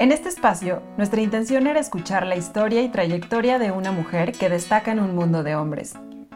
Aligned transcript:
En 0.00 0.12
este 0.12 0.28
espacio, 0.28 0.80
nuestra 0.96 1.20
intención 1.20 1.66
era 1.66 1.80
escuchar 1.80 2.24
la 2.24 2.36
historia 2.36 2.82
y 2.82 2.88
trayectoria 2.88 3.58
de 3.58 3.72
una 3.72 3.90
mujer 3.90 4.30
que 4.30 4.48
destaca 4.48 4.92
en 4.92 5.00
un 5.00 5.16
mundo 5.16 5.42
de 5.42 5.56
hombres. 5.56 5.94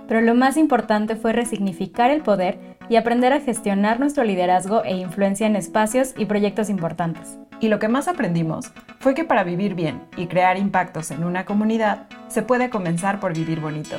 Pero 0.08 0.20
lo 0.20 0.34
más 0.34 0.56
importante 0.56 1.14
fue 1.14 1.32
resignificar 1.32 2.10
el 2.10 2.22
poder 2.22 2.58
y 2.88 2.96
aprender 2.96 3.32
a 3.32 3.40
gestionar 3.40 4.00
nuestro 4.00 4.24
liderazgo 4.24 4.82
e 4.82 4.96
influencia 4.96 5.46
en 5.46 5.54
espacios 5.54 6.12
y 6.16 6.24
proyectos 6.24 6.70
importantes. 6.70 7.38
Y 7.60 7.68
lo 7.68 7.78
que 7.78 7.86
más 7.86 8.08
aprendimos 8.08 8.72
fue 8.98 9.14
que 9.14 9.22
para 9.22 9.44
vivir 9.44 9.76
bien 9.76 10.02
y 10.16 10.26
crear 10.26 10.58
impactos 10.58 11.12
en 11.12 11.22
una 11.22 11.44
comunidad, 11.44 12.08
se 12.26 12.42
puede 12.42 12.68
comenzar 12.68 13.20
por 13.20 13.32
vivir 13.32 13.60
bonito. 13.60 13.96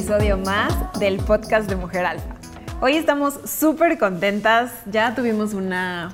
Episodio 0.00 0.38
más 0.38 0.98
del 0.98 1.18
podcast 1.18 1.68
de 1.68 1.76
Mujer 1.76 2.06
Alfa. 2.06 2.34
Hoy 2.80 2.96
estamos 2.96 3.38
súper 3.44 3.98
contentas, 3.98 4.72
ya 4.86 5.14
tuvimos 5.14 5.52
una, 5.52 6.12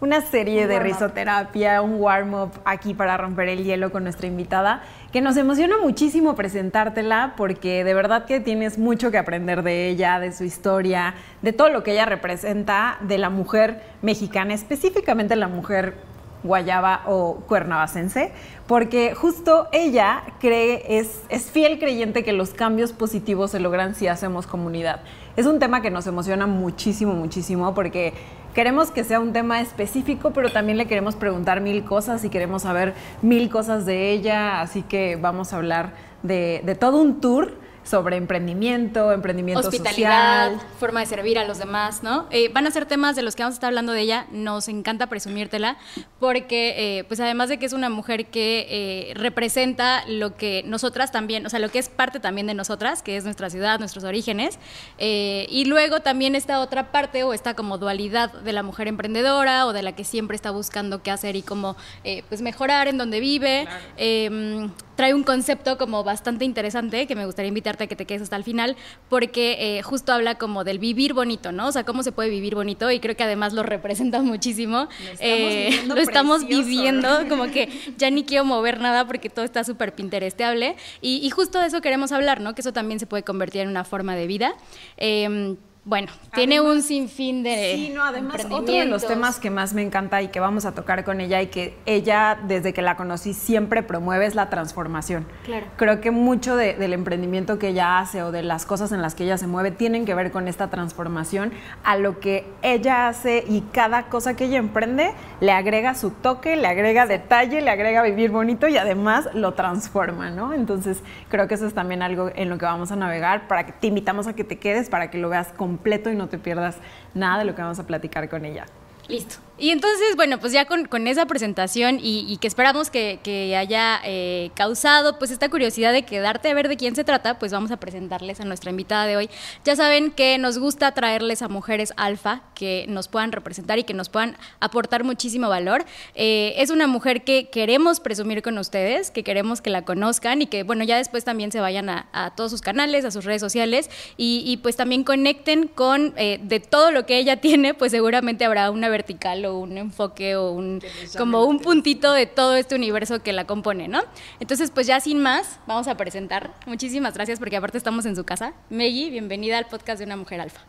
una 0.00 0.20
serie 0.20 0.68
de 0.68 0.78
risoterapia, 0.78 1.82
un 1.82 2.00
warm-up 2.00 2.52
aquí 2.64 2.94
para 2.94 3.16
romper 3.16 3.48
el 3.48 3.64
hielo 3.64 3.90
con 3.90 4.04
nuestra 4.04 4.28
invitada, 4.28 4.84
que 5.12 5.20
nos 5.20 5.36
emociona 5.36 5.78
muchísimo 5.78 6.36
presentártela 6.36 7.34
porque 7.36 7.82
de 7.82 7.92
verdad 7.92 8.24
que 8.24 8.38
tienes 8.38 8.78
mucho 8.78 9.10
que 9.10 9.18
aprender 9.18 9.64
de 9.64 9.88
ella, 9.88 10.20
de 10.20 10.30
su 10.30 10.44
historia, 10.44 11.14
de 11.42 11.52
todo 11.52 11.70
lo 11.70 11.82
que 11.82 11.90
ella 11.90 12.06
representa, 12.06 12.98
de 13.00 13.18
la 13.18 13.30
mujer 13.30 13.82
mexicana, 14.00 14.54
específicamente 14.54 15.34
la 15.34 15.48
mujer 15.48 15.96
guayaba 16.44 17.02
o 17.06 17.38
cuernavacense, 17.48 18.30
porque 18.68 19.14
justo 19.14 19.66
ella 19.72 20.22
cree, 20.38 20.98
es, 20.98 21.22
es 21.28 21.50
fiel 21.50 21.78
creyente 21.78 22.22
que 22.22 22.32
los 22.32 22.50
cambios 22.50 22.92
positivos 22.92 23.50
se 23.50 23.58
logran 23.58 23.94
si 23.94 24.06
hacemos 24.06 24.46
comunidad. 24.46 25.00
Es 25.36 25.46
un 25.46 25.58
tema 25.58 25.82
que 25.82 25.90
nos 25.90 26.06
emociona 26.06 26.46
muchísimo, 26.46 27.14
muchísimo, 27.14 27.74
porque 27.74 28.12
queremos 28.54 28.90
que 28.92 29.02
sea 29.02 29.18
un 29.18 29.32
tema 29.32 29.60
específico, 29.60 30.30
pero 30.32 30.50
también 30.50 30.78
le 30.78 30.86
queremos 30.86 31.16
preguntar 31.16 31.60
mil 31.60 31.84
cosas 31.84 32.24
y 32.24 32.28
queremos 32.28 32.62
saber 32.62 32.94
mil 33.22 33.50
cosas 33.50 33.84
de 33.86 34.12
ella, 34.12 34.60
así 34.60 34.82
que 34.82 35.16
vamos 35.16 35.52
a 35.52 35.56
hablar 35.56 35.94
de, 36.22 36.62
de 36.64 36.74
todo 36.74 37.00
un 37.00 37.20
tour 37.20 37.63
sobre 37.84 38.16
emprendimiento, 38.16 39.12
emprendimiento 39.12 39.68
Hospitalidad, 39.68 40.52
social. 40.52 40.68
forma 40.80 41.00
de 41.00 41.06
servir 41.06 41.38
a 41.38 41.44
los 41.44 41.58
demás, 41.58 42.02
¿no? 42.02 42.26
Eh, 42.30 42.50
van 42.52 42.66
a 42.66 42.70
ser 42.70 42.86
temas 42.86 43.14
de 43.14 43.22
los 43.22 43.36
que 43.36 43.42
vamos 43.42 43.54
a 43.54 43.56
estar 43.56 43.68
hablando 43.68 43.92
de 43.92 44.00
ella. 44.00 44.26
Nos 44.32 44.68
encanta 44.68 45.06
presumírtela 45.06 45.76
porque, 46.18 46.74
eh, 46.98 47.04
pues 47.04 47.20
además 47.20 47.48
de 47.48 47.58
que 47.58 47.66
es 47.66 47.72
una 47.72 47.90
mujer 47.90 48.26
que 48.26 48.66
eh, 48.68 49.14
representa 49.14 50.04
lo 50.08 50.36
que 50.36 50.62
nosotras 50.66 51.12
también, 51.12 51.46
o 51.46 51.50
sea, 51.50 51.58
lo 51.60 51.68
que 51.70 51.78
es 51.78 51.88
parte 51.88 52.20
también 52.20 52.46
de 52.46 52.54
nosotras, 52.54 53.02
que 53.02 53.16
es 53.16 53.24
nuestra 53.24 53.50
ciudad, 53.50 53.78
nuestros 53.78 54.04
orígenes. 54.04 54.58
eh, 54.98 55.46
y 55.50 55.66
luego 55.66 56.00
también 56.00 56.34
esta 56.34 56.60
otra 56.60 56.90
parte 56.90 57.22
o 57.22 57.32
esta 57.34 57.54
como 57.54 57.78
dualidad 57.78 58.32
de 58.32 58.52
la 58.52 58.62
mujer 58.62 58.88
emprendedora 58.88 59.66
o 59.66 59.72
de 59.72 59.82
la 59.82 59.92
que 59.92 60.04
siempre 60.04 60.36
está 60.36 60.50
buscando 60.50 61.02
qué 61.02 61.10
hacer 61.10 61.36
y 61.36 61.42
cómo, 61.42 61.76
eh, 62.04 62.22
pues 62.28 62.42
mejorar 62.42 62.88
en 62.88 62.98
donde 62.98 63.20
vive. 63.20 63.66
Eh, 63.96 64.68
trae 64.96 65.14
un 65.14 65.24
concepto 65.24 65.78
como 65.78 66.04
bastante 66.04 66.44
interesante 66.44 67.06
que 67.06 67.14
me 67.14 67.26
gustaría 67.26 67.48
invitarte 67.48 67.84
a 67.84 67.86
que 67.86 67.96
te 67.96 68.06
quedes 68.06 68.22
hasta 68.22 68.36
el 68.36 68.44
final 68.44 68.76
porque 69.08 69.78
eh, 69.78 69.82
justo 69.82 70.12
habla 70.12 70.36
como 70.36 70.64
del 70.64 70.78
vivir 70.78 71.14
bonito, 71.14 71.52
¿no? 71.52 71.68
O 71.68 71.72
sea, 71.72 71.84
cómo 71.84 72.02
se 72.02 72.12
puede 72.12 72.30
vivir 72.30 72.54
bonito 72.54 72.90
y 72.90 73.00
creo 73.00 73.16
que 73.16 73.24
además 73.24 73.52
lo 73.52 73.62
representa 73.62 74.22
muchísimo. 74.22 74.88
Eh, 75.20 75.82
Lo 75.86 75.94
estamos 75.94 75.94
viviendo 75.94 75.94
lo 75.94 76.00
estamos 76.00 76.44
precioso, 76.44 76.68
viviendo, 76.68 77.22
¿no? 77.22 77.28
como 77.34 77.50
que 77.50 77.68
ya 77.96 78.10
ni 78.10 78.24
quiero 78.24 78.44
mover 78.44 78.80
nada 78.80 79.06
porque 79.06 79.30
todo 79.30 79.44
está 79.44 79.64
súper 79.64 79.94
pinteresteable 79.94 80.76
y, 81.00 81.20
y 81.22 81.30
justo 81.30 81.60
de 81.60 81.66
eso 81.66 81.80
queremos 81.80 82.12
hablar, 82.12 82.40
¿no? 82.40 82.54
Que 82.54 82.60
eso 82.60 82.72
también 82.72 83.00
se 83.00 83.06
puede 83.06 83.22
convertir 83.22 83.62
en 83.62 83.68
una 83.68 83.84
forma 83.84 84.16
de 84.16 84.26
vida. 84.26 84.54
Eh, 84.96 85.56
bueno, 85.84 86.10
tiene 86.34 86.60
un 86.62 86.80
sinfín 86.82 87.42
de 87.42 87.74
Sí, 87.76 87.92
no, 87.94 88.02
además 88.04 88.46
otro 88.50 88.74
de 88.74 88.86
los 88.86 89.06
temas 89.06 89.38
que 89.38 89.50
más 89.50 89.74
me 89.74 89.82
encanta 89.82 90.22
y 90.22 90.28
que 90.28 90.40
vamos 90.40 90.64
a 90.64 90.72
tocar 90.74 91.04
con 91.04 91.20
ella 91.20 91.42
y 91.42 91.48
que 91.48 91.76
ella 91.84 92.38
desde 92.46 92.72
que 92.72 92.80
la 92.80 92.96
conocí 92.96 93.34
siempre 93.34 93.82
promueve 93.82 94.24
es 94.26 94.34
la 94.34 94.48
transformación. 94.48 95.26
Claro. 95.44 95.66
Creo 95.76 96.00
que 96.00 96.10
mucho 96.10 96.56
de- 96.56 96.74
del 96.74 96.94
emprendimiento 96.94 97.58
que 97.58 97.68
ella 97.68 97.98
hace 97.98 98.22
o 98.22 98.32
de 98.32 98.42
las 98.42 98.64
cosas 98.64 98.92
en 98.92 99.02
las 99.02 99.14
que 99.14 99.24
ella 99.24 99.36
se 99.36 99.46
mueve 99.46 99.70
tienen 99.72 100.06
que 100.06 100.14
ver 100.14 100.30
con 100.30 100.48
esta 100.48 100.70
transformación 100.70 101.52
a 101.84 101.96
lo 101.96 102.18
que 102.18 102.46
ella 102.62 103.08
hace 103.08 103.44
y 103.46 103.60
cada 103.72 104.04
cosa 104.04 104.34
que 104.36 104.46
ella 104.46 104.58
emprende 104.58 105.12
le 105.40 105.52
agrega 105.52 105.94
su 105.94 106.10
toque, 106.10 106.56
le 106.56 106.66
agrega 106.66 107.06
detalle, 107.06 107.60
le 107.60 107.70
agrega 107.70 108.02
vivir 108.02 108.30
bonito 108.30 108.68
y 108.68 108.78
además 108.78 109.28
lo 109.34 109.52
transforma, 109.52 110.30
¿no? 110.30 110.54
Entonces 110.54 111.02
creo 111.28 111.46
que 111.46 111.54
eso 111.54 111.66
es 111.66 111.74
también 111.74 112.00
algo 112.02 112.30
en 112.34 112.48
lo 112.48 112.56
que 112.56 112.64
vamos 112.64 112.90
a 112.90 112.96
navegar 112.96 113.48
para 113.48 113.66
que 113.66 113.72
te 113.72 113.88
invitamos 113.88 114.26
a 114.26 114.32
que 114.34 114.44
te 114.44 114.58
quedes 114.58 114.88
para 114.88 115.10
que 115.10 115.18
lo 115.18 115.28
veas 115.28 115.48
completo 115.74 116.08
y 116.08 116.14
no 116.14 116.28
te 116.28 116.38
pierdas 116.38 116.76
nada 117.14 117.40
de 117.40 117.46
lo 117.46 117.56
que 117.56 117.62
vamos 117.62 117.80
a 117.80 117.86
platicar 117.86 118.28
con 118.28 118.44
ella. 118.44 118.64
Listo. 119.08 119.44
Y 119.56 119.70
entonces, 119.70 120.16
bueno, 120.16 120.40
pues 120.40 120.52
ya 120.52 120.64
con, 120.64 120.86
con 120.86 121.06
esa 121.06 121.26
presentación 121.26 122.00
y, 122.02 122.36
que 122.38 122.48
esperamos 122.48 122.90
que, 122.90 123.20
que 123.22 123.54
haya 123.56 124.00
eh, 124.04 124.50
causado 124.54 125.16
pues 125.16 125.30
esta 125.30 125.48
curiosidad 125.48 125.92
de 125.92 126.02
quedarte 126.02 126.50
a 126.50 126.54
ver 126.54 126.66
de 126.66 126.76
quién 126.76 126.96
se 126.96 127.04
trata, 127.04 127.38
pues 127.38 127.52
vamos 127.52 127.70
a 127.70 127.76
presentarles 127.76 128.40
a 128.40 128.44
nuestra 128.44 128.70
invitada 128.70 129.06
de 129.06 129.16
hoy. 129.16 129.30
Ya 129.64 129.76
saben 129.76 130.10
que 130.10 130.38
nos 130.38 130.58
gusta 130.58 130.92
traerles 130.92 131.40
a 131.40 131.48
mujeres 131.48 131.92
alfa 131.96 132.42
que 132.56 132.86
nos 132.88 133.06
puedan 133.06 133.30
representar 133.30 133.78
y 133.78 133.84
que 133.84 133.94
nos 133.94 134.08
puedan 134.08 134.36
aportar 134.58 135.04
muchísimo 135.04 135.48
valor. 135.48 135.84
Eh, 136.16 136.54
es 136.56 136.70
una 136.70 136.88
mujer 136.88 137.22
que 137.22 137.48
queremos 137.48 138.00
presumir 138.00 138.42
con 138.42 138.58
ustedes, 138.58 139.12
que 139.12 139.22
queremos 139.22 139.60
que 139.60 139.70
la 139.70 139.82
conozcan 139.82 140.42
y 140.42 140.46
que, 140.46 140.64
bueno, 140.64 140.82
ya 140.82 140.96
después 140.96 141.22
también 141.22 141.52
se 141.52 141.60
vayan 141.60 141.88
a, 141.90 142.08
a 142.12 142.34
todos 142.34 142.50
sus 142.50 142.60
canales, 142.60 143.04
a 143.04 143.12
sus 143.12 143.24
redes 143.24 143.40
sociales 143.40 143.88
y, 144.16 144.42
y, 144.44 144.56
pues 144.56 144.74
también 144.74 145.04
conecten 145.04 145.68
con 145.68 146.12
eh, 146.16 146.40
de 146.42 146.58
todo 146.58 146.90
lo 146.90 147.06
que 147.06 147.18
ella 147.18 147.36
tiene, 147.40 147.72
pues 147.72 147.92
seguramente 147.92 148.44
habrá 148.44 148.72
una 148.72 148.88
vertical 148.94 149.44
o 149.44 149.58
un 149.58 149.76
enfoque 149.76 150.36
o 150.36 150.52
un 150.52 150.80
como 151.18 151.44
un 151.44 151.58
puntito 151.58 152.12
de 152.12 152.26
todo 152.26 152.54
este 152.54 152.74
universo 152.74 153.22
que 153.22 153.32
la 153.32 153.44
compone, 153.44 153.88
¿no? 153.88 154.02
Entonces, 154.38 154.70
pues 154.70 154.86
ya 154.86 155.00
sin 155.00 155.20
más, 155.20 155.58
vamos 155.66 155.88
a 155.88 155.96
presentar. 155.96 156.54
Muchísimas 156.66 157.14
gracias 157.14 157.38
porque 157.38 157.56
aparte 157.56 157.76
estamos 157.76 158.06
en 158.06 158.14
su 158.14 158.24
casa. 158.24 158.52
Meggy, 158.70 159.10
bienvenida 159.10 159.58
al 159.58 159.66
podcast 159.66 159.98
de 159.98 160.04
una 160.04 160.16
mujer 160.16 160.40
alfa. 160.40 160.60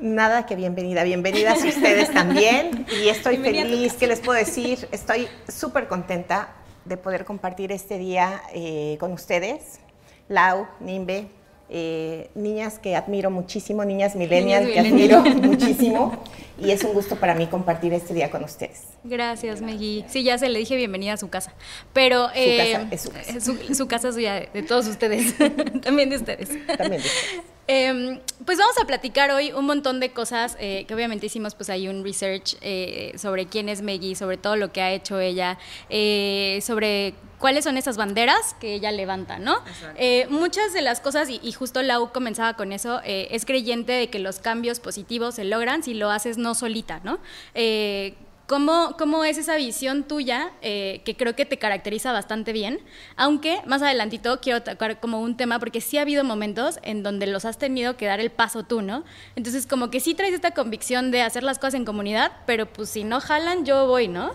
Nada 0.00 0.46
que 0.46 0.56
bienvenida, 0.56 1.02
bienvenidas 1.04 1.64
ustedes 1.64 2.12
también. 2.12 2.86
Y 3.00 3.08
estoy 3.08 3.36
Bienvenida 3.36 3.64
feliz, 3.64 3.94
¿qué 3.94 4.06
les 4.06 4.20
puedo 4.20 4.38
decir? 4.38 4.88
Estoy 4.92 5.28
súper 5.48 5.88
contenta 5.88 6.54
de 6.84 6.96
poder 6.96 7.24
compartir 7.24 7.70
este 7.72 7.98
día 7.98 8.42
eh, 8.52 8.96
con 8.98 9.12
ustedes. 9.12 9.80
Lau, 10.28 10.66
Nimbe, 10.80 11.28
eh, 11.70 12.30
niñas 12.34 12.78
que 12.78 12.96
admiro 12.96 13.30
muchísimo, 13.30 13.84
niñas 13.84 14.16
millennials 14.16 14.68
que 14.68 14.80
admiro 14.80 15.20
muchísimo. 15.42 16.22
Y 16.60 16.70
es 16.70 16.82
un 16.82 16.92
gusto 16.92 17.16
para 17.16 17.34
mí 17.34 17.46
compartir 17.46 17.92
este 17.92 18.14
día 18.14 18.30
con 18.30 18.42
ustedes. 18.42 18.84
Gracias, 19.04 19.60
Meggy. 19.60 20.04
Sí, 20.08 20.24
ya 20.24 20.38
se 20.38 20.48
le 20.48 20.58
dije 20.58 20.76
bienvenida 20.76 21.12
a 21.12 21.16
su 21.16 21.28
casa. 21.28 21.54
Pero 21.92 22.28
eh, 22.34 22.72
casa, 22.72 22.88
es 22.90 23.00
su 23.02 23.10
casa. 23.10 23.40
Su, 23.40 23.74
su 23.74 23.86
casa 23.86 24.08
es 24.08 24.14
suya 24.14 24.34
de, 24.34 24.48
de 24.52 24.62
todos 24.62 24.88
ustedes, 24.88 25.34
también 25.82 26.10
de 26.10 26.16
ustedes. 26.16 26.48
También 26.76 27.02
de 27.02 27.08
ustedes. 27.08 27.57
Eh, 27.70 28.20
pues 28.46 28.56
vamos 28.56 28.76
a 28.80 28.86
platicar 28.86 29.30
hoy 29.30 29.52
un 29.52 29.66
montón 29.66 30.00
de 30.00 30.10
cosas 30.10 30.56
eh, 30.58 30.86
que 30.88 30.94
obviamente 30.94 31.26
hicimos 31.26 31.54
pues 31.54 31.68
ahí 31.68 31.86
un 31.86 32.02
research 32.02 32.56
eh, 32.62 33.12
sobre 33.18 33.46
quién 33.46 33.68
es 33.68 33.82
Meggy, 33.82 34.14
sobre 34.14 34.38
todo 34.38 34.56
lo 34.56 34.72
que 34.72 34.80
ha 34.80 34.90
hecho 34.90 35.20
ella, 35.20 35.58
eh, 35.90 36.60
sobre 36.62 37.14
cuáles 37.38 37.64
son 37.64 37.76
esas 37.76 37.98
banderas 37.98 38.56
que 38.58 38.74
ella 38.74 38.90
levanta, 38.90 39.38
¿no? 39.38 39.58
Eh, 39.96 40.26
muchas 40.30 40.72
de 40.72 40.80
las 40.80 41.00
cosas, 41.00 41.28
y, 41.28 41.40
y 41.42 41.52
justo 41.52 41.82
Lau 41.82 42.10
comenzaba 42.10 42.54
con 42.54 42.72
eso, 42.72 43.00
eh, 43.04 43.28
es 43.30 43.44
creyente 43.44 43.92
de 43.92 44.08
que 44.08 44.18
los 44.18 44.38
cambios 44.38 44.80
positivos 44.80 45.34
se 45.36 45.44
logran 45.44 45.82
si 45.82 45.94
lo 45.94 46.10
haces 46.10 46.38
no 46.38 46.54
solita, 46.54 47.00
¿no? 47.04 47.18
Eh, 47.54 48.14
¿Cómo, 48.48 48.96
¿Cómo 48.98 49.24
es 49.24 49.36
esa 49.36 49.56
visión 49.56 50.04
tuya 50.04 50.52
eh, 50.62 51.02
que 51.04 51.14
creo 51.14 51.36
que 51.36 51.44
te 51.44 51.58
caracteriza 51.58 52.12
bastante 52.12 52.54
bien? 52.54 52.80
Aunque 53.14 53.60
más 53.66 53.82
adelantito 53.82 54.40
quiero 54.40 54.62
tocar 54.62 55.00
como 55.00 55.20
un 55.20 55.36
tema 55.36 55.58
porque 55.58 55.82
sí 55.82 55.98
ha 55.98 56.00
habido 56.00 56.24
momentos 56.24 56.78
en 56.82 57.02
donde 57.02 57.26
los 57.26 57.44
has 57.44 57.58
tenido 57.58 57.98
que 57.98 58.06
dar 58.06 58.20
el 58.20 58.30
paso 58.30 58.62
tú, 58.62 58.80
¿no? 58.80 59.04
Entonces 59.36 59.66
como 59.66 59.90
que 59.90 60.00
sí 60.00 60.14
traes 60.14 60.32
esta 60.32 60.52
convicción 60.52 61.10
de 61.10 61.20
hacer 61.20 61.42
las 61.42 61.58
cosas 61.58 61.74
en 61.74 61.84
comunidad, 61.84 62.32
pero 62.46 62.64
pues 62.64 62.88
si 62.88 63.04
no 63.04 63.20
jalan, 63.20 63.66
yo 63.66 63.86
voy, 63.86 64.08
¿no? 64.08 64.30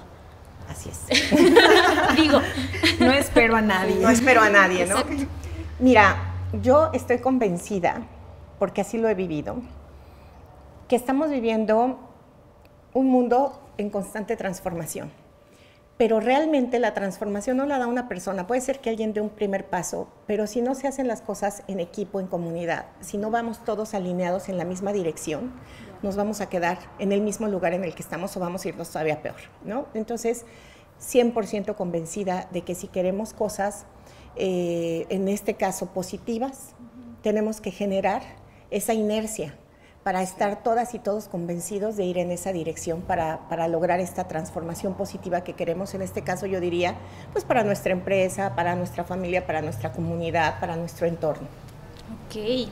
Así 0.70 0.92
es. 0.92 1.08
Digo, 2.16 2.40
No 3.00 3.12
espero 3.14 3.56
a 3.56 3.62
nadie. 3.62 3.96
No 3.96 4.10
espero 4.10 4.42
a 4.42 4.50
nadie, 4.52 4.86
¿no? 4.86 5.00
Exacto. 5.00 5.24
Mira, 5.80 6.18
yo 6.62 6.92
estoy 6.94 7.18
convencida, 7.18 8.04
porque 8.60 8.82
así 8.82 9.00
lo 9.00 9.10
he 9.10 9.16
vivido, 9.16 9.56
que 10.88 10.96
estamos 10.96 11.32
viviendo 11.32 11.98
un 12.94 13.08
mundo 13.08 13.63
en 13.78 13.90
constante 13.90 14.36
transformación. 14.36 15.12
Pero 15.98 16.20
realmente 16.20 16.80
la 16.80 16.94
transformación 16.94 17.58
no 17.58 17.66
la 17.66 17.78
da 17.78 17.88
una 17.88 18.10
persona. 18.10 18.48
Puede 18.48 18.62
ser 18.62 18.80
que 18.80 18.90
alguien 18.90 19.14
dé 19.14 19.22
un 19.22 19.30
primer 19.30 19.68
paso, 19.68 20.08
pero 20.26 20.48
si 20.48 20.62
no 20.62 20.74
se 20.74 20.88
hacen 20.88 21.08
las 21.08 21.22
cosas 21.22 21.64
en 21.68 21.80
equipo, 21.80 22.20
en 22.20 22.28
comunidad, 22.28 22.88
si 23.00 23.18
no 23.18 23.30
vamos 23.30 23.64
todos 23.64 23.94
alineados 23.94 24.50
en 24.50 24.58
la 24.58 24.66
misma 24.66 24.92
dirección, 24.92 25.54
nos 26.02 26.16
vamos 26.16 26.42
a 26.42 26.50
quedar 26.50 26.80
en 26.98 27.12
el 27.12 27.22
mismo 27.22 27.48
lugar 27.48 27.74
en 27.74 27.84
el 27.84 27.94
que 27.94 28.02
estamos 28.02 28.36
o 28.36 28.40
vamos 28.40 28.66
a 28.66 28.70
irnos 28.70 28.90
todavía 28.90 29.22
peor, 29.22 29.38
¿no? 29.64 29.86
Entonces, 29.94 30.46
100% 31.00 31.76
convencida 31.76 32.48
de 32.52 32.64
que 32.64 32.74
si 32.76 32.88
queremos 32.88 33.34
cosas, 33.34 33.86
eh, 34.36 35.06
en 35.10 35.28
este 35.28 35.54
caso 35.54 35.88
positivas, 35.94 36.74
tenemos 37.22 37.62
que 37.62 37.72
generar 37.72 38.24
esa 38.72 38.94
inercia 38.94 39.56
para 40.04 40.22
estar 40.22 40.64
todas 40.64 40.94
y 40.94 41.00
todos 41.00 41.28
convencidos 41.28 41.96
de 41.96 42.04
ir 42.04 42.18
en 42.18 42.32
esa 42.32 42.52
dirección 42.52 43.02
para, 43.02 43.40
para, 43.50 43.68
lograr 43.68 44.00
esta 44.00 44.28
transformación 44.28 44.96
positiva 44.96 45.42
que 45.42 45.54
queremos. 45.54 45.94
En 45.94 46.02
este 46.02 46.24
caso 46.24 46.46
yo 46.46 46.60
diría, 46.60 46.96
pues 47.32 47.46
para 47.46 47.64
nuestra 47.64 47.94
empresa, 47.94 48.54
para 48.56 48.76
nuestra 48.76 49.06
familia, 49.06 49.48
para 49.48 49.62
nuestra 49.62 49.94
comunidad, 49.94 50.60
para 50.60 50.76
nuestro 50.76 51.08
entorno. 51.08 51.48
Ok. 52.28 52.70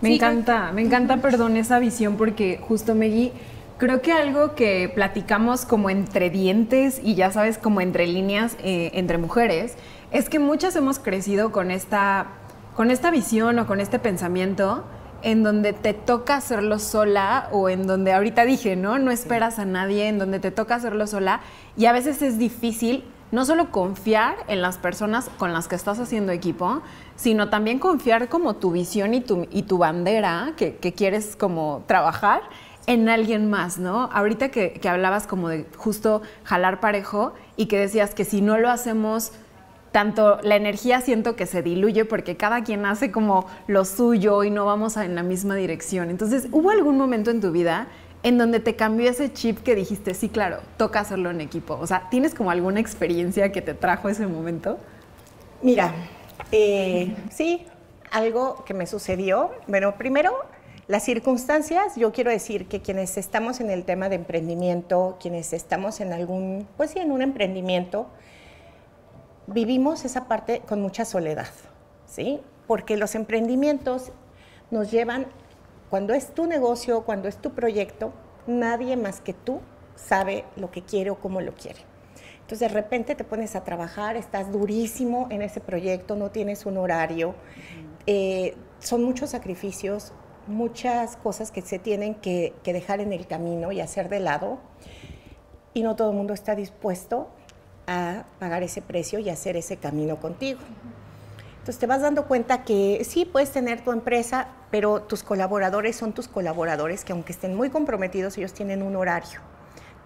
Me 0.00 0.16
encanta, 0.16 0.72
me 0.72 0.82
encanta, 0.82 1.18
perdón, 1.18 1.56
esa 1.56 1.78
visión 1.78 2.16
porque 2.16 2.58
justo 2.66 2.96
Meggy, 2.96 3.30
creo 3.78 4.02
que 4.02 4.12
algo 4.12 4.56
que 4.56 4.90
platicamos 4.92 5.64
como 5.64 5.90
entre 5.90 6.28
dientes 6.28 7.00
y 7.04 7.14
ya 7.14 7.30
sabes, 7.30 7.56
como 7.56 7.80
entre 7.80 8.08
líneas 8.08 8.56
eh, 8.64 8.90
entre 8.94 9.18
mujeres, 9.18 9.76
es 10.10 10.28
que 10.28 10.40
muchas 10.40 10.74
hemos 10.74 10.98
crecido 10.98 11.52
con 11.52 11.70
esta, 11.70 12.26
con 12.74 12.90
esta 12.90 13.12
visión 13.12 13.60
o 13.60 13.66
con 13.68 13.78
este 13.78 14.00
pensamiento 14.00 14.82
en 15.22 15.42
donde 15.42 15.72
te 15.72 15.94
toca 15.94 16.36
hacerlo 16.36 16.78
sola 16.78 17.48
o 17.52 17.68
en 17.68 17.86
donde 17.86 18.12
ahorita 18.12 18.44
dije, 18.44 18.76
¿no? 18.76 18.98
No 18.98 19.10
esperas 19.10 19.58
a 19.58 19.64
nadie, 19.64 20.08
en 20.08 20.18
donde 20.18 20.40
te 20.40 20.50
toca 20.50 20.76
hacerlo 20.76 21.06
sola 21.06 21.40
y 21.76 21.86
a 21.86 21.92
veces 21.92 22.22
es 22.22 22.38
difícil 22.38 23.04
no 23.32 23.46
solo 23.46 23.70
confiar 23.70 24.36
en 24.46 24.60
las 24.60 24.76
personas 24.76 25.30
con 25.38 25.52
las 25.54 25.66
que 25.66 25.74
estás 25.74 25.98
haciendo 25.98 26.32
equipo, 26.32 26.82
sino 27.16 27.48
también 27.48 27.78
confiar 27.78 28.28
como 28.28 28.56
tu 28.56 28.70
visión 28.70 29.14
y 29.14 29.22
tu, 29.22 29.48
y 29.50 29.62
tu 29.62 29.78
bandera 29.78 30.52
que, 30.56 30.76
quieres 30.94 31.34
como 31.34 31.82
trabajar 31.86 32.42
en 32.86 33.08
alguien 33.08 33.48
más, 33.48 33.78
¿no? 33.78 34.10
Ahorita 34.12 34.50
que, 34.50 34.74
que 34.74 34.88
hablabas 34.88 35.26
como 35.26 35.48
de 35.48 35.66
justo 35.76 36.20
jalar 36.44 36.80
parejo 36.80 37.32
y 37.56 37.66
que 37.66 37.78
decías 37.78 38.14
que 38.14 38.26
si 38.26 38.42
no 38.42 38.58
lo 38.58 38.68
hacemos 38.68 39.32
tanto 39.92 40.40
la 40.42 40.56
energía 40.56 41.00
siento 41.00 41.36
que 41.36 41.46
se 41.46 41.62
diluye 41.62 42.04
porque 42.04 42.36
cada 42.36 42.64
quien 42.64 42.84
hace 42.86 43.12
como 43.12 43.46
lo 43.66 43.84
suyo 43.84 44.42
y 44.42 44.50
no 44.50 44.64
vamos 44.64 44.96
en 44.96 45.14
la 45.14 45.22
misma 45.22 45.54
dirección. 45.54 46.10
Entonces, 46.10 46.48
¿hubo 46.50 46.70
algún 46.70 46.96
momento 46.96 47.30
en 47.30 47.40
tu 47.40 47.52
vida 47.52 47.86
en 48.22 48.38
donde 48.38 48.58
te 48.58 48.74
cambió 48.74 49.10
ese 49.10 49.32
chip 49.32 49.58
que 49.58 49.74
dijiste, 49.74 50.14
sí, 50.14 50.28
claro, 50.28 50.58
toca 50.78 51.00
hacerlo 51.00 51.30
en 51.30 51.40
equipo? 51.40 51.78
O 51.80 51.86
sea, 51.86 52.08
¿tienes 52.10 52.34
como 52.34 52.50
alguna 52.50 52.80
experiencia 52.80 53.52
que 53.52 53.60
te 53.60 53.74
trajo 53.74 54.08
ese 54.08 54.26
momento? 54.26 54.78
Mira, 55.60 55.92
eh, 56.50 57.14
sí, 57.30 57.66
algo 58.10 58.64
que 58.64 58.74
me 58.74 58.86
sucedió. 58.86 59.50
Bueno, 59.66 59.96
primero, 59.96 60.32
las 60.88 61.04
circunstancias, 61.04 61.96
yo 61.96 62.12
quiero 62.12 62.30
decir 62.30 62.66
que 62.66 62.80
quienes 62.80 63.16
estamos 63.18 63.60
en 63.60 63.70
el 63.70 63.84
tema 63.84 64.08
de 64.08 64.16
emprendimiento, 64.16 65.18
quienes 65.20 65.52
estamos 65.52 66.00
en 66.00 66.12
algún, 66.12 66.66
pues 66.76 66.90
sí, 66.90 66.98
en 66.98 67.12
un 67.12 67.22
emprendimiento, 67.22 68.08
vivimos 69.52 70.04
esa 70.04 70.26
parte 70.28 70.60
con 70.60 70.80
mucha 70.80 71.04
soledad, 71.04 71.48
¿sí? 72.06 72.40
Porque 72.66 72.96
los 72.96 73.14
emprendimientos 73.14 74.12
nos 74.70 74.90
llevan, 74.90 75.26
cuando 75.90 76.14
es 76.14 76.32
tu 76.32 76.46
negocio, 76.46 77.02
cuando 77.02 77.28
es 77.28 77.36
tu 77.36 77.50
proyecto, 77.50 78.12
nadie 78.46 78.96
más 78.96 79.20
que 79.20 79.34
tú 79.34 79.60
sabe 79.94 80.44
lo 80.56 80.70
que 80.70 80.82
quiere 80.82 81.10
o 81.10 81.16
cómo 81.16 81.40
lo 81.40 81.54
quiere. 81.54 81.80
Entonces 82.40 82.60
de 82.60 82.68
repente 82.68 83.14
te 83.14 83.24
pones 83.24 83.54
a 83.56 83.64
trabajar, 83.64 84.16
estás 84.16 84.50
durísimo 84.50 85.26
en 85.30 85.42
ese 85.42 85.60
proyecto, 85.60 86.16
no 86.16 86.30
tienes 86.30 86.66
un 86.66 86.76
horario, 86.76 87.34
eh, 88.06 88.56
son 88.78 89.04
muchos 89.04 89.30
sacrificios, 89.30 90.12
muchas 90.46 91.16
cosas 91.16 91.52
que 91.52 91.62
se 91.62 91.78
tienen 91.78 92.14
que, 92.14 92.52
que 92.64 92.72
dejar 92.72 93.00
en 93.00 93.12
el 93.12 93.26
camino 93.26 93.70
y 93.70 93.80
hacer 93.80 94.08
de 94.08 94.20
lado, 94.20 94.58
y 95.74 95.82
no 95.82 95.96
todo 95.96 96.10
el 96.10 96.16
mundo 96.16 96.34
está 96.34 96.54
dispuesto 96.54 97.28
a 97.86 98.24
pagar 98.38 98.62
ese 98.62 98.82
precio 98.82 99.18
y 99.18 99.30
hacer 99.30 99.56
ese 99.56 99.76
camino 99.76 100.20
contigo. 100.20 100.60
Entonces 101.62 101.78
te 101.78 101.86
vas 101.86 102.02
dando 102.02 102.26
cuenta 102.26 102.64
que 102.64 103.04
sí 103.04 103.24
puedes 103.24 103.52
tener 103.52 103.82
tu 103.84 103.92
empresa, 103.92 104.48
pero 104.70 105.02
tus 105.02 105.22
colaboradores 105.22 105.94
son 105.94 106.12
tus 106.12 106.26
colaboradores 106.26 107.04
que 107.04 107.12
aunque 107.12 107.32
estén 107.32 107.54
muy 107.54 107.70
comprometidos, 107.70 108.36
ellos 108.36 108.52
tienen 108.52 108.82
un 108.82 108.96
horario, 108.96 109.40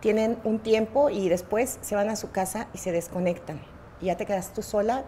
tienen 0.00 0.36
un 0.44 0.58
tiempo 0.58 1.08
y 1.08 1.30
después 1.30 1.78
se 1.80 1.94
van 1.94 2.10
a 2.10 2.16
su 2.16 2.30
casa 2.30 2.68
y 2.74 2.78
se 2.78 2.92
desconectan. 2.92 3.60
Y 4.02 4.06
ya 4.06 4.16
te 4.18 4.26
quedas 4.26 4.52
tú 4.52 4.62
sola 4.62 5.04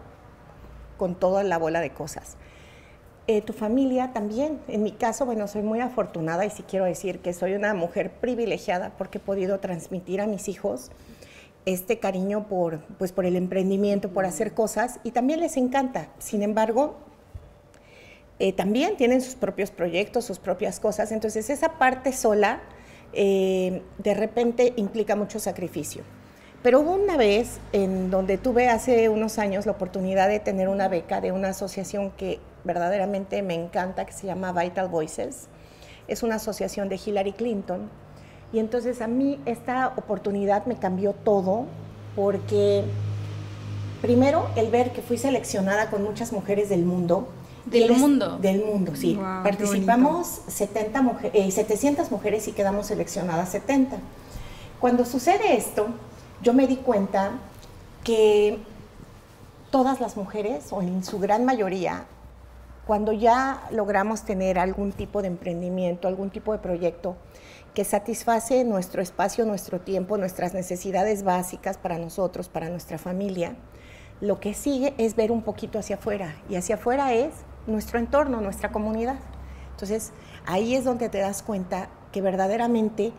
con 0.97 1.14
toda 1.14 1.43
la 1.43 1.59
bola 1.59 1.81
de 1.81 1.91
cosas. 1.91 2.38
Eh, 3.26 3.43
tu 3.43 3.53
familia 3.53 4.14
también. 4.14 4.59
En 4.69 4.82
mi 4.82 4.93
caso, 4.93 5.26
bueno, 5.26 5.49
soy 5.49 5.61
muy 5.61 5.81
afortunada 5.81 6.47
y 6.47 6.50
sí 6.50 6.64
quiero 6.67 6.87
decir 6.87 7.21
que 7.21 7.35
soy 7.35 7.53
una 7.53 7.75
mujer 7.75 8.11
privilegiada 8.11 8.93
porque 8.97 9.19
he 9.19 9.21
podido 9.21 9.61
transmitir 9.61 10.23
a 10.23 10.26
mis 10.26 10.49
hijos 10.49 10.91
este 11.66 11.99
cariño 11.99 12.49
por, 12.49 12.81
pues, 12.99 13.12
por 13.12 13.26
el 13.26 13.37
emprendimiento, 13.37 14.10
por 14.10 14.25
hacer 14.25 14.55
cosas, 14.55 15.00
y 15.05 15.10
también 15.10 15.40
les 15.40 15.56
encanta. 15.56 16.08
Sin 16.19 16.43
embargo, 16.43 16.96
eh, 18.38 18.52
también 18.52 18.96
tienen 18.96 19.20
sus 19.20 19.34
propios 19.34 19.70
proyectos, 19.70 20.25
sus 20.25 20.38
propias 20.38 20.81
cosas, 20.81 21.12
entonces 21.12 21.50
esa 21.50 21.78
parte 21.78 22.12
sola 22.12 22.60
eh, 23.12 23.82
de 23.99 24.14
repente 24.14 24.72
implica 24.76 25.16
mucho 25.16 25.38
sacrificio. 25.38 26.02
Pero 26.62 26.81
hubo 26.81 26.94
una 26.94 27.16
vez 27.16 27.58
en 27.72 28.11
donde 28.11 28.37
tuve 28.37 28.69
hace 28.69 29.08
unos 29.08 29.38
años 29.38 29.64
la 29.66 29.72
oportunidad 29.72 30.28
de 30.28 30.40
tener 30.40 30.69
una 30.69 30.88
beca 30.88 31.20
de 31.20 31.32
una 31.32 31.50
asociación 31.50 32.11
que 32.12 32.40
verdaderamente 32.64 33.43
me 33.43 33.54
encanta, 33.54 34.04
que 34.04 34.12
se 34.12 34.26
llama 34.26 34.52
Vital 34.52 34.88
Voices. 34.88 35.49
Es 36.08 36.22
una 36.22 36.37
asociación 36.37 36.88
de 36.88 37.00
Hillary 37.04 37.32
Clinton 37.32 37.88
y 38.53 38.59
entonces 38.59 39.00
a 39.03 39.06
mí 39.06 39.39
esta 39.47 39.93
oportunidad 39.97 40.67
me 40.67 40.77
cambió 40.77 41.12
todo 41.12 41.67
porque 42.17 42.85
primero 44.00 44.49
el 44.56 44.71
ver 44.71 44.93
que 44.93 45.03
fui 45.03 45.19
seleccionada 45.19 45.91
con 45.91 46.03
muchas 46.03 46.33
mujeres 46.33 46.69
del 46.69 46.85
mundo. 46.85 47.29
Del 47.67 47.93
mundo. 47.93 48.39
Del 48.39 48.65
mundo, 48.65 48.93
sí. 48.97 49.19
Participamos 49.43 50.41
70 50.47 51.03
mujeres, 51.03 51.55
700 51.55 52.11
mujeres 52.11 52.49
y 52.49 52.53
quedamos 52.53 52.87
seleccionadas 52.87 53.50
70. 53.50 53.99
Cuando 54.81 55.05
sucede 55.05 55.56
esto, 55.56 55.89
yo 56.43 56.55
me 56.55 56.67
di 56.67 56.77
cuenta 56.77 57.33
que 58.05 58.59
todas 59.71 60.00
las 60.00 60.17
mujeres, 60.17 60.69
o 60.71 60.81
en 60.81 61.05
su 61.05 61.19
gran 61.19 61.45
mayoría, 61.45 62.05
cuando 62.87 63.12
ya 63.12 63.69
logramos 63.71 64.23
tener 64.23 64.59
algún 64.59 64.93
tipo 64.93 65.21
de 65.21 65.29
emprendimiento, 65.29 66.09
algún 66.09 66.31
tipo 66.31 66.53
de 66.53 66.59
proyecto, 66.59 67.17
que 67.75 67.85
satisface 67.85 68.65
nuestro 68.65 69.03
espacio, 69.03 69.44
nuestro 69.44 69.81
tiempo, 69.81 70.19
nuestras 70.19 70.55
necesidades 70.55 71.23
básicas 71.23 71.79
para 71.79 71.99
nosotros, 71.99 72.49
para 72.49 72.69
nuestra 72.70 72.99
familia, 72.99 73.56
lo 74.20 74.41
que 74.41 74.55
sigue 74.55 74.94
es 74.99 75.15
ver 75.15 75.31
un 75.31 75.43
poquito 75.43 75.79
hacia 75.79 75.97
afuera 75.97 76.37
y 76.49 76.56
hacia 76.56 76.75
afuera 76.75 77.12
es 77.15 77.35
nuestro 77.67 77.99
entorno, 77.99 78.41
nuestra 78.41 78.73
comunidad. 78.73 79.19
Entonces, 79.70 80.12
ahí 80.44 80.75
es 80.75 80.85
donde 80.85 81.09
te 81.09 81.19
das 81.19 81.42
cuenta 81.42 81.88
que 82.11 82.21
verdaderamente 82.21 83.12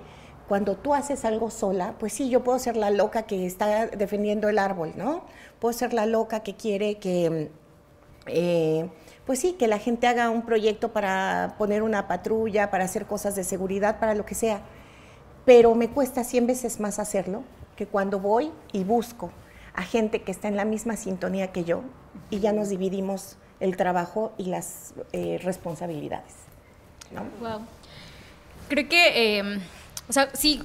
cuando 0.49 0.75
tú 0.75 0.95
haces 0.95 1.25
algo 1.25 1.51
sola, 1.51 1.93
pues 1.99 2.11
sí, 2.11 2.29
yo 2.29 2.43
puedo 2.43 2.57
ser 2.57 2.75
la 2.75 2.89
loca 2.89 3.23
que 3.23 3.45
está 3.45 3.85
defendiendo 3.85 4.49
el 4.49 4.57
árbol, 4.57 4.93
¿no? 4.95 5.23
Puedo 5.59 5.73
ser 5.73 5.93
la 5.93 6.07
loca 6.07 6.39
que 6.39 6.55
quiere 6.55 6.95
que 6.95 7.51
eh, 8.25 8.89
pues 9.29 9.41
sí, 9.41 9.53
que 9.53 9.67
la 9.67 9.77
gente 9.77 10.07
haga 10.07 10.31
un 10.31 10.41
proyecto 10.41 10.91
para 10.91 11.53
poner 11.59 11.83
una 11.83 12.07
patrulla, 12.07 12.71
para 12.71 12.85
hacer 12.85 13.05
cosas 13.05 13.35
de 13.35 13.43
seguridad, 13.43 13.99
para 13.99 14.15
lo 14.15 14.25
que 14.25 14.33
sea. 14.33 14.61
Pero 15.45 15.75
me 15.75 15.87
cuesta 15.87 16.23
100 16.23 16.47
veces 16.47 16.79
más 16.79 16.97
hacerlo 16.97 17.43
que 17.75 17.85
cuando 17.85 18.19
voy 18.19 18.51
y 18.71 18.83
busco 18.83 19.29
a 19.75 19.83
gente 19.83 20.23
que 20.23 20.31
está 20.31 20.47
en 20.47 20.55
la 20.55 20.65
misma 20.65 20.97
sintonía 20.97 21.51
que 21.51 21.63
yo 21.63 21.83
y 22.31 22.39
ya 22.39 22.53
nos 22.53 22.69
dividimos 22.69 23.37
el 23.59 23.77
trabajo 23.77 24.33
y 24.39 24.45
las 24.45 24.95
eh, 25.11 25.39
responsabilidades. 25.43 26.33
Wow. 27.39 27.59
Creo 28.67 28.89
que, 28.89 29.37
eh, 29.37 29.59
o 30.09 30.13
sea, 30.13 30.29
sí, 30.33 30.61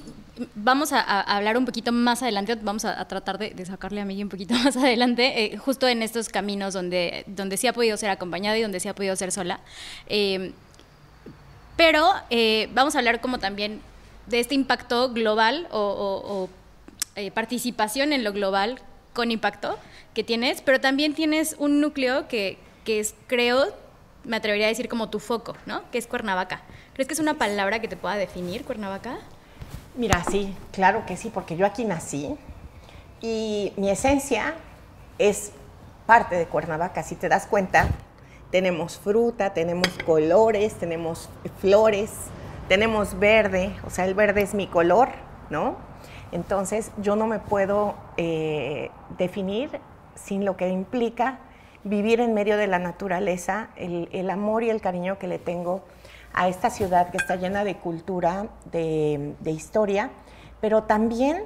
vamos 0.55 0.91
a, 0.91 1.21
hablar 1.21 1.57
un 1.57 1.65
poquito 1.65 1.91
más 1.91 2.23
adelante, 2.23 2.55
vamos 2.55 2.83
a, 2.83 3.07
tratar 3.07 3.37
de, 3.37 3.65
sacarle 3.65 4.01
a 4.01 4.05
Miguel 4.05 4.25
un 4.25 4.29
poquito 4.29 4.53
más 4.63 4.75
adelante, 4.75 5.45
eh, 5.45 5.57
justo 5.57 5.87
en 5.87 6.01
estos 6.01 6.29
caminos 6.29 6.73
donde, 6.73 7.23
donde 7.27 7.55
sí 7.55 7.67
ha 7.67 7.73
podido 7.73 7.95
ser 7.95 8.09
acompañada 8.09 8.57
y 8.57 8.63
donde 8.63 8.79
sí 8.79 8.87
ha 8.87 8.95
podido 8.95 9.15
ser 9.15 9.31
sola. 9.31 9.59
Eh, 10.07 10.51
pero 11.77 12.11
eh, 12.29 12.69
vamos 12.73 12.95
a 12.95 12.99
hablar 12.99 13.21
como 13.21 13.37
también 13.37 13.81
de 14.27 14.39
este 14.39 14.55
impacto 14.55 15.13
global 15.13 15.67
o, 15.71 16.49
participación 17.33 18.11
en 18.11 18.25
lo 18.25 18.33
global 18.33 18.81
con 19.13 19.31
impacto 19.31 19.77
que 20.13 20.23
tienes, 20.23 20.61
pero 20.61 20.81
también 20.81 21.13
tienes 21.13 21.55
un 21.59 21.79
núcleo 21.79 22.27
que, 22.27 22.57
que 22.83 22.99
es, 22.99 23.15
creo, 23.27 23.73
me 24.25 24.35
atrevería 24.35 24.65
a 24.65 24.69
decir 24.69 24.89
como 24.89 25.09
tu 25.09 25.19
foco, 25.19 25.55
¿no? 25.65 25.89
Que 25.91 25.97
es 25.97 26.07
Cuernavaca. 26.07 26.63
¿Crees 26.93 27.07
que 27.07 27.13
es 27.13 27.19
una 27.19 27.35
palabra 27.35 27.79
que 27.79 27.87
te 27.87 27.95
pueda 27.95 28.15
definir, 28.15 28.65
Cuernavaca? 28.65 29.19
Mira, 29.97 30.23
sí, 30.29 30.53
claro 30.73 31.05
que 31.05 31.15
sí, 31.15 31.31
porque 31.33 31.55
yo 31.55 31.65
aquí 31.65 31.85
nací 31.85 32.37
y 33.21 33.71
mi 33.77 33.89
esencia 33.89 34.55
es 35.17 35.53
parte 36.05 36.35
de 36.35 36.47
Cuernavaca, 36.47 37.01
si 37.01 37.15
te 37.15 37.29
das 37.29 37.47
cuenta, 37.47 37.87
tenemos 38.51 38.97
fruta, 38.97 39.53
tenemos 39.53 39.87
colores, 40.05 40.73
tenemos 40.73 41.29
flores, 41.59 42.11
tenemos 42.67 43.17
verde, 43.17 43.73
o 43.85 43.89
sea, 43.89 44.03
el 44.03 44.15
verde 44.15 44.41
es 44.41 44.53
mi 44.53 44.67
color, 44.67 45.09
¿no? 45.49 45.77
Entonces 46.33 46.91
yo 47.01 47.15
no 47.15 47.25
me 47.25 47.39
puedo 47.39 47.95
eh, 48.17 48.91
definir 49.17 49.79
sin 50.15 50.43
lo 50.43 50.57
que 50.57 50.67
implica 50.67 51.39
vivir 51.85 52.19
en 52.19 52.33
medio 52.33 52.57
de 52.57 52.67
la 52.67 52.79
naturaleza, 52.79 53.69
el, 53.77 54.29
amor 54.29 54.63
y 54.63 54.71
el 54.71 54.81
cariño 54.81 55.17
que 55.19 55.27
le 55.27 55.39
tengo 55.39 55.83
a 56.35 56.49
esta 56.49 56.69
ciudad 56.69 57.09
que 57.09 57.17
está 57.17 57.37
llena 57.37 57.63
de 57.63 57.77
cultura, 57.77 58.49
de, 58.71 59.35
historia, 59.45 60.11
pero 60.59 60.83
también 60.83 61.43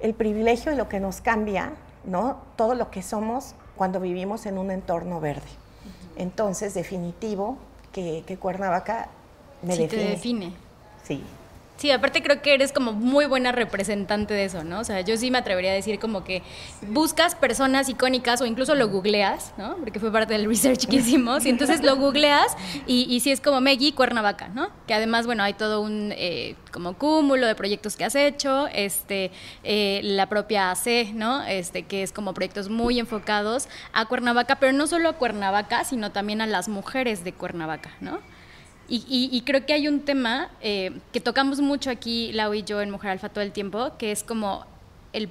el 0.00 0.12
privilegio 0.14 0.72
y 0.72 0.76
lo 0.76 0.88
que 0.88 0.98
nos 0.98 1.20
cambia, 1.20 1.72
¿no? 2.04 2.38
Todo 2.56 2.74
lo 2.74 2.90
que 2.90 3.00
somos 3.02 3.54
cuando 3.76 4.00
vivimos 4.00 4.44
en 4.46 4.58
un 4.58 4.72
entorno 4.72 5.20
verde. 5.20 5.46
Entonces, 6.16 6.74
definitivo 6.74 7.58
que, 7.92 8.24
Cuernavaca 8.40 9.08
me 9.62 9.76
sí 9.76 9.86
Te 9.86 9.96
define. 9.96 10.52
Sí. 11.04 11.22
Sí, 11.76 11.90
aparte 11.90 12.22
creo 12.22 12.40
que 12.40 12.54
eres 12.54 12.72
como 12.72 12.92
muy 12.92 13.26
buena 13.26 13.50
representante 13.50 14.32
de 14.32 14.44
eso, 14.44 14.62
¿no? 14.62 14.78
O 14.78 14.84
sea, 14.84 15.00
yo 15.00 15.16
sí 15.16 15.32
me 15.32 15.38
atrevería 15.38 15.72
a 15.72 15.74
decir 15.74 15.98
como 15.98 16.22
que 16.22 16.42
buscas 16.88 17.34
personas 17.34 17.88
icónicas 17.88 18.40
o 18.40 18.46
incluso 18.46 18.76
lo 18.76 18.88
googleas, 18.88 19.52
¿no? 19.58 19.76
Porque 19.78 19.98
fue 19.98 20.12
parte 20.12 20.34
del 20.34 20.46
research 20.46 20.86
que 20.86 20.96
hicimos, 21.04 21.44
y 21.44 21.50
entonces 21.50 21.82
lo 21.82 21.96
googleas 21.96 22.56
y, 22.86 23.12
y 23.12 23.20
sí 23.20 23.32
es 23.32 23.40
como 23.40 23.60
Meggy 23.60 23.90
Cuernavaca, 23.92 24.48
¿no? 24.48 24.68
Que 24.86 24.94
además, 24.94 25.26
bueno, 25.26 25.42
hay 25.42 25.54
todo 25.54 25.80
un 25.80 26.12
eh, 26.16 26.54
como 26.70 26.94
cúmulo 26.94 27.46
de 27.46 27.56
proyectos 27.56 27.96
que 27.96 28.04
has 28.04 28.14
hecho, 28.14 28.68
este, 28.68 29.32
eh, 29.64 30.00
la 30.04 30.28
propia 30.28 30.70
AC, 30.70 31.12
¿no? 31.12 31.42
Este, 31.42 31.82
que 31.82 32.04
es 32.04 32.12
como 32.12 32.34
proyectos 32.34 32.68
muy 32.68 33.00
enfocados 33.00 33.68
a 33.92 34.06
Cuernavaca, 34.06 34.56
pero 34.60 34.72
no 34.72 34.86
solo 34.86 35.08
a 35.08 35.12
Cuernavaca, 35.14 35.82
sino 35.84 36.12
también 36.12 36.40
a 36.40 36.46
las 36.46 36.68
mujeres 36.68 37.24
de 37.24 37.32
Cuernavaca, 37.32 37.90
¿no? 38.00 38.20
Y, 38.88 39.42
creo 39.46 39.64
que 39.64 39.72
hay 39.72 39.88
un 39.88 40.00
tema 40.00 40.50
eh, 40.60 40.98
que 41.12 41.20
tocamos 41.20 41.60
mucho 41.60 41.90
aquí, 41.90 42.32
Lau 42.32 42.52
y 42.52 42.62
yo, 42.62 42.82
en 42.82 42.90
Mujer 42.90 43.12
Alfa 43.12 43.28
todo 43.30 43.42
el 43.42 43.52
tiempo, 43.52 43.92
que 43.98 44.12
es 44.12 44.22
como 44.22 44.66
el 45.12 45.30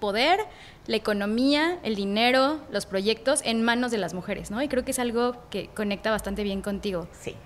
poder, 0.00 0.40
la 0.86 0.96
economía, 0.96 1.78
el 1.82 1.94
dinero, 1.94 2.60
los 2.70 2.86
proyectos 2.86 3.40
en 3.44 3.62
manos 3.62 3.90
de 3.90 3.98
las 3.98 4.12
mujeres, 4.12 4.50
¿no? 4.50 4.60
Y 4.62 4.68
creo 4.68 4.84
que 4.84 4.90
es 4.90 4.98
algo 4.98 5.36
que 5.50 5.68
conecta 5.68 6.10
bastante 6.10 6.42
bien 6.42 6.62
contigo. 6.62 7.06
Sí. 7.12 7.36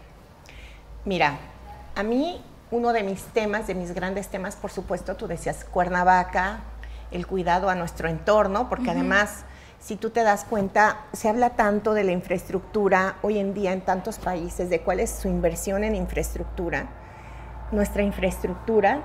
Mira, 1.05 1.39
a 1.95 2.03
mí 2.03 2.41
uno 2.71 2.93
de 2.93 3.03
mis 3.03 3.23
temas, 3.23 3.67
de 3.67 3.75
mis 3.75 3.93
grandes 3.93 4.29
temas, 4.29 4.57
por 4.57 4.71
supuesto, 4.71 5.15
tú 5.15 5.27
decías 5.27 5.65
Cuernavaca, 5.65 6.61
el 7.11 7.27
cuidado 7.27 7.69
a 7.69 7.75
nuestro 7.75 8.09
entorno, 8.09 8.69
porque 8.69 8.91
además 8.91 9.45
si 9.85 9.97
tú 9.97 10.09
te 10.09 10.23
das 10.23 10.45
cuenta, 10.45 11.05
se 11.13 11.29
habla 11.29 11.51
tanto 11.51 11.93
de 11.93 12.05
la 12.05 12.13
infraestructura 12.13 13.17
hoy 13.21 13.37
en 13.37 13.53
día 13.53 13.75
en 13.75 13.83
tantos 13.83 14.19
países, 14.19 14.71
de 14.71 14.81
cuál 14.81 14.99
es 14.99 15.11
su 15.11 15.29
inversión 15.29 15.85
en 15.85 15.95
infraestructura. 15.95 16.89
Nuestra 17.71 18.03
infraestructura 18.03 19.03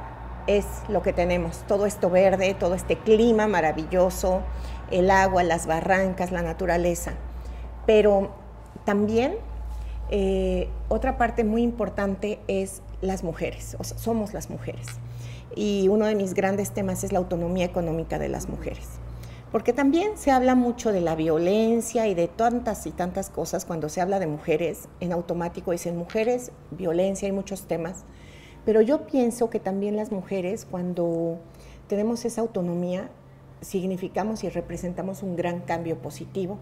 es 0.48 0.66
lo 0.88 1.02
que 1.02 1.12
tenemos, 1.12 1.66
todo 1.68 1.86
esto 1.86 2.10
verde, 2.10 2.54
todo 2.58 2.76
este 2.76 2.98
clima 2.98 3.46
maravilloso, 3.46 4.42
el 4.90 5.12
agua, 5.12 5.44
las 5.44 5.68
barrancas, 5.68 6.32
la 6.32 6.44
naturaleza. 6.44 7.12
Pero 7.86 8.32
también 8.86 9.36
eh, 10.12 10.70
otra 10.88 11.18
parte 11.18 11.44
muy 11.44 11.62
importante 11.62 12.40
es 12.48 12.82
las 13.02 13.26
mujeres, 13.26 13.76
somos 13.98 14.34
las 14.34 14.50
mujeres. 14.50 14.88
Y 15.58 15.90
uno 15.90 16.06
de 16.06 16.16
mis 16.16 16.34
grandes 16.34 16.72
temas 16.72 17.04
es 17.04 17.12
la 17.12 17.20
autonomía 17.20 17.66
económica 17.66 18.18
de 18.18 18.30
las 18.30 18.48
mujeres 18.48 18.88
porque 19.52 19.74
también 19.74 20.18
se 20.18 20.32
habla 20.32 20.56
mucho 20.56 20.92
de 20.92 21.02
la 21.02 21.16
violencia 21.16 22.08
y 22.08 22.14
de 22.14 22.28
tantas 22.28 22.86
y 22.86 22.92
tantas 22.92 23.30
cosas 23.30 23.66
cuando 23.66 23.90
se 23.90 24.02
habla 24.02 24.20
de 24.20 24.28
mujeres, 24.28 24.88
en 25.00 25.12
automático 25.12 25.72
dicen 25.72 25.98
mujeres, 25.98 26.52
violencia 26.72 27.28
y 27.28 27.32
muchos 27.32 27.68
temas, 27.68 28.06
pero 28.66 28.82
yo 28.82 29.08
pienso 29.08 29.50
que 29.50 29.60
también 29.60 29.96
las 29.96 30.12
mujeres 30.12 30.68
cuando 30.70 31.40
tenemos 31.88 32.26
esa 32.26 32.42
autonomía 32.42 33.10
significamos 33.62 34.44
y 34.44 34.50
representamos 34.50 35.24
un 35.24 35.36
gran 35.36 35.62
cambio 35.62 35.98
positivo 35.98 36.60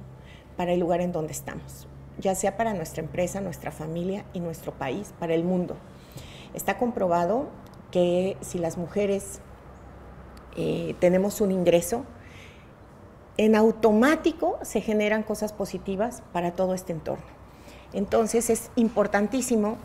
para 0.55 0.71
el 0.71 0.79
lugar 0.79 1.01
en 1.01 1.11
donde 1.11 1.33
estamos, 1.33 1.87
ya 2.19 2.33
sea 2.35 2.55
para 2.55 2.73
nuestra 2.73 3.03
empresa, 3.03 3.41
nuestra 3.41 3.71
familia 3.71 4.25
y 4.33 4.39
nuestro 4.39 4.71
país, 4.71 5.13
para 5.19 5.33
el 5.33 5.43
mundo. 5.43 5.75
Está 6.53 6.77
comprobado 6.77 7.49
que 7.91 8.37
si 8.41 8.57
las 8.57 8.77
mujeres 8.77 9.41
eh, 10.55 10.95
tenemos 10.99 11.41
un 11.41 11.51
ingreso, 11.51 12.03
en 13.37 13.55
automático 13.55 14.57
se 14.63 14.81
generan 14.81 15.23
cosas 15.23 15.53
positivas 15.53 16.23
para 16.33 16.53
todo 16.53 16.73
este 16.73 16.93
entorno. 16.93 17.25
Entonces 17.93 18.49
es 18.49 18.71
importantísimo 18.75 19.77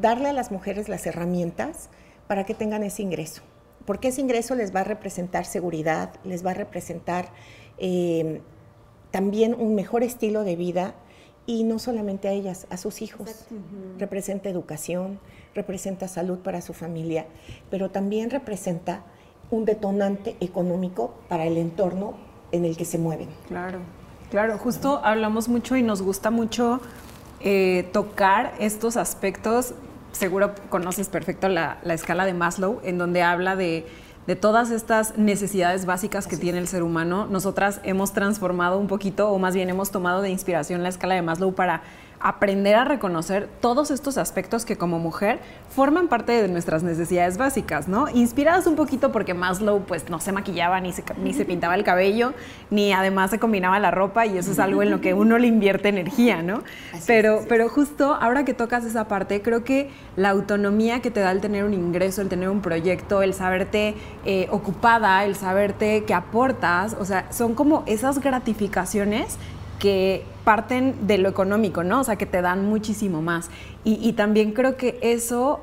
darle 0.00 0.28
a 0.28 0.32
las 0.32 0.50
mujeres 0.50 0.88
las 0.88 1.06
herramientas 1.06 1.90
para 2.26 2.44
que 2.44 2.54
tengan 2.54 2.82
ese 2.82 3.02
ingreso, 3.02 3.42
porque 3.84 4.08
ese 4.08 4.20
ingreso 4.20 4.54
les 4.54 4.74
va 4.74 4.80
a 4.80 4.84
representar 4.84 5.44
seguridad, 5.44 6.14
les 6.24 6.44
va 6.44 6.52
a 6.52 6.54
representar 6.54 7.28
eh, 7.78 8.40
también 9.10 9.54
un 9.54 9.74
mejor 9.74 10.02
estilo 10.02 10.42
de 10.42 10.56
vida 10.56 10.94
y 11.46 11.64
no 11.64 11.78
solamente 11.78 12.28
a 12.28 12.32
ellas, 12.32 12.66
a 12.70 12.78
sus 12.78 13.02
hijos. 13.02 13.46
Representa 13.98 14.48
educación, 14.48 15.20
representa 15.54 16.08
salud 16.08 16.38
para 16.38 16.62
su 16.62 16.72
familia, 16.72 17.26
pero 17.70 17.90
también 17.90 18.30
representa 18.30 19.04
un 19.50 19.66
detonante 19.66 20.36
económico 20.40 21.14
para 21.28 21.44
el 21.44 21.58
entorno 21.58 22.14
en 22.54 22.64
el 22.64 22.76
que 22.76 22.84
se 22.84 22.98
mueven. 22.98 23.28
Claro, 23.48 23.80
claro, 24.30 24.58
justo 24.58 25.00
hablamos 25.04 25.48
mucho 25.48 25.76
y 25.76 25.82
nos 25.82 26.02
gusta 26.02 26.30
mucho 26.30 26.80
eh, 27.40 27.90
tocar 27.92 28.54
estos 28.60 28.96
aspectos. 28.96 29.74
Seguro 30.12 30.54
conoces 30.70 31.08
perfecto 31.08 31.48
la, 31.48 31.78
escala 31.84 32.24
de 32.24 32.32
Maslow, 32.32 32.80
en 32.84 32.96
donde 32.96 33.22
habla 33.22 33.56
de, 33.56 33.86
de 34.28 34.36
todas 34.36 34.70
estas 34.70 35.18
necesidades 35.18 35.84
básicas 35.84 36.28
que 36.28 36.36
tiene 36.36 36.58
el 36.58 36.68
ser 36.68 36.84
humano. 36.84 37.26
Nosotras 37.26 37.80
hemos 37.82 38.12
transformado 38.12 38.78
un 38.78 38.86
poquito, 38.86 39.30
o 39.30 39.38
más 39.38 39.54
bien 39.54 39.68
hemos 39.68 39.90
tomado 39.90 40.22
de 40.22 40.30
inspiración 40.30 40.84
la 40.84 40.90
escala 40.90 41.16
de 41.16 41.22
Maslow 41.22 41.52
para 41.54 41.82
aprender 42.24 42.74
a 42.74 42.84
reconocer 42.84 43.50
todos 43.60 43.90
estos 43.90 44.16
aspectos 44.16 44.64
que 44.64 44.78
como 44.78 44.98
mujer 44.98 45.40
forman 45.68 46.08
parte 46.08 46.32
de 46.32 46.48
nuestras 46.48 46.82
necesidades 46.82 47.36
básicas, 47.36 47.86
¿no? 47.86 48.08
Inspiradas 48.08 48.66
un 48.66 48.76
poquito 48.76 49.12
porque 49.12 49.34
Maslow 49.34 49.84
pues 49.84 50.08
no 50.08 50.18
se 50.20 50.32
maquillaba 50.32 50.80
ni 50.80 50.94
se, 50.94 51.04
ni 51.22 51.34
se 51.34 51.44
pintaba 51.44 51.74
el 51.74 51.84
cabello, 51.84 52.32
ni 52.70 52.94
además 52.94 53.30
se 53.30 53.38
combinaba 53.38 53.78
la 53.78 53.90
ropa 53.90 54.24
y 54.24 54.38
eso 54.38 54.52
es 54.52 54.58
algo 54.58 54.82
en 54.82 54.90
lo 54.90 55.02
que 55.02 55.12
uno 55.12 55.36
le 55.36 55.48
invierte 55.48 55.90
energía, 55.90 56.40
¿no? 56.40 56.62
pero, 57.06 57.44
pero 57.46 57.68
justo 57.68 58.14
ahora 58.18 58.46
que 58.46 58.54
tocas 58.54 58.86
esa 58.86 59.06
parte, 59.06 59.42
creo 59.42 59.62
que 59.62 59.90
la 60.16 60.30
autonomía 60.30 61.02
que 61.02 61.10
te 61.10 61.20
da 61.20 61.30
el 61.30 61.42
tener 61.42 61.62
un 61.64 61.74
ingreso, 61.74 62.22
el 62.22 62.30
tener 62.30 62.48
un 62.48 62.62
proyecto, 62.62 63.20
el 63.20 63.34
saberte 63.34 63.96
eh, 64.24 64.48
ocupada, 64.50 65.26
el 65.26 65.36
saberte 65.36 66.04
que 66.04 66.14
aportas, 66.14 66.96
o 66.98 67.04
sea, 67.04 67.30
son 67.30 67.54
como 67.54 67.82
esas 67.84 68.18
gratificaciones 68.20 69.36
que 69.78 70.24
parten 70.44 71.06
de 71.06 71.18
lo 71.18 71.28
económico, 71.28 71.82
¿no? 71.82 72.00
O 72.00 72.04
sea, 72.04 72.16
que 72.16 72.26
te 72.26 72.42
dan 72.42 72.66
muchísimo 72.66 73.22
más. 73.22 73.50
Y, 73.82 74.12
también 74.12 74.52
creo 74.52 74.76
que 74.76 74.98
eso, 75.02 75.60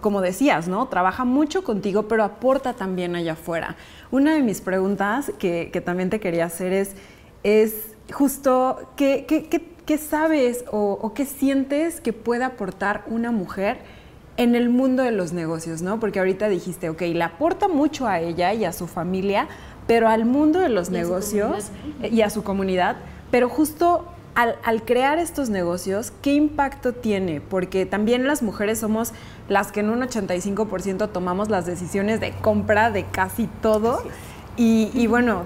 como 0.00 0.20
decías, 0.20 0.68
¿no? 0.68 0.86
Trabaja 0.86 1.24
mucho 1.24 1.64
contigo, 1.64 2.08
pero 2.08 2.24
aporta 2.24 2.74
también 2.74 3.16
allá 3.16 3.32
afuera. 3.32 3.76
Una 4.10 4.34
de 4.34 4.42
mis 4.42 4.60
preguntas 4.60 5.32
que, 5.38 5.82
también 5.84 6.10
te 6.10 6.20
quería 6.20 6.44
hacer 6.44 6.72
es, 6.72 6.94
es 7.42 7.94
justo, 8.12 8.90
¿qué, 8.96 9.24
qué, 9.86 9.98
sabes 9.98 10.64
o, 10.70 10.98
o, 11.00 11.14
qué 11.14 11.26
sientes 11.26 12.00
que 12.00 12.12
puede 12.12 12.44
aportar 12.44 13.04
una 13.06 13.30
mujer 13.30 13.78
en 14.36 14.54
el 14.54 14.68
mundo 14.68 15.02
de 15.02 15.12
los 15.12 15.32
negocios, 15.32 15.82
¿no? 15.82 16.00
Porque 16.00 16.18
ahorita 16.18 16.48
dijiste, 16.48 16.88
ok, 16.88 17.02
le 17.02 17.22
aporta 17.22 17.68
mucho 17.68 18.06
a 18.06 18.20
ella 18.20 18.52
y 18.52 18.64
a 18.64 18.72
su 18.72 18.86
familia, 18.88 19.46
pero 19.86 20.08
al 20.08 20.24
mundo 20.24 20.58
de 20.58 20.70
los 20.70 20.90
negocios 20.90 21.70
y 22.02 22.22
a 22.22 22.30
su 22.30 22.42
comunidad, 22.42 22.96
pero 23.30 23.48
justo 23.48 24.13
al, 24.34 24.82
crear 24.84 25.18
estos 25.18 25.48
negocios, 25.48 26.12
¿qué 26.22 26.34
impacto 26.34 26.92
tiene? 26.92 27.40
Porque 27.40 27.86
también 27.86 28.26
las 28.26 28.42
mujeres 28.42 28.80
somos 28.80 29.12
las 29.48 29.70
que 29.70 29.80
en 29.80 29.90
un 29.90 30.00
85% 30.00 31.10
tomamos 31.10 31.48
las 31.50 31.66
decisiones 31.66 32.20
de 32.20 32.32
compra 32.32 32.90
de 32.90 33.04
casi 33.04 33.46
todo. 33.62 34.02
Y, 34.56 35.06
bueno, 35.08 35.44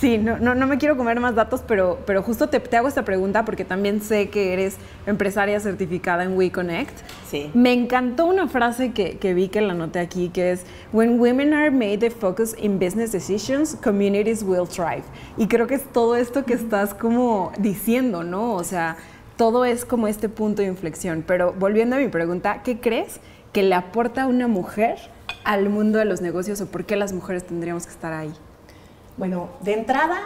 sí, 0.00 0.16
no, 0.16 0.38
no, 0.38 0.66
me 0.66 0.78
quiero 0.78 0.96
comer 0.96 1.18
más 1.18 1.34
datos, 1.34 1.62
pero, 1.66 1.98
pero 2.06 2.22
justo 2.22 2.48
te, 2.48 2.76
hago 2.76 2.86
esta 2.86 3.04
pregunta 3.04 3.44
porque 3.44 3.64
también 3.64 4.00
sé 4.00 4.30
que 4.30 4.52
eres 4.52 4.76
empresaria 5.06 5.58
certificada 5.58 6.22
en 6.22 6.36
WeConnect. 6.36 6.96
Sí. 7.28 7.50
Me 7.54 7.72
encantó 7.72 8.26
una 8.26 8.46
frase 8.46 8.92
que, 8.92 9.18
que 9.18 9.34
vi 9.34 9.48
que 9.48 9.60
la 9.60 9.74
noté 9.74 9.98
aquí, 9.98 10.28
que 10.28 10.52
es, 10.52 10.64
When 10.92 11.18
women 11.18 11.52
are 11.52 11.70
made 11.72 11.98
the 11.98 12.10
focus 12.10 12.54
in 12.56 12.78
business 12.78 13.10
decisions, 13.10 13.76
communities 13.82 14.44
will 14.44 14.68
thrive. 14.68 15.02
Y 15.36 15.48
creo 15.48 15.66
que 15.66 15.74
es 15.74 15.92
todo 15.92 16.14
esto 16.14 16.44
que 16.44 16.54
estás 16.54 16.94
como 16.94 17.50
diciendo, 17.58 18.22
¿no? 18.22 18.54
O 18.54 18.62
sea, 18.62 18.96
todo 19.36 19.64
es 19.64 19.84
como 19.84 20.06
este 20.06 20.28
punto 20.28 20.62
de 20.62 20.68
inflexión. 20.68 21.24
Pero 21.26 21.52
volviendo 21.52 21.96
a 21.96 21.98
mi 21.98 22.08
pregunta, 22.08 22.62
¿qué 22.62 22.78
crees 22.78 23.18
que 23.52 23.62
le 23.62 23.74
aporta 23.74 24.26
una 24.26 24.46
mujer 24.46 24.96
al 25.44 25.68
mundo 25.68 25.98
de 25.98 26.04
los 26.04 26.20
negocios 26.20 26.60
o 26.60 26.66
por 26.66 26.84
qué 26.84 26.96
las 26.96 27.12
mujeres 27.12 27.44
tendríamos 27.44 27.86
que 27.86 27.92
estar 27.92 28.12
ahí? 28.12 28.32
Bueno, 29.16 29.48
de 29.60 29.74
entrada, 29.74 30.18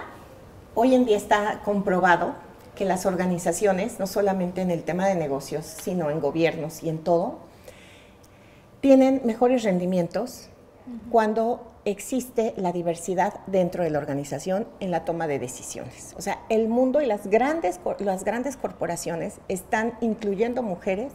hoy 0.75 0.95
en 0.95 1.05
día 1.05 1.19
está 1.19 1.61
comprobado 1.63 2.35
que 2.75 2.87
las 2.87 3.05
organizaciones, 3.05 3.99
no 3.99 4.07
solamente 4.07 4.63
en 4.63 4.71
el 4.71 4.83
tema 4.83 5.07
de 5.07 5.15
negocios, 5.15 5.67
sino 5.67 6.09
en 6.09 6.21
gobiernos 6.21 6.83
y 6.83 6.89
en 6.89 6.97
todo, 6.97 7.39
tienen 8.81 9.21
mejores 9.25 9.63
rendimientos 9.63 10.49
cuando 11.11 11.71
existe 11.85 12.55
la 12.57 12.73
diversidad 12.73 13.41
dentro 13.47 13.85
de 13.85 13.91
la 13.91 13.99
organización 13.99 14.67
en 14.81 14.91
la 14.91 15.05
toma 15.05 15.27
de 15.27 15.39
decisiones. 15.39 16.15
O 16.17 16.23
sea, 16.23 16.41
el 16.49 16.69
mundo 16.69 17.03
y 17.03 17.07
las 17.07 17.27
grandes, 17.27 17.81
las 17.99 18.25
grandes 18.25 18.57
corporaciones 18.57 19.35
están 19.49 19.99
incluyendo 20.01 20.63
mujeres 20.63 21.13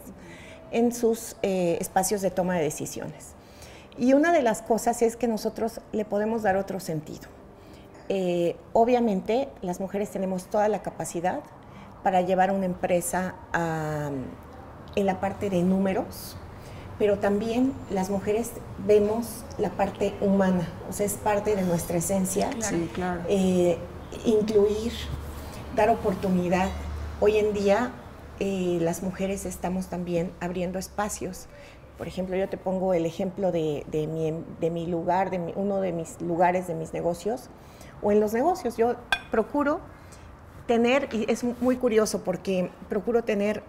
en 0.70 0.92
sus 0.92 1.34
eh, 1.42 1.76
espacios 1.80 2.22
de 2.22 2.30
toma 2.30 2.54
de 2.54 2.62
decisiones. 2.62 3.32
Y 3.98 4.12
una 4.12 4.32
de 4.32 4.42
las 4.42 4.62
cosas 4.62 5.02
es 5.02 5.16
que 5.16 5.26
nosotros 5.26 5.80
le 5.90 6.04
podemos 6.04 6.42
dar 6.42 6.56
otro 6.56 6.78
sentido. 6.78 7.28
Eh, 8.08 8.56
obviamente, 8.72 9.48
las 9.62 9.80
mujeres 9.80 10.10
tenemos 10.10 10.44
toda 10.46 10.68
la 10.68 10.82
capacidad 10.82 11.40
para 12.02 12.20
llevar 12.20 12.50
una 12.50 12.66
empresa 12.66 13.34
en 14.94 15.06
la 15.06 15.20
parte 15.20 15.48
de 15.48 15.62
números, 15.62 16.36
pero 16.98 17.18
también 17.18 17.72
las 17.90 18.10
mujeres 18.10 18.52
vemos 18.86 19.44
la 19.58 19.70
parte 19.70 20.14
humana, 20.20 20.68
o 20.88 20.92
sea, 20.92 21.06
es 21.06 21.14
parte 21.14 21.56
de 21.56 21.62
nuestra 21.62 21.96
esencia. 21.96 22.50
Sí, 22.60 22.90
claro. 22.94 23.22
Eh, 23.28 23.78
incluir, 24.24 24.92
dar 25.74 25.90
oportunidad. 25.90 26.68
Hoy 27.20 27.38
en 27.38 27.52
día 27.52 27.90
eh, 28.38 28.78
las 28.80 29.02
mujeres 29.02 29.44
estamos 29.46 29.86
también 29.86 30.32
abriendo 30.40 30.78
espacios. 30.78 31.46
Por 31.98 32.08
ejemplo, 32.08 32.36
yo 32.36 32.48
te 32.48 32.56
pongo 32.56 32.92
el 32.94 33.06
ejemplo 33.06 33.52
de, 33.52 33.84
mi, 33.92 34.34
de 34.60 34.70
mi, 34.70 34.86
lugar, 34.86 35.30
de 35.30 35.38
uno 35.56 35.80
de 35.80 35.92
mis 35.92 36.20
lugares 36.20 36.66
de 36.66 36.74
mis 36.74 36.92
negocios, 36.92 37.50
o 38.02 38.12
en 38.12 38.20
los 38.20 38.32
negocios. 38.32 38.76
Yo 38.76 38.96
procuro 39.30 39.80
tener, 40.66 41.08
y 41.12 41.30
es 41.30 41.44
muy 41.44 41.76
curioso 41.76 42.22
porque 42.22 42.70
procuro 42.88 43.24
tener 43.24 43.62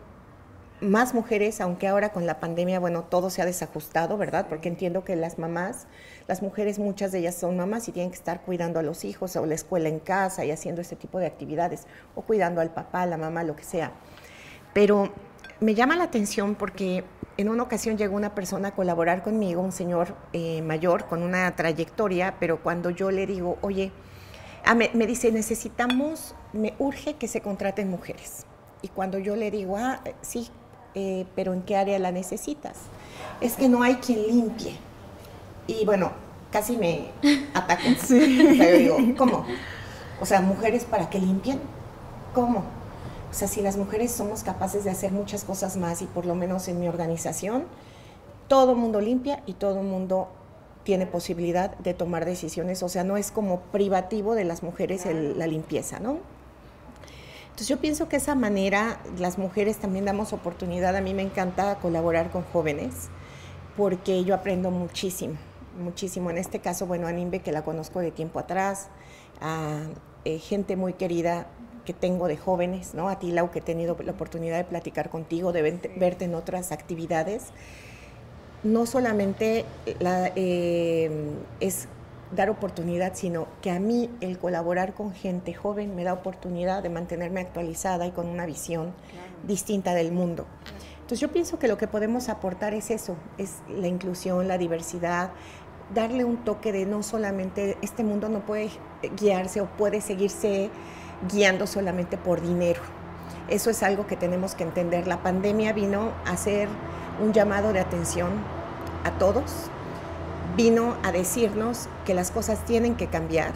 más 0.82 1.14
mujeres, 1.14 1.62
aunque 1.62 1.88
ahora 1.88 2.10
con 2.10 2.26
la 2.26 2.40
pandemia, 2.40 2.80
bueno, 2.80 3.04
todo 3.04 3.30
se 3.30 3.42
ha 3.42 3.46
desajustado, 3.46 4.18
¿verdad? 4.18 4.48
Porque 4.50 4.68
entiendo 4.68 5.04
que 5.04 5.16
las 5.16 5.40
mamás, 5.40 5.88
las 6.28 6.42
mujeres, 6.42 6.80
muchas 6.80 7.12
de 7.12 7.20
ellas 7.20 7.36
son 7.36 7.56
mamás 7.56 7.88
y 7.88 7.92
tienen 7.92 8.12
que 8.12 8.18
estar 8.18 8.42
cuidando 8.42 8.80
a 8.80 8.84
los 8.84 9.06
hijos 9.06 9.36
o 9.36 9.46
la 9.46 9.56
escuela 9.56 9.88
en 9.90 10.00
casa 10.00 10.44
y 10.44 10.52
haciendo 10.52 10.82
ese 10.82 10.96
tipo 10.96 11.20
de 11.20 11.28
actividades, 11.28 11.86
o 12.14 12.22
cuidando 12.22 12.62
al 12.62 12.72
papá, 12.72 13.04
a 13.04 13.06
la 13.06 13.18
mamá, 13.18 13.44
lo 13.44 13.56
que 13.56 13.64
sea. 13.64 13.94
Pero 14.74 15.12
me 15.62 15.74
llama 15.76 15.96
la 15.96 16.04
atención 16.04 16.56
porque 16.56 17.06
en 17.38 17.50
una 17.50 17.64
ocasión 17.64 17.98
llegó 17.98 18.16
una 18.16 18.36
persona 18.36 18.70
a 18.70 18.72
colaborar 18.76 19.24
conmigo, 19.24 19.62
un 19.62 19.72
señor 19.72 20.16
eh, 20.34 20.62
mayor 20.62 21.06
con 21.06 21.24
una 21.24 21.56
trayectoria, 21.56 22.36
pero 22.40 22.62
cuando 22.62 22.90
yo 22.90 23.12
le 23.12 23.26
digo, 23.26 23.58
oye, 23.62 23.92
ah, 24.66 24.76
me, 24.76 24.92
me 24.94 25.08
dice, 25.08 25.32
necesitamos, 25.32 26.36
me 26.54 26.74
urge 26.80 27.16
que 27.16 27.28
se 27.28 27.42
contraten 27.42 27.90
mujeres. 27.90 28.46
Y 28.82 28.90
cuando 28.90 29.20
yo 29.20 29.36
le 29.36 29.52
digo, 29.52 29.78
ah, 29.78 30.02
sí, 30.22 30.50
eh, 30.94 31.26
pero 31.36 31.54
¿en 31.54 31.62
qué 31.64 31.76
área 31.76 32.00
la 32.00 32.12
necesitas? 32.12 32.78
Es 33.42 33.56
que 33.56 33.68
no 33.68 33.84
hay 33.84 33.96
quien 33.96 34.26
limpie. 34.28 34.78
Y 35.68 35.86
bueno, 35.86 36.12
casi 36.52 36.78
me 36.78 37.08
atacó. 37.54 37.84
Sí. 38.02 38.40
O 38.52 38.56
sea, 38.56 38.72
yo 38.72 38.78
digo, 38.78 38.98
¿cómo? 39.18 39.46
O 40.22 40.26
sea, 40.26 40.42
mujeres 40.42 40.86
para 40.86 41.10
que 41.10 41.20
limpien. 41.20 41.60
¿Cómo? 42.34 42.60
O 42.60 43.34
sea, 43.34 43.48
si 43.50 43.62
las 43.62 43.76
mujeres 43.76 44.12
somos 44.12 44.44
capaces 44.44 44.86
de 44.86 44.90
hacer 44.90 45.12
muchas 45.12 45.44
cosas 45.44 45.76
más 45.76 46.02
y 46.02 46.06
por 46.06 46.26
lo 46.26 46.36
menos 46.36 46.68
en 46.70 46.80
mi 46.80 46.88
organización, 46.88 47.66
todo 48.48 48.72
el 48.72 48.78
mundo 48.78 49.02
limpia 49.02 49.44
y 49.46 49.54
todo 49.54 49.82
el 49.82 49.86
mundo 49.86 50.30
tiene 50.86 51.08
posibilidad 51.08 51.76
de 51.80 51.94
tomar 51.94 52.24
decisiones. 52.24 52.82
O 52.84 52.90
sea, 52.90 53.04
no 53.04 53.18
es 53.18 53.32
como 53.32 53.60
privativo 53.60 54.36
de 54.36 54.46
las 54.46 54.64
mujeres 54.64 55.06
la 55.06 55.48
limpieza, 55.48 56.00
¿no? 56.00 56.20
Entonces 57.46 57.68
yo 57.68 57.80
pienso 57.80 58.08
que 58.08 58.18
esa 58.18 58.36
manera 58.36 59.02
las 59.18 59.38
mujeres 59.38 59.78
también 59.78 60.06
damos 60.06 60.32
oportunidad. 60.32 60.96
A 60.96 61.02
mí 61.02 61.14
me 61.14 61.24
encanta 61.24 61.76
colaborar 61.80 62.30
con 62.30 62.44
jóvenes 62.44 63.10
porque 63.76 64.24
yo 64.24 64.36
aprendo 64.36 64.72
muchísimo, 64.72 65.36
muchísimo. 65.82 66.30
En 66.30 66.38
este 66.38 66.60
caso, 66.60 66.86
bueno, 66.86 67.08
a 67.08 67.12
Nimbe 67.12 67.40
que 67.40 67.52
la 67.52 67.64
conozco 67.64 68.00
de 68.00 68.12
tiempo 68.12 68.40
atrás, 68.40 68.90
a 69.42 69.80
eh, 70.24 70.38
gente 70.38 70.76
muy 70.76 70.94
querida 70.94 71.48
que 71.84 71.94
tengo 71.94 72.28
de 72.28 72.38
jóvenes, 72.38 72.94
¿no? 72.94 73.10
A 73.10 73.20
ti, 73.20 73.32
Lau, 73.32 73.50
que 73.52 73.60
he 73.60 73.62
tenido 73.62 73.98
la 74.04 74.12
oportunidad 74.12 74.58
de 74.58 74.66
platicar 74.66 75.10
contigo, 75.10 75.52
de 75.52 75.80
verte 75.96 76.26
en 76.26 76.36
otras 76.36 76.72
actividades. 76.72 77.54
No 78.66 78.86
solamente 78.86 79.64
la, 80.00 80.32
eh, 80.36 81.32
es 81.62 81.88
dar 82.36 82.50
oportunidad, 82.50 83.14
sino 83.16 83.48
que 83.62 83.72
a 83.72 83.80
mí 83.80 84.10
el 84.22 84.38
colaborar 84.38 84.94
con 84.94 85.14
gente 85.14 85.54
joven 85.54 85.96
me 85.96 86.04
da 86.04 86.14
oportunidad 86.14 86.84
de 86.84 86.90
mantenerme 86.90 87.42
actualizada 87.42 88.06
y 88.08 88.12
con 88.12 88.28
una 88.28 88.46
visión 88.46 88.94
distinta 89.48 89.94
del 89.94 90.12
mundo. 90.12 90.46
Entonces 90.96 91.20
yo 91.20 91.32
pienso 91.32 91.60
que 91.60 91.68
lo 91.68 91.78
que 91.78 91.88
podemos 91.88 92.30
aportar 92.30 92.74
es 92.74 92.90
eso, 92.90 93.16
es 93.38 93.60
la 93.70 93.88
inclusión, 93.88 94.48
la 94.48 94.58
diversidad, 94.58 95.30
darle 95.94 96.26
un 96.26 96.38
toque 96.38 96.72
de 96.72 96.88
no 96.88 97.04
solamente, 97.04 97.78
este 97.84 98.04
mundo 98.04 98.28
no 98.28 98.40
puede 98.40 98.72
guiarse 99.16 99.62
o 99.62 99.68
puede 99.68 100.02
seguirse 100.02 100.72
guiando 101.32 101.68
solamente 101.68 102.18
por 102.18 102.42
dinero. 102.42 102.82
Eso 103.48 103.70
es 103.70 103.84
algo 103.84 104.08
que 104.08 104.16
tenemos 104.18 104.56
que 104.56 104.64
entender. 104.64 105.06
La 105.06 105.22
pandemia 105.22 105.74
vino 105.74 106.12
a 106.26 106.32
hacer 106.32 106.68
un 107.24 107.32
llamado 107.34 107.72
de 107.72 107.80
atención 107.80 108.32
a 109.06 109.12
todos, 109.12 109.70
vino 110.58 110.96
a 111.04 111.12
decirnos 111.12 111.88
que 112.06 112.14
las 112.14 112.32
cosas 112.32 112.66
tienen 112.66 112.96
que 112.96 113.08
cambiar 113.08 113.54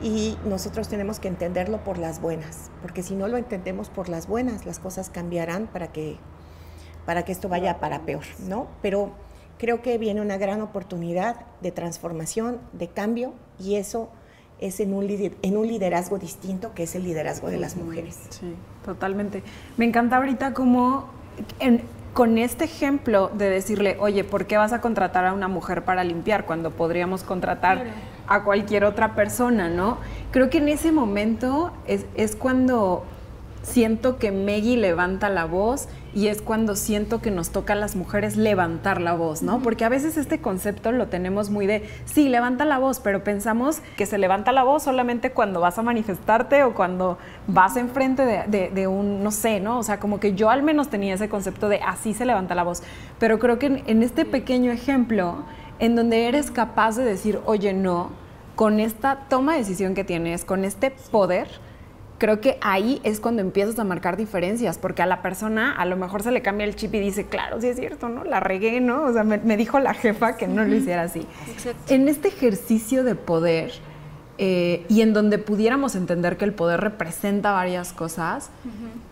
y 0.00 0.38
nosotros 0.44 0.88
tenemos 0.88 1.18
que 1.18 1.28
entenderlo 1.28 1.82
por 1.82 1.98
las 1.98 2.20
buenas, 2.20 2.70
porque 2.80 3.02
si 3.02 3.14
no 3.14 3.28
lo 3.28 3.36
entendemos 3.36 3.90
por 3.90 4.08
las 4.08 4.28
buenas, 4.28 4.64
las 4.64 4.78
cosas 4.78 5.10
cambiarán 5.10 5.66
para 5.66 5.88
que, 5.88 6.16
para 7.04 7.24
que 7.24 7.32
esto 7.32 7.48
vaya 7.48 7.80
para 7.80 8.02
peor, 8.02 8.24
¿no? 8.48 8.68
Pero 8.80 9.10
creo 9.58 9.82
que 9.82 9.98
viene 9.98 10.20
una 10.20 10.38
gran 10.38 10.62
oportunidad 10.62 11.36
de 11.60 11.72
transformación, 11.72 12.58
de 12.72 12.88
cambio, 12.88 13.34
y 13.58 13.74
eso 13.74 14.08
es 14.60 14.78
en 14.80 14.94
un, 14.94 15.08
en 15.42 15.56
un 15.56 15.66
liderazgo 15.66 16.18
distinto, 16.18 16.74
que 16.74 16.84
es 16.84 16.94
el 16.94 17.02
liderazgo 17.02 17.48
de 17.48 17.58
las 17.58 17.76
mujeres. 17.76 18.18
Sí, 18.30 18.54
totalmente. 18.84 19.42
Me 19.76 19.84
encanta 19.84 20.16
ahorita 20.16 20.54
cómo 20.54 21.06
en, 21.58 21.82
con 22.18 22.36
este 22.36 22.64
ejemplo 22.64 23.30
de 23.32 23.48
decirle, 23.48 23.96
oye, 24.00 24.24
¿por 24.24 24.46
qué 24.46 24.56
vas 24.56 24.72
a 24.72 24.80
contratar 24.80 25.24
a 25.24 25.32
una 25.32 25.46
mujer 25.46 25.84
para 25.84 26.02
limpiar 26.02 26.46
cuando 26.46 26.72
podríamos 26.72 27.22
contratar 27.22 27.84
a 28.26 28.42
cualquier 28.42 28.82
otra 28.82 29.14
persona, 29.14 29.68
no? 29.68 29.98
Creo 30.32 30.50
que 30.50 30.58
en 30.58 30.66
ese 30.66 30.90
momento 30.90 31.70
es, 31.86 32.06
es 32.16 32.34
cuando 32.34 33.04
siento 33.62 34.18
que 34.18 34.32
Meggy 34.32 34.74
levanta 34.74 35.28
la 35.28 35.44
voz 35.44 35.88
y 36.14 36.28
es 36.28 36.42
cuando 36.42 36.74
siento 36.74 37.20
que 37.20 37.30
nos 37.30 37.50
toca 37.50 37.74
a 37.74 37.76
las 37.76 37.94
mujeres 37.96 38.36
levantar 38.36 39.00
la 39.00 39.14
voz, 39.14 39.42
¿no? 39.42 39.60
Porque 39.60 39.84
a 39.84 39.88
veces 39.88 40.16
este 40.16 40.40
concepto 40.40 40.90
lo 40.92 41.08
tenemos 41.08 41.50
muy 41.50 41.66
de, 41.66 41.88
sí, 42.06 42.28
levanta 42.28 42.64
la 42.64 42.78
voz, 42.78 43.00
pero 43.00 43.22
pensamos 43.24 43.80
que 43.96 44.06
se 44.06 44.18
levanta 44.18 44.52
la 44.52 44.64
voz 44.64 44.84
solamente 44.84 45.32
cuando 45.32 45.60
vas 45.60 45.78
a 45.78 45.82
manifestarte 45.82 46.62
o 46.64 46.74
cuando 46.74 47.18
vas 47.46 47.76
enfrente 47.76 48.24
de, 48.24 48.70
de, 48.70 48.86
un, 48.86 49.22
no 49.22 49.30
sé, 49.30 49.60
¿no? 49.60 49.78
O 49.78 49.82
sea, 49.82 50.00
como 50.00 50.18
que 50.18 50.34
yo 50.34 50.50
al 50.50 50.62
menos 50.62 50.88
tenía 50.88 51.14
ese 51.14 51.28
concepto 51.28 51.68
de 51.68 51.80
así 51.80 52.14
se 52.14 52.24
levanta 52.24 52.54
la 52.54 52.64
voz. 52.64 52.82
Pero 53.18 53.38
creo 53.38 53.58
que 53.58 53.82
en 53.86 54.02
este 54.02 54.24
pequeño 54.24 54.72
ejemplo, 54.72 55.44
en 55.78 55.94
donde 55.94 56.26
eres 56.26 56.50
capaz 56.50 56.96
de 56.96 57.04
decir, 57.04 57.38
oye, 57.44 57.72
no, 57.74 58.10
con 58.56 58.80
esta 58.80 59.26
toma 59.28 59.52
de 59.52 59.58
decisión 59.58 59.94
que 59.94 60.04
tienes, 60.04 60.44
con 60.44 60.64
este 60.64 60.90
poder, 60.90 61.48
creo 62.18 62.40
que 62.40 62.58
ahí 62.60 63.00
es 63.04 63.20
cuando 63.20 63.40
empiezas 63.40 63.78
a 63.78 63.84
marcar 63.84 64.16
diferencias, 64.16 64.76
porque 64.76 65.02
a 65.02 65.06
la 65.06 65.22
persona 65.22 65.72
a 65.72 65.84
lo 65.84 65.96
mejor 65.96 66.22
se 66.22 66.32
le 66.32 66.42
cambia 66.42 66.66
el 66.66 66.74
chip 66.74 66.94
y 66.94 67.00
dice, 67.00 67.26
claro, 67.26 67.60
sí 67.60 67.68
es 67.68 67.76
cierto, 67.76 68.08
¿no? 68.08 68.24
La 68.24 68.40
regué, 68.40 68.80
¿no? 68.80 69.04
O 69.04 69.12
sea, 69.12 69.24
me, 69.24 69.56
dijo 69.56 69.78
la 69.78 69.94
jefa 69.94 70.36
que 70.36 70.48
no 70.48 70.64
lo 70.64 70.74
hiciera 70.74 71.02
así. 71.02 71.26
En 71.88 72.08
este 72.08 72.28
ejercicio 72.28 73.04
de 73.04 73.14
poder 73.14 73.72
eh, 74.36 74.84
y 74.88 75.00
en 75.00 75.14
donde 75.14 75.38
pudiéramos 75.38 75.94
entender 75.94 76.36
que 76.36 76.44
el 76.44 76.52
poder 76.52 76.80
representa 76.80 77.52
varias 77.52 77.92
cosas, 77.92 78.50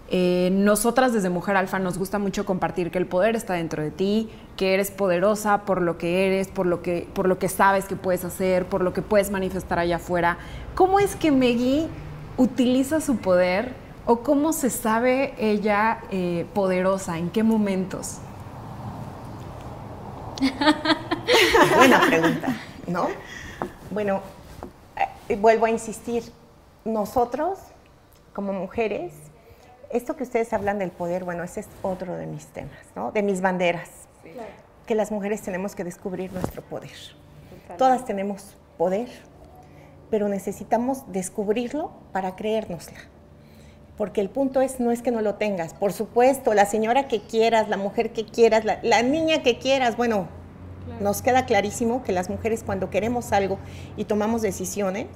eh, 0.09 0.51
nosotras 0.53 1.13
desde 1.13 1.31
Mujer 1.31 1.57
Alfa 1.57 1.79
nos 1.79 1.99
gusta 1.99 2.19
mucho 2.19 2.45
compartir 2.45 2.93
que 2.93 2.99
el 2.99 3.07
poder 3.07 3.35
está 3.35 3.55
dentro 3.55 3.83
de 3.83 3.91
ti, 3.91 4.31
que 4.57 4.75
eres 4.75 4.91
poderosa 4.93 5.63
por 5.65 5.83
lo 5.83 5.99
que 5.99 6.27
eres, 6.27 6.49
por 6.49 6.67
lo 6.67 6.81
que, 6.81 7.09
por 7.13 7.27
lo 7.29 7.39
que 7.39 7.49
sabes 7.49 7.87
que 7.87 7.97
puedes 7.97 8.25
hacer, 8.25 8.67
por 8.67 8.83
lo 8.83 8.93
que 8.93 9.03
puedes 9.03 9.31
manifestar 9.31 9.79
allá 9.79 9.97
afuera. 9.97 10.39
¿Cómo 10.77 11.01
es 11.01 11.17
que 11.17 11.33
Meggy 11.33 11.89
utiliza 12.37 13.01
su 13.01 13.17
poder 13.17 13.75
o 14.05 14.21
cómo 14.21 14.53
se 14.53 14.71
sabe 14.71 15.35
ella 15.39 16.01
eh, 16.11 16.47
poderosa? 16.55 17.19
¿En 17.19 17.31
qué 17.31 17.43
momentos? 17.43 18.19
Buena 21.77 22.01
pregunta, 22.01 22.57
¿no? 22.87 23.09
Bueno, 23.91 24.21
eh, 25.29 25.37
vuelvo 25.37 25.67
a 25.67 25.71
insistir, 25.71 26.23
nosotros 26.85 27.59
como 28.33 28.53
mujeres, 28.53 29.13
esto 29.91 30.15
que 30.17 30.23
ustedes 30.23 30.53
hablan 30.53 30.79
del 30.79 30.91
poder, 30.91 31.25
bueno, 31.25 31.43
ese 31.43 31.61
es 31.61 31.69
otro 31.83 32.17
de 32.17 32.27
mis 32.27 32.47
temas, 32.47 32.79
¿no? 32.95 33.13
De 33.13 33.23
mis 33.23 33.41
banderas. 33.41 33.89
Que 34.87 34.95
las 34.95 35.11
mujeres 35.11 35.43
tenemos 35.43 35.75
que 35.75 35.85
descubrir 35.85 36.33
nuestro 36.33 36.63
poder. 36.63 36.93
Todas 37.79 38.05
tenemos 38.05 38.57
poder, 38.79 39.09
pero 40.11 40.29
necesitamos 40.29 41.11
descubrirlo 41.13 41.91
para 42.13 42.37
creérnosla. 42.37 42.99
Porque 43.97 44.21
el 44.21 44.29
punto 44.29 44.61
es, 44.61 44.79
no 44.79 44.91
es 44.91 45.03
que 45.03 45.11
no 45.11 45.23
lo 45.23 45.37
tengas. 45.37 45.73
Por 45.73 45.93
supuesto, 45.93 46.53
la 46.53 46.67
señora 46.67 47.09
que 47.09 47.23
quieras, 47.23 47.69
la 47.69 47.77
mujer 47.77 48.13
que 48.13 48.27
quieras, 48.27 48.65
la, 48.65 49.03
niña 49.03 49.43
que 49.43 49.59
quieras, 49.59 49.97
bueno, 49.97 50.29
Nos 51.01 51.21
queda 51.21 51.47
clarísimo 51.47 52.05
que 52.05 52.13
las 52.13 52.31
mujeres 52.31 52.63
cuando 52.63 52.91
queremos 52.91 53.33
algo 53.33 53.59
y 53.97 54.05
tomamos 54.05 54.41
decisiones, 54.41 55.09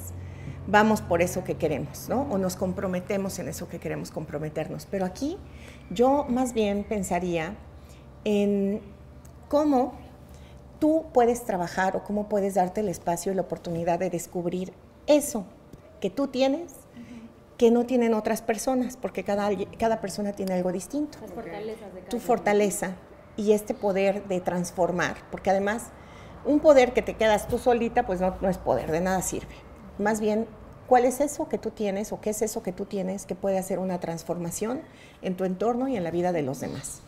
vamos 0.67 1.01
por 1.01 1.23
eso 1.23 1.45
que 1.45 1.57
queremos, 1.57 2.09
¿no? 2.09 2.23
O 2.23 2.39
nos 2.39 2.57
comprometemos 2.57 3.39
en 3.39 3.49
eso 3.49 3.69
que 3.69 3.79
queremos 3.79 4.11
comprometernos. 4.11 4.87
Pero 4.91 5.05
aquí 5.05 5.39
yo 5.91 6.27
más 6.29 6.55
bien 6.55 6.85
pensaría 6.85 7.55
en 8.25 8.81
cómo 9.49 9.95
tú 10.81 11.05
puedes 11.13 11.45
trabajar 11.45 11.97
o 11.97 12.03
cómo 12.03 12.29
puedes 12.29 12.55
darte 12.55 12.81
el 12.81 12.89
espacio 12.89 13.31
y 13.31 13.35
la 13.37 13.43
oportunidad 13.43 13.99
de 13.99 14.11
descubrir 14.11 14.73
eso 15.07 15.45
que 16.01 16.11
tú 16.11 16.27
tienes 16.27 16.73
que 17.57 17.71
no 17.71 17.85
tienen 17.85 18.15
otras 18.15 18.41
personas, 18.41 18.97
porque 18.97 19.23
cada, 19.23 19.51
cada 19.79 20.01
persona 20.01 20.33
tiene 20.33 20.55
algo 20.55 20.73
distinto. 20.73 21.19
tu 22.09 22.19
fortaleza 22.19 22.97
y 23.37 23.53
este 23.53 23.75
poder 23.75 24.27
de 24.29 24.41
transformar, 24.41 25.17
porque 25.31 25.51
además 25.51 25.89
un 26.47 26.61
poder 26.61 26.95
que 26.95 27.03
te 27.03 27.17
quedas 27.17 27.49
tú 27.49 27.59
solita, 27.59 28.07
pues 28.07 28.19
no, 28.19 28.35
no 28.41 28.49
es 28.49 28.57
poder, 28.57 28.91
de 28.91 29.03
nada 29.03 29.21
sirve. 29.21 29.55
Más 29.99 30.21
bien, 30.21 30.47
¿cuál 30.87 31.05
es 31.05 31.21
eso 31.21 31.51
que 31.51 31.59
tú 31.59 31.71
tienes 31.71 32.13
o 32.13 32.21
qué 32.23 32.31
es 32.31 32.41
eso 32.41 32.63
que 32.63 32.73
tú 32.73 32.87
tienes 32.87 33.27
que 33.27 33.35
puede 33.35 33.59
hacer 33.59 33.79
una 33.79 34.01
transformación 34.01 34.81
en 35.21 35.37
tu 35.37 35.45
entorno 35.45 35.87
y 35.87 35.99
en 35.99 36.05
la 36.05 36.11
vida 36.11 36.33
de 36.33 36.41
los 36.41 36.61
demás? 36.61 37.03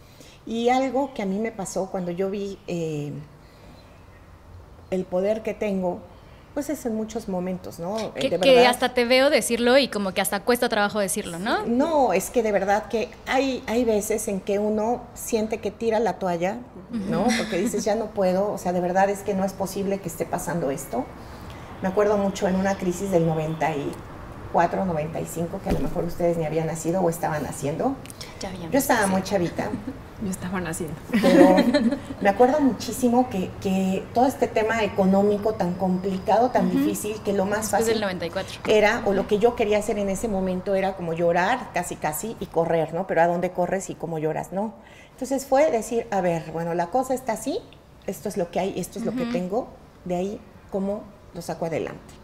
Y 0.44 0.68
algo 0.68 1.14
que 1.14 1.22
a 1.22 1.26
mí 1.26 1.38
me 1.38 1.52
pasó 1.52 1.90
cuando 1.90 2.10
yo 2.10 2.28
vi 2.28 2.58
eh, 2.66 3.12
el 4.92 5.04
poder 5.04 5.42
que 5.42 5.54
tengo, 5.54 6.00
pues 6.54 6.68
es 6.68 6.84
en 6.84 6.94
muchos 6.94 7.28
momentos, 7.28 7.78
¿no? 7.78 7.98
Eh, 7.98 8.28
que, 8.28 8.38
que, 8.38 8.66
hasta 8.66 8.92
te 8.92 9.06
veo 9.06 9.30
decirlo 9.30 9.78
y 9.78 9.88
como 9.88 10.12
que 10.12 10.20
hasta 10.20 10.40
cuesta 10.40 10.68
trabajo 10.68 11.00
decirlo, 11.00 11.38
¿no? 11.38 11.66
No, 11.66 12.12
es 12.12 12.30
que 12.30 12.42
de 12.42 12.52
verdad 12.52 12.88
que 12.88 13.08
hay, 13.26 13.64
hay 13.66 13.84
veces 13.84 14.28
en 14.28 14.40
que 14.40 14.58
uno 14.58 15.02
siente 15.14 15.58
que 15.58 15.70
tira 15.70 15.98
la 15.98 16.18
toalla, 16.18 16.58
¿no? 16.90 17.24
Porque 17.38 17.56
dices, 17.56 17.84
ya 17.84 17.94
no 17.94 18.06
puedo, 18.06 18.52
o 18.52 18.58
sea, 18.58 18.72
de 18.72 18.80
verdad 18.80 19.08
es 19.08 19.20
que 19.20 19.32
no 19.34 19.44
es 19.44 19.54
posible 19.54 19.98
que 19.98 20.08
esté 20.08 20.26
pasando 20.26 20.70
esto. 20.70 21.06
Me 21.80 21.88
acuerdo 21.88 22.18
mucho 22.18 22.46
en 22.46 22.56
una 22.56 22.76
crisis 22.76 23.10
del 23.10 23.26
94, 23.26 24.84
95, 24.84 25.60
que 25.64 25.70
a 25.70 25.72
lo 25.72 25.80
mejor 25.80 26.04
ustedes 26.04 26.36
ni 26.36 26.44
habían 26.44 26.66
nacido 26.66 27.00
o 27.00 27.08
estaban 27.08 27.42
naciendo. 27.42 27.96
Yo 28.70 28.78
estaba 28.78 29.06
muy 29.06 29.22
chavita. 29.22 29.70
Yo 30.22 30.30
estaba 30.30 30.60
naciendo. 30.60 30.94
Pero 31.10 31.56
me 32.20 32.28
acuerdo 32.28 32.60
muchísimo 32.60 33.28
que, 33.28 33.50
que, 33.60 34.04
todo 34.14 34.26
este 34.26 34.46
tema 34.46 34.84
económico 34.84 35.54
tan 35.54 35.74
complicado, 35.74 36.50
tan 36.50 36.70
difícil, 36.70 37.16
que 37.24 37.32
lo 37.32 37.44
más 37.44 37.70
fácil 37.70 37.94
del 37.94 38.00
94. 38.02 38.60
era, 38.68 39.02
o 39.06 39.14
lo 39.14 39.26
que 39.26 39.38
yo 39.38 39.56
quería 39.56 39.78
hacer 39.78 39.98
en 39.98 40.08
ese 40.08 40.28
momento 40.28 40.74
era 40.74 40.94
como 40.94 41.12
llorar, 41.12 41.70
casi 41.74 41.96
casi, 41.96 42.36
y 42.38 42.46
correr, 42.46 42.94
¿no? 42.94 43.06
Pero 43.06 43.22
¿a 43.22 43.26
dónde 43.26 43.50
corres 43.50 43.90
y 43.90 43.94
cómo 43.94 44.18
lloras? 44.18 44.52
No. 44.52 44.74
Entonces 45.10 45.44
fue 45.44 45.70
decir, 45.70 46.06
a 46.10 46.20
ver, 46.20 46.50
bueno, 46.52 46.74
la 46.74 46.86
cosa 46.86 47.14
está 47.14 47.32
así, 47.32 47.58
esto 48.06 48.28
es 48.28 48.36
lo 48.36 48.50
que 48.50 48.60
hay, 48.60 48.74
esto 48.78 48.98
es 48.98 49.04
lo 49.04 49.14
que 49.14 49.24
tengo, 49.26 49.68
de 50.04 50.16
ahí 50.16 50.40
cómo 50.70 51.02
lo 51.34 51.42
saco 51.42 51.66
adelante. 51.66 52.14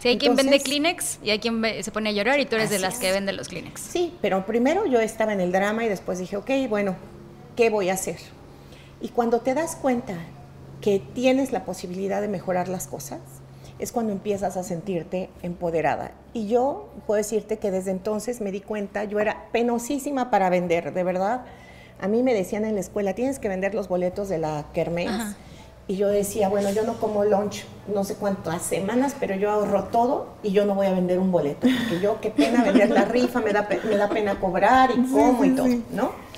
Sí, 0.00 0.08
hay 0.08 0.18
quien 0.18 0.34
vende 0.34 0.60
Kleenex 0.60 1.18
y 1.22 1.30
hay 1.30 1.38
quien 1.40 1.62
se 1.82 1.90
pone 1.90 2.08
a 2.08 2.12
llorar 2.12 2.40
y 2.40 2.46
tú 2.46 2.56
eres 2.56 2.70
de 2.70 2.78
las 2.78 2.98
que 2.98 3.12
vende 3.12 3.32
los 3.32 3.48
Kleenex. 3.48 3.80
Sí, 3.80 4.14
pero 4.22 4.46
primero 4.46 4.86
yo 4.86 4.98
estaba 5.00 5.34
en 5.34 5.40
el 5.40 5.52
drama 5.52 5.84
y 5.84 5.88
después 5.88 6.18
dije, 6.18 6.38
ok, 6.38 6.50
bueno, 6.70 6.96
¿qué 7.60 7.68
voy 7.68 7.90
a 7.90 7.92
hacer? 7.92 8.16
Y 9.02 9.10
cuando 9.10 9.40
te 9.40 9.52
das 9.52 9.76
cuenta 9.76 10.14
que 10.80 10.98
tienes 10.98 11.52
la 11.52 11.66
posibilidad 11.66 12.22
de 12.22 12.28
mejorar 12.28 12.68
las 12.68 12.86
cosas, 12.86 13.20
es 13.78 13.92
cuando 13.92 14.12
empiezas 14.12 14.56
a 14.56 14.62
sentirte 14.62 15.28
empoderada. 15.42 16.12
Y 16.32 16.46
yo 16.46 16.88
puedo 17.06 17.18
decirte 17.18 17.58
que 17.58 17.70
desde 17.70 17.90
entonces 17.90 18.40
me 18.40 18.50
di 18.50 18.62
cuenta, 18.62 19.04
yo 19.04 19.20
era 19.20 19.48
penosísima 19.52 20.30
para 20.30 20.48
vender, 20.48 20.94
de 20.94 21.04
verdad. 21.04 21.42
A 22.00 22.08
mí 22.08 22.22
me 22.22 22.32
decían 22.32 22.64
en 22.64 22.76
la 22.76 22.80
escuela, 22.80 23.12
tienes 23.12 23.38
que 23.38 23.50
vender 23.50 23.74
los 23.74 23.88
boletos 23.88 24.30
de 24.30 24.38
la 24.38 24.64
Kermés. 24.72 25.10
Y 25.86 25.96
yo 25.96 26.08
decía, 26.08 26.48
bueno, 26.48 26.70
yo 26.70 26.84
no 26.84 26.94
como 26.98 27.26
lunch 27.26 27.66
no 27.92 28.04
sé 28.04 28.14
cuántas 28.14 28.62
semanas, 28.62 29.14
pero 29.20 29.34
yo 29.34 29.50
ahorro 29.50 29.84
todo 29.84 30.28
y 30.42 30.52
yo 30.52 30.64
no 30.64 30.74
voy 30.74 30.86
a 30.86 30.92
vender 30.92 31.18
un 31.18 31.30
boleto. 31.30 31.68
Porque 31.68 32.00
yo, 32.00 32.22
qué 32.22 32.30
pena 32.30 32.64
vender 32.64 32.88
la 32.88 33.04
rifa, 33.04 33.42
me 33.42 33.52
da, 33.52 33.68
me 33.84 33.96
da 33.98 34.08
pena 34.08 34.40
cobrar 34.40 34.92
y 34.92 35.02
cómo 35.12 35.44
y 35.44 35.50
todo, 35.50 35.68
¿no? 35.90 36.29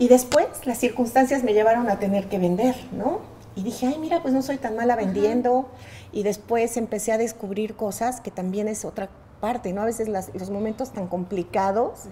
Y 0.00 0.08
después 0.08 0.46
las 0.64 0.78
circunstancias 0.78 1.44
me 1.44 1.52
llevaron 1.52 1.90
a 1.90 1.98
tener 1.98 2.28
que 2.30 2.38
vender, 2.38 2.74
¿no? 2.90 3.20
Y 3.54 3.62
dije, 3.62 3.86
ay, 3.86 3.98
mira, 3.98 4.22
pues 4.22 4.32
no 4.32 4.40
soy 4.40 4.56
tan 4.56 4.74
mala 4.74 4.96
vendiendo. 4.96 5.68
Y 6.10 6.22
después 6.22 6.78
empecé 6.78 7.12
a 7.12 7.18
descubrir 7.18 7.76
cosas 7.76 8.22
que 8.22 8.30
también 8.30 8.66
es 8.66 8.86
otra 8.86 9.10
parte, 9.42 9.74
¿no? 9.74 9.82
A 9.82 9.84
veces 9.84 10.08
los 10.08 10.50
momentos 10.50 10.94
tan 10.94 11.06
complicados 11.06 12.04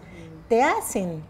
te 0.51 0.63
hacen 0.63 1.23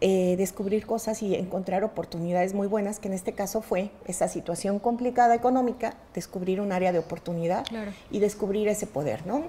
eh, 0.00 0.36
descubrir 0.36 0.86
cosas 0.86 1.22
y 1.22 1.34
encontrar 1.34 1.82
oportunidades 1.82 2.54
muy 2.54 2.68
buenas, 2.68 3.00
que 3.00 3.08
en 3.08 3.14
este 3.14 3.32
caso 3.32 3.60
fue 3.60 3.90
esa 4.06 4.28
situación 4.28 4.78
complicada 4.78 5.34
económica, 5.34 5.96
descubrir 6.14 6.60
un 6.60 6.70
área 6.70 6.92
de 6.92 7.00
oportunidad 7.00 7.64
y 8.12 8.20
descubrir 8.20 8.68
ese 8.68 8.86
poder, 8.86 9.26
¿no? 9.26 9.42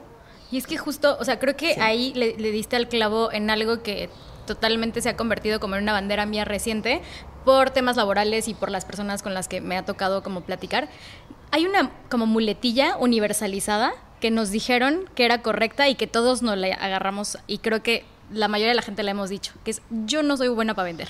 Y 0.52 0.58
es 0.58 0.66
que 0.66 0.78
justo, 0.78 1.18
o 1.20 1.24
sea, 1.24 1.38
creo 1.38 1.56
que 1.56 1.80
ahí 1.82 2.14
le, 2.14 2.34
diste 2.52 2.76
al 2.76 2.88
clavo 2.88 3.32
en 3.32 3.50
algo 3.50 3.84
que 3.84 4.10
totalmente 4.46 5.02
se 5.02 5.10
ha 5.10 5.18
convertido 5.18 5.60
como 5.60 5.76
en 5.76 5.84
una 5.84 5.94
bandera 5.94 6.26
mía 6.26 6.46
reciente 6.46 7.02
por 7.44 7.70
temas 7.70 7.98
laborales 7.98 8.48
y 8.48 8.54
por 8.54 8.72
las 8.72 8.86
personas 8.86 9.24
con 9.24 9.34
las 9.34 9.48
que 9.48 9.62
me 9.62 9.78
ha 9.78 9.86
tocado 9.86 10.24
como 10.24 10.42
platicar. 10.42 10.90
Hay 11.52 11.66
una 11.66 11.92
como 12.10 12.26
muletilla 12.26 12.98
universalizada 12.98 13.94
que 14.20 14.32
nos 14.32 14.50
dijeron 14.50 15.10
que 15.16 15.26
era 15.26 15.42
correcta 15.42 15.88
y 15.88 15.96
que 15.96 16.08
todos 16.08 16.42
nos 16.42 16.58
la 16.58 16.74
agarramos 16.76 17.38
y 17.48 17.60
creo 17.60 17.84
que 17.84 18.06
la 18.32 18.48
mayoría 18.48 18.70
de 18.70 18.76
la 18.76 18.82
gente 18.82 19.04
la 19.04 19.12
hemos 19.12 19.30
dicho, 19.30 19.54
que 19.64 19.72
es 19.72 19.82
yo 19.90 20.24
no 20.24 20.38
soy 20.38 20.48
buena 20.48 20.74
para 20.74 20.86
vender. 20.86 21.10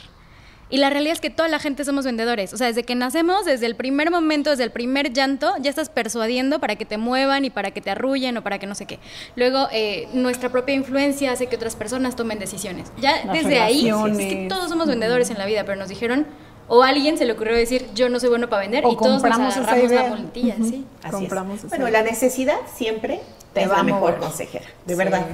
Y 0.70 0.78
la 0.78 0.90
realidad 0.90 1.14
es 1.14 1.22
que 1.22 1.30
toda 1.30 1.48
la 1.48 1.60
gente 1.60 1.86
somos 1.86 2.06
vendedores. 2.06 2.54
O 2.54 2.58
sea, 2.58 2.68
desde 2.68 2.84
que 2.84 2.96
nacemos, 2.96 3.46
desde 3.46 3.68
el 3.68 3.76
primer 3.76 4.10
momento, 4.10 4.50
desde 4.50 4.64
el 4.64 4.72
primer 4.72 5.14
llanto, 5.14 5.54
ya 5.60 5.70
estás 5.70 5.90
persuadiendo 5.90 6.60
para 6.60 6.76
que 6.76 6.86
te 6.86 6.98
muevan 6.98 7.46
y 7.46 7.50
para 7.50 7.72
que 7.72 7.82
te 7.82 7.92
arrullen 7.92 8.38
o 8.38 8.44
para 8.44 8.58
que 8.58 8.66
no 8.66 8.74
sé 8.74 8.86
qué. 8.86 9.00
Luego, 9.36 9.68
eh, 9.72 10.08
nuestra 10.14 10.50
propia 10.50 10.74
influencia 10.74 11.32
hace 11.32 11.48
que 11.48 11.56
otras 11.56 11.76
personas 11.76 12.16
tomen 12.16 12.40
decisiones. 12.40 12.92
Ya 13.00 13.32
desde 13.32 13.60
ahí, 13.60 13.90
es 13.90 14.18
que 14.18 14.48
todos 14.50 14.70
somos 14.70 14.88
vendedores 14.88 15.30
en 15.30 15.38
la 15.38 15.46
vida, 15.46 15.64
pero 15.66 15.78
nos 15.78 15.90
dijeron, 15.90 16.26
o 16.68 16.82
a 16.82 16.90
alguien 16.90 17.18
se 17.18 17.26
le 17.26 17.34
ocurrió 17.34 17.56
decir, 17.56 17.88
yo 17.94 18.10
no 18.10 18.20
soy 18.20 18.30
bueno 18.30 18.50
para 18.50 18.64
vender, 18.64 18.84
y 18.90 18.96
todos 18.98 19.22
nos 19.22 19.24
agarramos 19.24 19.92
la 19.92 20.04
muletilla, 20.10 20.56
¿sí? 20.58 20.86
compramos 21.12 21.70
Bueno, 21.70 21.90
la 21.90 22.02
necesidad 22.02 22.58
siempre 22.76 23.22
te 23.54 23.64
es 23.64 23.72
va 23.72 23.78
la 23.78 23.84
mejor 23.84 24.18
consejera, 24.18 24.66
de 24.86 24.96
verdad. 24.96 25.26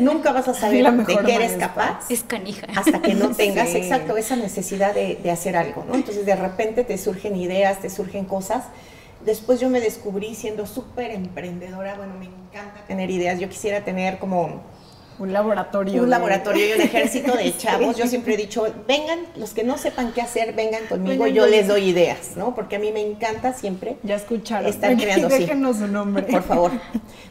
Nunca 0.00 0.32
vas 0.32 0.48
a 0.48 0.54
saber 0.60 0.90
de 0.92 1.16
qué 1.24 1.34
eres 1.34 1.52
capaz. 1.52 2.10
Es 2.10 2.22
canija. 2.22 2.66
Hasta 2.74 3.02
que 3.02 3.14
no 3.14 3.30
tengas, 3.36 3.74
exacto, 3.74 4.16
esa 4.16 4.36
necesidad 4.36 4.94
de, 4.94 5.16
de, 5.16 5.30
hacer 5.30 5.56
algo, 5.56 5.84
¿no? 5.86 5.94
Entonces 5.94 6.26
de 6.26 6.36
repente 6.36 6.84
te 6.84 6.98
surgen 6.98 7.36
ideas, 7.36 7.80
te 7.80 7.90
surgen 7.90 8.24
cosas. 8.24 8.64
Después 9.24 9.60
yo 9.60 9.68
me 9.70 9.80
descubrí 9.80 10.34
siendo 10.34 10.66
súper 10.66 11.10
emprendedora, 11.10 11.96
bueno, 11.96 12.14
me 12.18 12.26
encanta 12.26 12.84
tener 12.86 13.10
ideas. 13.10 13.40
Yo 13.40 13.48
quisiera 13.48 13.84
tener 13.84 14.18
como 14.18 14.62
un 15.18 15.32
laboratorio. 15.32 16.02
Un 16.02 16.10
laboratorio 16.10 16.68
y 16.68 16.72
un 16.72 16.80
ejército 16.82 17.36
de 17.36 17.56
chavos. 17.56 17.96
Yo 17.96 18.06
siempre 18.06 18.34
he 18.34 18.36
dicho, 18.36 18.66
vengan, 18.86 19.20
los 19.36 19.54
que 19.54 19.64
no 19.64 19.78
sepan 19.78 20.12
qué 20.12 20.22
hacer, 20.22 20.54
vengan 20.54 20.86
conmigo, 20.86 21.26
yo 21.26 21.46
les 21.46 21.68
doy 21.68 21.84
ideas, 21.84 22.36
¿no? 22.36 22.54
Porque 22.54 22.76
a 22.76 22.78
mí 22.78 22.92
me 22.92 23.00
encanta 23.00 23.52
siempre 23.52 23.96
ya 24.02 24.16
escucharon. 24.16 24.66
estar 24.66 24.96
creando. 24.96 25.28
Déjenos 25.28 25.78
su 25.78 25.88
nombre. 25.88 26.24
Por 26.24 26.42
favor. 26.42 26.72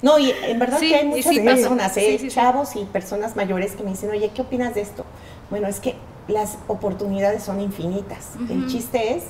No, 0.01 0.19
y 0.19 0.31
en 0.31 0.59
verdad 0.59 0.79
que 0.79 0.95
hay 0.95 1.05
muchas 1.05 1.37
personas, 1.39 1.97
¿eh? 1.97 2.19
chavos 2.27 2.75
y 2.75 2.83
personas 2.85 3.35
mayores 3.35 3.73
que 3.73 3.83
me 3.83 3.91
dicen, 3.91 4.09
oye, 4.09 4.31
¿qué 4.33 4.41
opinas 4.41 4.75
de 4.75 4.81
esto? 4.81 5.05
Bueno, 5.49 5.67
es 5.67 5.79
que 5.79 5.95
las 6.27 6.57
oportunidades 6.67 7.43
son 7.43 7.61
infinitas. 7.61 8.31
El 8.49 8.67
chiste 8.67 9.15
es... 9.15 9.23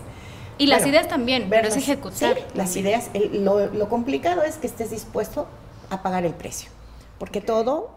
Y 0.58 0.68
las 0.68 0.86
ideas 0.86 1.10
también, 1.10 1.48
pero 1.50 1.68
es 1.68 1.76
ejecutar. 1.76 2.38
las 2.54 2.76
ideas, 2.78 3.10
lo, 3.34 3.68
lo 3.68 3.90
complicado 3.90 4.44
es 4.44 4.56
que 4.56 4.68
estés 4.68 4.92
dispuesto 4.92 5.48
a 5.90 6.02
pagar 6.02 6.26
el 6.26 6.34
precio. 6.34 6.70
Porque 7.20 7.42
todo 7.42 7.92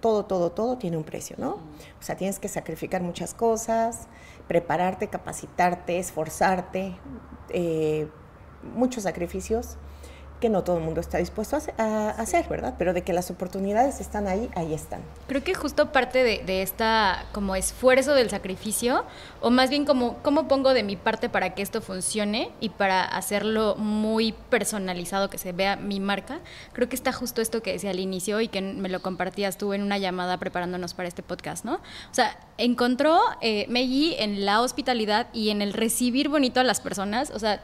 todo, 0.00 0.24
todo, 0.24 0.50
todo 0.50 0.78
tiene 0.78 0.96
un 0.96 1.04
precio, 1.04 1.36
¿no? 1.38 1.50
O 1.50 2.02
sea, 2.02 2.16
tienes 2.16 2.38
que 2.38 2.48
sacrificar 2.48 3.02
muchas 3.02 3.34
cosas, 3.34 4.08
prepararte, 4.48 5.08
capacitarte, 5.08 5.98
esforzarte, 5.98 6.96
eh, 7.50 8.08
muchos 8.74 9.04
sacrificios 9.04 9.76
que 10.40 10.48
no 10.48 10.64
todo 10.64 10.78
el 10.78 10.82
mundo 10.82 11.00
está 11.00 11.18
dispuesto 11.18 11.58
a, 11.78 12.10
hacer, 12.10 12.48
¿verdad? 12.48 12.74
Pero 12.78 12.92
de 12.92 13.02
que 13.02 13.12
las 13.12 13.30
oportunidades 13.30 14.00
están 14.00 14.26
ahí, 14.26 14.50
ahí 14.54 14.74
están. 14.74 15.00
Creo 15.28 15.44
que 15.44 15.54
justo 15.54 15.92
parte 15.92 16.24
de, 16.24 16.42
de, 16.44 16.62
esta 16.62 17.26
como 17.32 17.54
esfuerzo 17.56 18.14
del 18.14 18.30
sacrificio, 18.30 19.04
o 19.40 19.50
más 19.50 19.70
bien 19.70 19.84
como 19.84 20.18
cómo 20.22 20.48
pongo 20.48 20.74
de 20.74 20.82
mi 20.82 20.96
parte 20.96 21.28
para 21.28 21.54
que 21.54 21.62
esto 21.62 21.80
funcione 21.80 22.50
y 22.60 22.70
para 22.70 23.04
hacerlo 23.04 23.76
muy 23.76 24.32
personalizado, 24.50 25.30
que 25.30 25.38
se 25.38 25.52
vea 25.52 25.76
mi 25.76 26.00
marca, 26.00 26.40
creo 26.72 26.88
que 26.88 26.96
está 26.96 27.12
justo 27.12 27.40
esto 27.40 27.62
que 27.62 27.72
decía 27.72 27.90
al 27.90 28.00
inicio 28.00 28.40
y 28.40 28.48
que 28.48 28.60
me 28.60 28.88
lo 28.88 29.02
compartías 29.02 29.58
tú 29.58 29.72
en 29.72 29.82
una 29.82 29.98
llamada 29.98 30.38
preparándonos 30.38 30.94
para 30.94 31.08
este 31.08 31.22
podcast, 31.22 31.64
¿no? 31.64 31.74
O 31.74 32.14
sea, 32.14 32.38
encontró 32.58 33.18
eh, 33.40 33.66
en 34.18 34.44
la 34.44 34.60
hospitalidad 34.60 35.28
y 35.32 35.50
en 35.50 35.62
el 35.62 35.72
recibir 35.72 36.28
bonito 36.28 36.60
a 36.60 36.64
las 36.64 36.80
personas, 36.80 37.30
o 37.30 37.38
sea, 37.38 37.62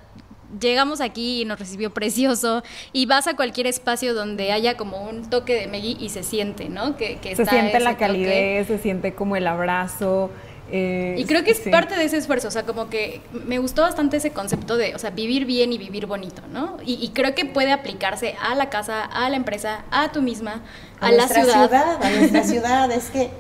llegamos 0.61 1.01
aquí 1.01 1.43
y 1.43 1.45
nos 1.45 1.59
recibió 1.59 1.93
precioso 1.93 2.63
y 2.93 3.07
vas 3.07 3.27
a 3.27 3.37
cualquier 3.37 3.67
espacio 3.67 4.15
donde 4.15 4.53
haya 4.53 4.77
como 4.77 5.03
un 5.09 5.29
toque 5.29 5.55
de 5.55 5.67
Meggy 5.67 5.97
y 6.01 6.09
se 6.11 6.23
siente, 6.23 6.69
¿no? 6.69 6.97
Que, 6.97 7.19
se 7.35 7.47
siente 7.47 7.81
la 7.81 7.97
calidez, 7.97 8.67
se 8.69 8.79
siente 8.79 9.15
como 9.15 9.37
el 9.37 9.47
abrazo, 9.47 10.31
Eh, 10.69 11.15
y 11.17 11.25
creo 11.27 11.45
que 11.45 11.53
es 11.53 11.61
parte 11.61 11.95
de 11.95 12.05
ese 12.05 12.17
esfuerzo, 12.17 12.49
o 12.49 12.51
sea, 12.51 12.65
como 12.65 12.91
que 12.91 13.21
me 13.33 13.61
gustó 13.61 13.83
bastante 13.83 14.17
ese 14.17 14.33
concepto 14.33 14.77
de, 14.77 14.97
o 14.97 14.99
sea, 14.99 15.11
vivir 15.11 15.45
bien 15.45 15.73
y 15.73 15.79
vivir 15.79 16.07
bonito, 16.07 16.43
¿no? 16.53 16.79
Y, 16.85 17.09
creo 17.11 17.37
que 17.37 17.45
puede 17.45 17.71
aplicarse 17.71 18.35
a 18.43 18.57
la 18.57 18.69
casa, 18.69 19.05
a 19.05 19.31
la 19.31 19.37
empresa, 19.37 19.85
a 19.93 20.11
tú 20.11 20.23
misma, 20.23 20.63
a, 20.99 21.13
la 21.13 21.29
ciudad. 21.29 21.69
ciudad. 21.69 22.03
A 22.03 22.11
nuestra 22.11 22.43
ciudad, 22.53 22.91
es 22.91 23.11
que, 23.11 23.31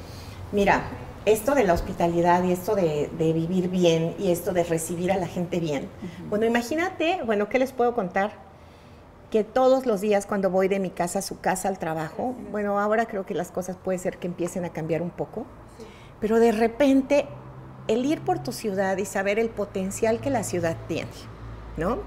mira, 0.53 0.85
esto 1.27 1.55
de 1.55 1.65
la 1.65 1.75
hospitalidad 1.75 2.43
y 2.45 2.53
esto 2.53 2.75
de, 2.75 3.11
vivir 3.19 3.69
bien 3.69 4.15
y 4.19 4.31
esto 4.31 4.53
de 4.53 4.65
recibir 4.65 5.13
a 5.13 5.17
la 5.17 5.27
gente 5.27 5.61
bien. 5.61 5.89
Bueno, 6.31 6.47
imagínate, 6.47 7.21
bueno, 7.25 7.49
¿qué 7.49 7.59
les 7.59 7.73
puedo 7.73 7.95
contar? 7.95 8.33
Que 9.31 9.45
todos 9.45 9.85
los 9.85 10.01
días 10.01 10.25
cuando 10.25 10.51
voy 10.51 10.69
de 10.69 10.79
mi 10.79 10.91
casa 10.91 11.19
a 11.19 11.23
su 11.23 11.41
casa 11.41 11.69
al 11.69 11.79
trabajo, 11.79 12.35
bueno, 12.51 12.81
ahora 12.81 13.07
creo 13.07 13.27
que 13.27 13.35
las 13.35 13.51
cosas 13.51 13.77
puede 13.77 13.99
ser 13.99 14.17
que 14.17 14.29
empiecen 14.29 14.65
a 14.65 14.71
cambiar 14.71 15.03
un 15.03 15.11
poco 15.11 15.45
pero 16.21 16.41
de 16.41 16.53
repente, 16.53 17.27
el 17.89 18.05
ir 18.05 18.21
por 18.23 18.43
tu 18.43 18.53
ciudad 18.53 18.97
y 18.97 19.05
saber 19.05 19.39
el 19.39 19.51
potencial 19.51 20.21
que 20.21 20.31
la 20.31 20.43
ciudad 20.43 20.77
tiene, 20.89 21.11
¿no? 21.77 21.99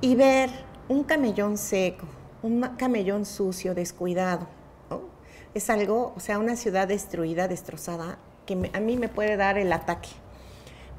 Y 0.00 0.16
ver 0.16 0.50
un 0.88 1.04
camellón 1.04 1.58
seco, 1.58 2.06
un 2.42 2.62
camellón 2.78 3.26
sucio, 3.26 3.74
descuidado, 3.74 4.46
¿no? 4.90 5.02
Es 5.54 5.70
algo, 5.70 6.12
o 6.16 6.20
sea, 6.20 6.38
una 6.38 6.56
ciudad 6.56 6.88
destruida, 6.88 7.48
destrozada, 7.48 8.18
que 8.48 8.70
a 8.72 8.80
mí 8.80 8.96
me 8.96 9.08
puede 9.08 9.36
dar 9.36 9.58
el 9.58 9.72
ataque. 9.72 10.08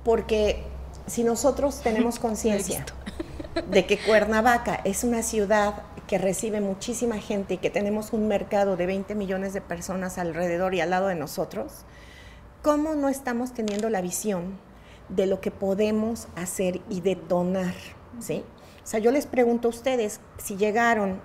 Porque 0.06 0.64
si 1.08 1.24
nosotros 1.24 1.82
tenemos 1.82 2.20
conciencia 2.28 2.86
de 3.70 3.86
que 3.86 3.98
Cuernavaca 3.98 4.76
es 4.86 5.04
una 5.04 5.24
ciudad 5.24 5.82
que 6.08 6.18
recibe 6.18 6.62
muchísima 6.62 7.18
gente 7.18 7.56
y 7.56 7.58
que 7.58 7.70
tenemos 7.70 8.14
un 8.14 8.28
mercado 8.28 8.78
de 8.78 8.86
20 8.86 9.16
millones 9.16 9.54
de 9.54 9.62
personas 9.62 10.18
alrededor 10.18 10.74
y 10.76 10.82
al 10.82 10.92
lado 10.92 11.08
de 11.08 11.16
nosotros, 11.16 11.86
¿Cómo 12.62 12.94
no 12.94 13.08
estamos 13.08 13.54
teniendo 13.54 13.90
la 13.90 14.02
visión 14.02 14.60
de 15.08 15.28
lo 15.28 15.40
que 15.40 15.50
podemos 15.50 16.28
hacer 16.36 16.82
y 16.90 17.00
detonar? 17.00 17.74
¿sí? 18.20 18.44
O 18.84 18.88
sea, 18.88 19.00
yo 19.00 19.12
les 19.12 19.28
pregunto 19.28 19.70
a 19.70 19.72
ustedes 19.72 20.20
si 20.38 20.58
llegaron 20.58 21.22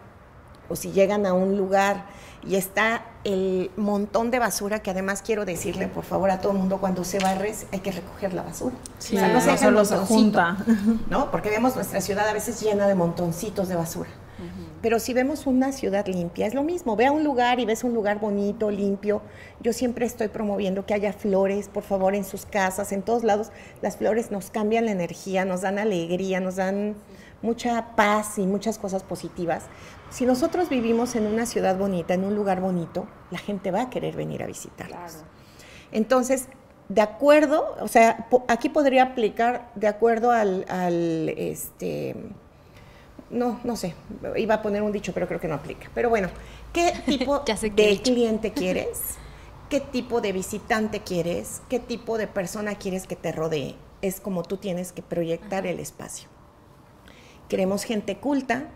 o 0.68 0.76
si 0.76 0.92
llegan 0.92 1.26
a 1.26 1.32
un 1.32 1.56
lugar 1.56 2.06
y 2.46 2.56
está 2.56 3.02
el 3.24 3.70
montón 3.76 4.30
de 4.30 4.38
basura, 4.38 4.80
que 4.80 4.90
además 4.90 5.22
quiero 5.22 5.44
decirle, 5.44 5.88
por 5.88 6.04
favor, 6.04 6.30
a 6.30 6.40
todo 6.40 6.52
el 6.52 6.58
mundo, 6.58 6.78
cuando 6.78 7.04
se 7.04 7.18
barre 7.18 7.54
hay 7.72 7.80
que 7.80 7.92
recoger 7.92 8.34
la 8.34 8.42
basura. 8.42 8.74
Sí, 8.98 9.16
o 9.16 9.20
sea, 9.20 9.28
no, 9.28 9.40
se 9.40 9.56
solo 9.56 9.84
se 9.84 9.96
junta. 9.96 10.58
¿no? 11.08 11.30
Porque 11.30 11.50
vemos 11.50 11.74
nuestra 11.74 12.00
ciudad 12.00 12.28
a 12.28 12.32
veces 12.32 12.60
llena 12.60 12.86
de 12.86 12.94
montoncitos 12.94 13.68
de 13.68 13.76
basura. 13.76 14.10
Pero 14.82 14.98
si 14.98 15.14
vemos 15.14 15.46
una 15.46 15.72
ciudad 15.72 16.06
limpia, 16.06 16.46
es 16.46 16.52
lo 16.52 16.62
mismo. 16.62 16.94
Ve 16.94 17.06
a 17.06 17.12
un 17.12 17.24
lugar 17.24 17.58
y 17.58 17.64
ves 17.64 17.84
un 17.84 17.94
lugar 17.94 18.20
bonito, 18.20 18.70
limpio. 18.70 19.22
Yo 19.62 19.72
siempre 19.72 20.04
estoy 20.04 20.28
promoviendo 20.28 20.84
que 20.84 20.92
haya 20.92 21.14
flores, 21.14 21.68
por 21.68 21.84
favor, 21.84 22.14
en 22.14 22.22
sus 22.22 22.44
casas, 22.44 22.92
en 22.92 23.00
todos 23.00 23.24
lados. 23.24 23.50
Las 23.80 23.96
flores 23.96 24.30
nos 24.30 24.50
cambian 24.50 24.84
la 24.84 24.90
energía, 24.90 25.46
nos 25.46 25.62
dan 25.62 25.78
alegría, 25.78 26.40
nos 26.40 26.56
dan 26.56 26.96
mucha 27.40 27.94
paz 27.96 28.38
y 28.38 28.46
muchas 28.46 28.76
cosas 28.76 29.02
positivas. 29.02 29.64
Si 30.14 30.26
nosotros 30.26 30.68
vivimos 30.68 31.16
en 31.16 31.26
una 31.26 31.44
ciudad 31.44 31.76
bonita, 31.76 32.14
en 32.14 32.22
un 32.22 32.36
lugar 32.36 32.60
bonito, 32.60 33.08
la 33.32 33.38
gente 33.38 33.72
va 33.72 33.82
a 33.82 33.90
querer 33.90 34.14
venir 34.14 34.44
a 34.44 34.46
visitarnos. 34.46 35.24
Entonces, 35.90 36.46
de 36.88 37.00
acuerdo, 37.00 37.74
o 37.80 37.88
sea, 37.88 38.28
aquí 38.46 38.68
podría 38.68 39.02
aplicar 39.02 39.72
de 39.74 39.88
acuerdo 39.88 40.30
al, 40.30 40.66
al 40.68 41.30
este, 41.30 42.14
no, 43.28 43.58
no 43.64 43.74
sé, 43.74 43.96
iba 44.36 44.54
a 44.54 44.62
poner 44.62 44.82
un 44.82 44.92
dicho, 44.92 45.12
pero 45.12 45.26
creo 45.26 45.40
que 45.40 45.48
no 45.48 45.56
aplica. 45.56 45.90
Pero 45.96 46.10
bueno, 46.10 46.28
¿qué 46.72 46.92
tipo 47.06 47.40
de 47.40 48.00
cliente 48.00 48.52
quieres? 48.54 49.16
¿Qué 49.68 49.80
tipo 49.80 50.20
de 50.20 50.30
visitante 50.30 51.00
quieres? 51.00 51.60
¿Qué 51.68 51.80
tipo 51.80 52.18
de 52.18 52.28
persona 52.28 52.76
quieres 52.76 53.08
que 53.08 53.16
te 53.16 53.32
rodee? 53.32 53.74
Es 54.00 54.20
como 54.20 54.44
tú 54.44 54.58
tienes 54.58 54.92
que 54.92 55.02
proyectar 55.02 55.66
el 55.66 55.80
espacio. 55.80 56.28
Queremos 57.48 57.82
gente 57.82 58.18
culta. 58.18 58.68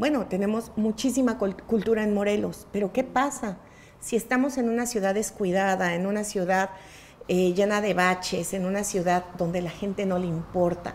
Bueno, 0.00 0.24
tenemos 0.24 0.72
muchísima 0.76 1.36
cultura 1.36 2.02
en 2.02 2.14
Morelos, 2.14 2.66
pero 2.72 2.90
¿qué 2.90 3.04
pasa 3.04 3.58
si 4.00 4.16
estamos 4.16 4.56
en 4.56 4.70
una 4.70 4.86
ciudad 4.86 5.12
descuidada, 5.12 5.94
en 5.94 6.06
una 6.06 6.24
ciudad 6.24 6.70
eh, 7.28 7.52
llena 7.52 7.82
de 7.82 7.92
baches, 7.92 8.54
en 8.54 8.64
una 8.64 8.82
ciudad 8.82 9.26
donde 9.36 9.60
la 9.60 9.68
gente 9.68 10.06
no 10.06 10.18
le 10.18 10.26
importa? 10.26 10.94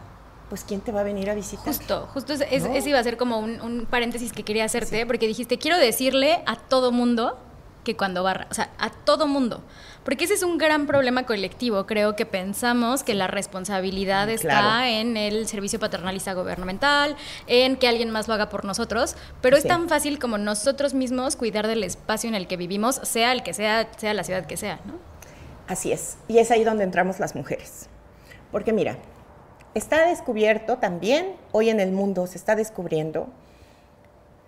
pues 0.49 0.63
¿quién 0.63 0.79
te 0.79 0.91
va 0.91 1.01
a 1.01 1.03
venir 1.03 1.29
a 1.29 1.35
visitar? 1.35 1.65
Justo, 1.65 2.07
justo 2.13 2.33
ese 2.33 2.89
iba 2.89 2.99
a 2.99 3.03
ser 3.03 3.17
como 3.17 3.39
un, 3.39 3.87
paréntesis 3.89 4.31
que 4.31 4.43
quería 4.43 4.65
hacerte, 4.65 5.05
porque 5.05 5.27
dijiste, 5.27 5.57
quiero 5.57 5.77
decirle 5.77 6.43
a 6.45 6.55
todo 6.55 6.91
mundo 6.91 7.37
que 7.85 7.95
cuando 7.95 8.23
barra, 8.23 8.47
o 8.51 8.53
sea, 8.53 8.71
a 8.77 8.89
todo 8.89 9.27
mundo. 9.27 9.63
Porque 10.03 10.25
ese 10.25 10.33
es 10.33 10.43
un 10.43 10.57
gran 10.57 10.85
problema 10.85 11.25
colectivo. 11.25 11.85
Creo 11.85 12.17
que 12.17 12.25
pensamos 12.25 13.01
que 13.03 13.13
la 13.13 13.27
responsabilidad 13.27 14.27
mm, 14.27 14.31
está 14.31 14.89
en 14.89 15.15
el 15.15 15.47
servicio 15.47 15.79
paternalista 15.79 16.33
gubernamental, 16.33 17.15
en 17.47 17.77
que 17.77 17.87
alguien 17.87 18.11
más 18.11 18.27
lo 18.27 18.33
haga 18.33 18.49
por 18.49 18.65
nosotros, 18.65 19.15
pero 19.41 19.55
es 19.55 19.65
tan 19.65 19.87
fácil 19.87 20.19
como 20.19 20.37
nosotros 20.37 20.93
mismos 20.93 21.37
cuidar 21.37 21.67
del 21.67 21.83
espacio 21.85 22.27
en 22.27 22.35
el 22.35 22.47
que 22.47 22.57
vivimos, 22.57 22.99
sea 23.03 23.31
el 23.31 23.41
que 23.41 23.53
sea, 23.53 23.89
sea 23.95 24.13
la 24.13 24.25
ciudad 24.25 24.45
que 24.45 24.57
sea, 24.57 24.81
¿no? 24.85 24.93
Así 25.67 25.91
es. 25.91 26.17
Y 26.27 26.39
es 26.39 26.51
ahí 26.51 26.63
donde 26.63 26.83
entramos 26.83 27.19
las 27.19 27.35
mujeres. 27.35 27.87
Porque 28.51 28.73
mira, 28.73 28.97
está 29.73 30.07
descubierto 30.07 30.77
también, 30.77 31.35
hoy 31.51 31.69
en 31.69 31.79
el 31.79 31.91
mundo 31.91 32.27
se 32.27 32.37
está 32.37 32.55
descubriendo, 32.55 33.27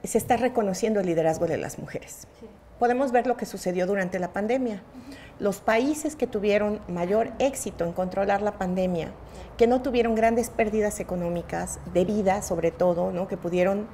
se 0.03 0.17
está 0.17 0.37
reconociendo 0.37 0.99
el 0.99 1.07
liderazgo 1.07 1.47
de 1.47 1.57
las 1.57 1.79
mujeres. 1.79 2.27
Podemos 2.79 3.11
ver 3.11 3.27
lo 3.27 3.37
que 3.37 3.45
sucedió 3.45 3.87
durante 3.87 4.19
la 4.19 4.33
pandemia. 4.33 4.81
Los 5.39 5.59
países 5.59 6.15
que 6.15 6.27
tuvieron 6.27 6.79
mayor 6.87 7.31
éxito 7.39 7.85
en 7.85 7.93
controlar 7.93 8.41
la 8.41 8.57
pandemia, 8.57 9.11
que 9.57 9.67
no 9.67 9.81
tuvieron 9.81 10.15
grandes 10.15 10.49
pérdidas 10.49 10.99
económicas, 10.99 11.79
de 11.93 12.05
vida 12.05 12.41
sobre 12.41 12.71
todo, 12.71 13.11
¿no? 13.11 13.27
que 13.27 13.37
pudieron 13.37 13.87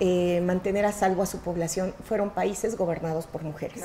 eh, 0.00 0.40
mantener 0.42 0.86
a 0.86 0.92
salvo 0.92 1.22
a 1.22 1.26
su 1.26 1.40
población, 1.40 1.94
fueron 2.04 2.30
países 2.30 2.76
gobernados 2.76 3.26
por 3.26 3.42
mujeres. 3.42 3.84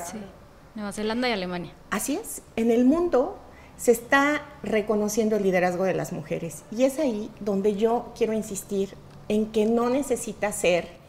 Nueva 0.74 0.92
Zelanda 0.92 1.28
y 1.28 1.32
Alemania. 1.32 1.72
Así 1.90 2.16
es. 2.16 2.42
En 2.56 2.70
el 2.70 2.84
mundo 2.86 3.38
se 3.76 3.92
está 3.92 4.42
reconociendo 4.62 5.36
el 5.36 5.42
liderazgo 5.42 5.84
de 5.84 5.94
las 5.94 6.12
mujeres. 6.12 6.62
Y 6.70 6.84
es 6.84 6.98
ahí 6.98 7.30
donde 7.40 7.76
yo 7.76 8.12
quiero 8.16 8.32
insistir 8.32 8.94
en 9.28 9.52
que 9.52 9.66
no 9.66 9.90
necesita 9.90 10.52
ser 10.52 11.01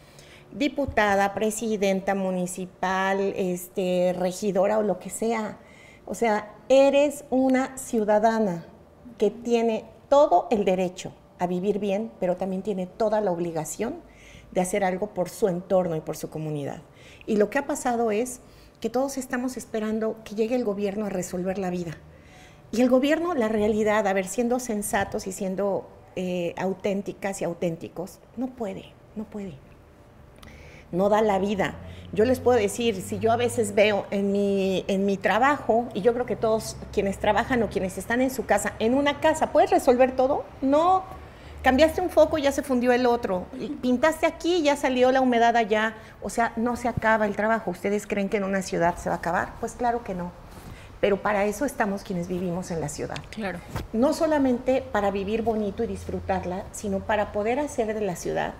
diputada, 0.53 1.33
presidenta 1.33 2.15
municipal, 2.15 3.19
este, 3.19 4.15
regidora 4.17 4.77
o 4.77 4.83
lo 4.83 4.99
que 4.99 5.09
sea. 5.09 5.57
O 6.05 6.15
sea, 6.15 6.53
eres 6.69 7.25
una 7.29 7.77
ciudadana 7.77 8.65
que 9.17 9.31
tiene 9.31 9.85
todo 10.09 10.47
el 10.51 10.65
derecho 10.65 11.13
a 11.39 11.47
vivir 11.47 11.79
bien, 11.79 12.11
pero 12.19 12.37
también 12.37 12.61
tiene 12.61 12.85
toda 12.85 13.19
la 13.21 13.31
obligación 13.31 13.95
de 14.51 14.61
hacer 14.61 14.83
algo 14.83 15.07
por 15.13 15.29
su 15.29 15.47
entorno 15.47 15.95
y 15.95 16.01
por 16.01 16.15
su 16.15 16.29
comunidad. 16.29 16.81
Y 17.25 17.37
lo 17.37 17.49
que 17.49 17.57
ha 17.57 17.65
pasado 17.65 18.11
es 18.11 18.39
que 18.79 18.89
todos 18.89 19.17
estamos 19.17 19.57
esperando 19.57 20.17
que 20.23 20.35
llegue 20.35 20.55
el 20.55 20.63
gobierno 20.63 21.05
a 21.05 21.09
resolver 21.09 21.57
la 21.57 21.69
vida 21.69 21.97
y 22.71 22.81
el 22.81 22.89
gobierno, 22.89 23.35
la 23.35 23.47
realidad, 23.47 24.07
a 24.07 24.13
ver, 24.13 24.27
siendo 24.27 24.59
sensatos 24.59 25.27
y 25.27 25.31
siendo 25.31 25.87
eh, 26.15 26.55
auténticas 26.57 27.41
y 27.41 27.45
auténticos, 27.45 28.19
no 28.35 28.47
puede, 28.47 28.85
no 29.15 29.25
puede. 29.25 29.53
No 30.93 31.09
da 31.09 31.21
la 31.21 31.39
vida. 31.39 31.73
Yo 32.13 32.23
les 32.23 32.39
puedo 32.39 32.57
decir, 32.57 33.01
si 33.01 33.19
yo 33.19 33.31
a 33.31 33.35
veces 33.35 33.75
veo 33.75 34.05
en 34.11 34.31
mi, 34.31 34.85
en 34.87 35.05
mi 35.05 35.17
trabajo, 35.17 35.89
y 35.93 36.01
yo 36.01 36.13
creo 36.13 36.25
que 36.25 36.35
todos 36.35 36.77
quienes 36.93 37.17
trabajan 37.17 37.61
o 37.63 37.69
quienes 37.69 37.97
están 37.97 38.21
en 38.21 38.29
su 38.29 38.45
casa, 38.45 38.73
en 38.79 38.93
una 38.93 39.19
casa, 39.19 39.51
¿puedes 39.51 39.71
resolver 39.71 40.15
todo? 40.15 40.45
No. 40.61 41.03
Cambiaste 41.63 42.01
un 42.01 42.09
foco 42.09 42.37
y 42.37 42.43
ya 42.43 42.51
se 42.51 42.61
fundió 42.61 42.91
el 42.91 43.05
otro. 43.05 43.47
Pintaste 43.81 44.27
aquí 44.27 44.55
y 44.57 44.63
ya 44.63 44.75
salió 44.75 45.11
la 45.11 45.21
humedad 45.21 45.57
allá. 45.57 45.95
O 46.21 46.29
sea, 46.29 46.53
no 46.55 46.75
se 46.75 46.87
acaba 46.87 47.25
el 47.25 47.35
trabajo. 47.35 47.71
¿Ustedes 47.71 48.05
creen 48.05 48.29
que 48.29 48.37
en 48.37 48.43
una 48.43 48.61
ciudad 48.61 48.95
se 48.97 49.09
va 49.09 49.15
a 49.15 49.17
acabar? 49.17 49.53
Pues 49.59 49.73
claro 49.73 50.03
que 50.03 50.13
no 50.13 50.31
pero 51.03 51.21
para 51.21 51.43
eso 51.43 51.65
estamos 51.65 52.01
quienes 52.01 52.29
vivimos 52.29 52.71
en 52.71 52.79
la 52.79 52.87
ciudad. 52.87 53.17
Claro. 53.29 53.59
No 53.91 54.13
solamente 54.13 54.81
para 54.89 55.11
vivir 55.11 55.41
bonito 55.41 55.83
y 55.83 55.87
disfrutarla, 55.87 56.63
sino 56.71 56.99
para 56.99 57.33
poder 57.33 57.59
hacer 57.59 57.93
de 57.93 57.99
la 57.99 58.15
ciudad, 58.15 58.53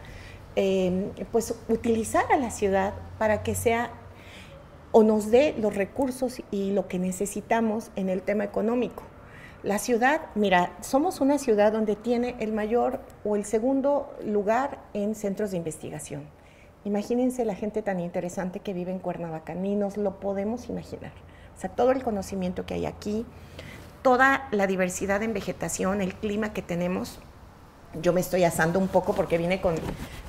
em, 0.56 1.10
pues 1.32 1.56
utilizar 1.70 2.26
a 2.32 2.38
la 2.38 2.52
ciudad 2.52 2.94
para 3.18 3.44
que 3.44 3.56
sea 3.56 3.92
o 4.92 5.04
nos 5.04 5.32
dé 5.32 5.56
los 5.58 5.76
recursos 5.76 6.42
y 6.52 6.72
lo 6.72 6.88
que 6.88 7.00
necesitamos 7.00 7.90
en 7.96 8.10
el 8.10 8.22
tema 8.22 8.44
económico. 8.44 9.04
La 9.64 9.80
ciudad, 9.80 10.22
mira, 10.36 10.76
somos 10.82 11.22
una 11.22 11.38
ciudad 11.38 11.72
donde 11.72 11.96
tiene 11.96 12.36
el 12.40 12.52
mayor 12.52 13.00
o 13.24 13.36
el 13.36 13.46
segundo 13.46 14.14
lugar 14.24 14.80
en 14.94 15.16
centros 15.16 15.52
de 15.52 15.58
investigación. 15.58 16.24
Imagínense 16.86 17.46
la 17.46 17.56
gente 17.56 17.82
tan 17.82 18.02
interesante 18.02 18.60
que 18.60 18.74
vive 18.74 18.92
en 18.92 19.00
Cuernavaca, 19.00 19.56
ni 19.56 19.76
nos 19.76 19.96
lo 19.96 20.20
podemos 20.20 20.68
imaginar. 20.68 21.14
O 21.56 21.60
sea, 21.60 21.70
todo 21.70 21.92
el 21.92 22.04
conocimiento 22.04 22.66
que 22.66 22.74
hay 22.74 22.86
aquí, 22.86 23.26
toda 24.02 24.50
la 24.52 24.68
diversidad 24.68 25.24
en 25.24 25.34
vegetación, 25.34 26.02
el 26.02 26.14
clima 26.14 26.52
que 26.52 26.62
tenemos. 26.62 27.20
Yo 28.02 28.12
me 28.12 28.22
estoy 28.22 28.44
asando 28.44 28.80
un 28.80 28.88
poco 28.88 29.14
porque 29.14 29.38
vine 29.38 29.62
con, 29.62 29.76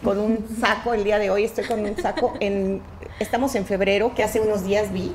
con 0.03 0.19
un 0.19 0.47
saco 0.61 0.93
el 0.93 1.05
día 1.05 1.19
de 1.19 1.31
hoy, 1.31 1.45
estoy 1.45 1.65
con 1.65 1.81
un 1.81 1.97
saco 1.97 2.35
en, 2.41 2.83
estamos 3.19 3.55
en 3.55 3.65
febrero, 3.65 4.15
que 4.15 4.23
hace 4.23 4.41
unos 4.41 4.65
días 4.65 4.93
vi, 4.93 5.15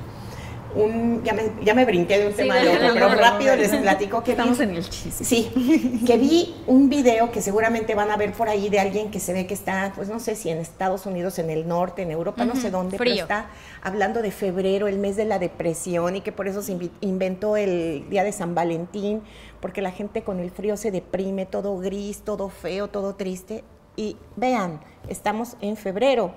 un, 0.76 1.24
ya 1.24 1.34
me, 1.34 1.52
ya 1.64 1.74
me 1.74 1.86
brinqué 1.86 2.20
de 2.20 2.28
un 2.28 2.34
tema 2.34 2.56
a 2.56 2.62
otro, 2.62 2.94
pero 2.94 3.10
rápido 3.16 3.56
les 3.56 3.76
platico 3.76 4.24
que 4.24 4.32
estamos 4.32 4.60
en 4.60 4.72
el 4.72 4.88
chiste. 4.88 5.24
Sí, 5.24 6.02
que 6.06 6.18
vi 6.18 6.56
un 6.68 6.90
video 6.90 7.32
que 7.32 7.42
seguramente 7.42 7.96
van 7.96 8.12
a 8.12 8.18
ver 8.18 8.34
por 8.34 8.50
ahí 8.50 8.70
de 8.70 8.80
alguien 8.80 9.10
que 9.10 9.20
se 9.20 9.34
ve 9.34 9.48
que 9.48 9.54
está, 9.54 9.92
pues 9.96 10.10
no 10.10 10.20
sé 10.20 10.36
si 10.36 10.50
en 10.50 10.60
Estados 10.60 11.06
Unidos, 11.06 11.40
en 11.40 11.50
el 11.50 11.68
norte, 11.68 12.04
en 12.04 12.12
Europa, 12.12 12.46
no 12.46 12.56
sé 12.56 12.70
dónde, 12.70 12.98
pero 12.98 13.12
está 13.12 13.50
hablando 13.82 14.22
de 14.22 14.32
febrero, 14.32 14.88
el 14.88 15.00
mes 15.00 15.16
de 15.16 15.26
la 15.26 15.40
depresión 15.40 16.16
y 16.16 16.22
que 16.22 16.32
por 16.32 16.48
eso 16.48 16.62
se 16.62 16.78
inventó 17.02 17.58
el 17.58 18.08
día 18.10 18.24
de 18.24 18.32
San 18.32 18.54
Valentín, 18.54 19.24
porque 19.62 19.82
la 19.82 19.92
gente 19.92 20.24
con 20.24 20.40
el 20.40 20.52
frío 20.52 20.78
se 20.78 20.92
deprime, 20.92 21.46
todo 21.46 21.78
gris, 21.78 22.22
todo 22.22 22.50
feo, 22.50 22.88
todo 22.90 23.16
triste. 23.16 23.64
Y 23.96 24.18
vean, 24.36 24.80
estamos 25.10 25.58
en 25.62 25.76
febrero 25.76 26.34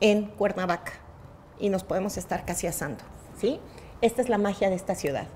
en 0.00 0.24
Cuernavaca 0.24 0.92
y 1.58 1.68
nos 1.68 1.84
podemos 1.84 2.16
estar 2.16 2.44
casi 2.44 2.66
asando. 2.66 3.04
¿Sí? 3.40 3.58
Esta 4.02 4.22
es 4.22 4.28
la 4.28 4.38
magia 4.38 4.68
de 4.68 4.76
esta 4.76 4.94
ciudad. 4.94 5.26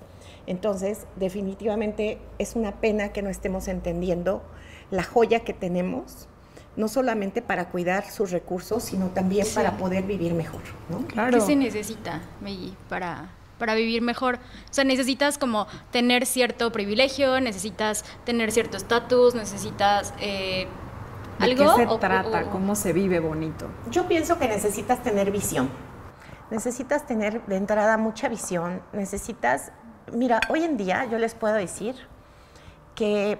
Entonces, 0.46 1.06
definitivamente 1.16 2.18
es 2.38 2.54
una 2.54 2.72
pena 2.72 3.12
que 3.12 3.22
no 3.22 3.30
estemos 3.30 3.68
entendiendo 3.68 4.42
la 4.90 5.02
joya 5.02 5.40
que 5.40 5.54
tenemos, 5.54 6.28
no 6.76 6.88
solamente 6.88 7.40
para 7.40 7.70
cuidar 7.70 8.10
sus 8.10 8.30
recursos, 8.30 8.82
sino 8.82 9.08
también 9.08 9.46
para 9.54 9.76
poder 9.76 10.04
vivir 10.04 10.34
mejor. 10.34 10.60
¿no? 10.90 10.98
Claro. 11.06 11.38
¿Qué 11.38 11.40
se 11.40 11.56
necesita, 11.56 12.20
Meiji, 12.40 12.76
para, 12.88 13.30
para 13.58 13.74
vivir 13.74 14.02
mejor? 14.02 14.36
O 14.36 14.74
sea, 14.74 14.84
necesitas 14.84 15.38
como 15.38 15.66
tener 15.90 16.26
cierto 16.26 16.72
privilegio, 16.72 17.40
necesitas 17.40 18.04
tener 18.24 18.52
cierto 18.52 18.76
estatus, 18.76 19.34
necesitas... 19.34 20.12
Eh, 20.20 20.66
¿De 21.38 21.46
¿Algo? 21.46 21.74
qué 21.74 21.84
se 21.84 21.98
trata? 21.98 22.44
¿Cómo 22.50 22.76
se 22.76 22.92
vive 22.92 23.18
bonito? 23.18 23.66
Yo 23.90 24.06
pienso 24.06 24.38
que 24.38 24.46
necesitas 24.46 25.02
tener 25.02 25.32
visión 25.32 25.68
necesitas 26.50 27.06
tener 27.06 27.44
de 27.46 27.56
entrada 27.56 27.96
mucha 27.96 28.28
visión, 28.28 28.82
necesitas, 28.92 29.72
mira, 30.12 30.40
hoy 30.48 30.64
en 30.64 30.76
día 30.76 31.06
yo 31.06 31.18
les 31.18 31.34
puedo 31.34 31.54
decir 31.54 31.94
que 32.94 33.38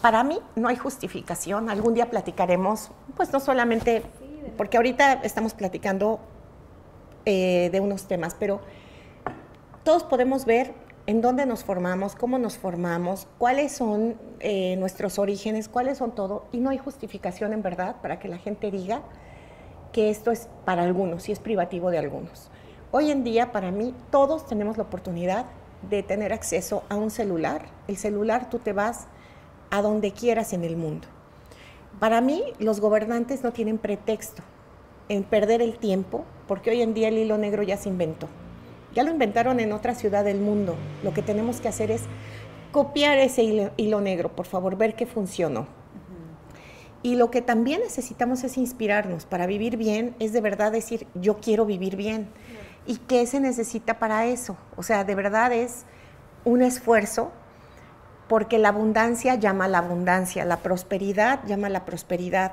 para 0.00 0.24
mí 0.24 0.40
no 0.56 0.68
hay 0.68 0.76
justificación, 0.76 1.70
algún 1.70 1.94
día 1.94 2.10
platicaremos, 2.10 2.90
pues 3.16 3.32
no 3.32 3.40
solamente, 3.40 4.02
porque 4.56 4.76
ahorita 4.76 5.14
estamos 5.24 5.54
platicando 5.54 6.20
eh, 7.24 7.68
de 7.72 7.80
unos 7.80 8.06
temas, 8.06 8.34
pero 8.38 8.60
todos 9.84 10.04
podemos 10.04 10.44
ver 10.44 10.74
en 11.06 11.22
dónde 11.22 11.46
nos 11.46 11.64
formamos, 11.64 12.14
cómo 12.14 12.38
nos 12.38 12.58
formamos, 12.58 13.26
cuáles 13.38 13.72
son 13.72 14.16
eh, 14.40 14.76
nuestros 14.76 15.18
orígenes, 15.18 15.68
cuáles 15.68 15.98
son 15.98 16.14
todo, 16.14 16.46
y 16.52 16.58
no 16.60 16.70
hay 16.70 16.78
justificación 16.78 17.52
en 17.52 17.62
verdad 17.62 17.96
para 18.02 18.18
que 18.18 18.28
la 18.28 18.36
gente 18.36 18.70
diga 18.70 19.02
que 19.92 20.10
esto 20.10 20.30
es 20.30 20.48
para 20.64 20.82
algunos 20.82 21.28
y 21.28 21.32
es 21.32 21.38
privativo 21.38 21.90
de 21.90 21.98
algunos. 21.98 22.50
Hoy 22.90 23.10
en 23.10 23.24
día, 23.24 23.52
para 23.52 23.70
mí, 23.70 23.94
todos 24.10 24.46
tenemos 24.46 24.76
la 24.76 24.84
oportunidad 24.84 25.46
de 25.88 26.02
tener 26.02 26.32
acceso 26.32 26.82
a 26.88 26.96
un 26.96 27.10
celular. 27.10 27.66
El 27.86 27.96
celular 27.96 28.50
tú 28.50 28.58
te 28.58 28.72
vas 28.72 29.06
a 29.70 29.82
donde 29.82 30.12
quieras 30.12 30.52
en 30.52 30.64
el 30.64 30.76
mundo. 30.76 31.06
Para 32.00 32.20
mí, 32.20 32.42
los 32.58 32.80
gobernantes 32.80 33.42
no 33.42 33.52
tienen 33.52 33.78
pretexto 33.78 34.42
en 35.08 35.24
perder 35.24 35.62
el 35.62 35.78
tiempo, 35.78 36.24
porque 36.46 36.70
hoy 36.70 36.82
en 36.82 36.94
día 36.94 37.08
el 37.08 37.18
hilo 37.18 37.38
negro 37.38 37.62
ya 37.62 37.76
se 37.76 37.88
inventó. 37.88 38.28
Ya 38.94 39.02
lo 39.02 39.10
inventaron 39.10 39.60
en 39.60 39.72
otra 39.72 39.94
ciudad 39.94 40.24
del 40.24 40.40
mundo. 40.40 40.76
Lo 41.02 41.12
que 41.12 41.22
tenemos 41.22 41.60
que 41.60 41.68
hacer 41.68 41.90
es 41.90 42.02
copiar 42.72 43.18
ese 43.18 43.42
hilo, 43.42 43.70
hilo 43.76 44.00
negro, 44.00 44.34
por 44.34 44.46
favor, 44.46 44.76
ver 44.76 44.94
qué 44.94 45.06
funcionó. 45.06 45.66
Y 47.02 47.16
lo 47.16 47.30
que 47.30 47.42
también 47.42 47.80
necesitamos 47.80 48.42
es 48.44 48.58
inspirarnos. 48.58 49.24
Para 49.24 49.46
vivir 49.46 49.76
bien 49.76 50.14
es 50.18 50.32
de 50.32 50.40
verdad 50.40 50.72
decir, 50.72 51.06
yo 51.14 51.38
quiero 51.40 51.64
vivir 51.64 51.96
bien. 51.96 52.28
¿Y 52.86 52.96
qué 52.96 53.26
se 53.26 53.40
necesita 53.40 53.98
para 53.98 54.26
eso? 54.26 54.56
O 54.76 54.82
sea, 54.82 55.04
de 55.04 55.14
verdad 55.14 55.52
es 55.52 55.84
un 56.44 56.62
esfuerzo 56.62 57.30
porque 58.28 58.58
la 58.58 58.68
abundancia 58.68 59.34
llama 59.36 59.66
a 59.66 59.68
la 59.68 59.78
abundancia, 59.78 60.44
la 60.44 60.58
prosperidad 60.58 61.40
llama 61.46 61.68
a 61.68 61.70
la 61.70 61.84
prosperidad. 61.84 62.52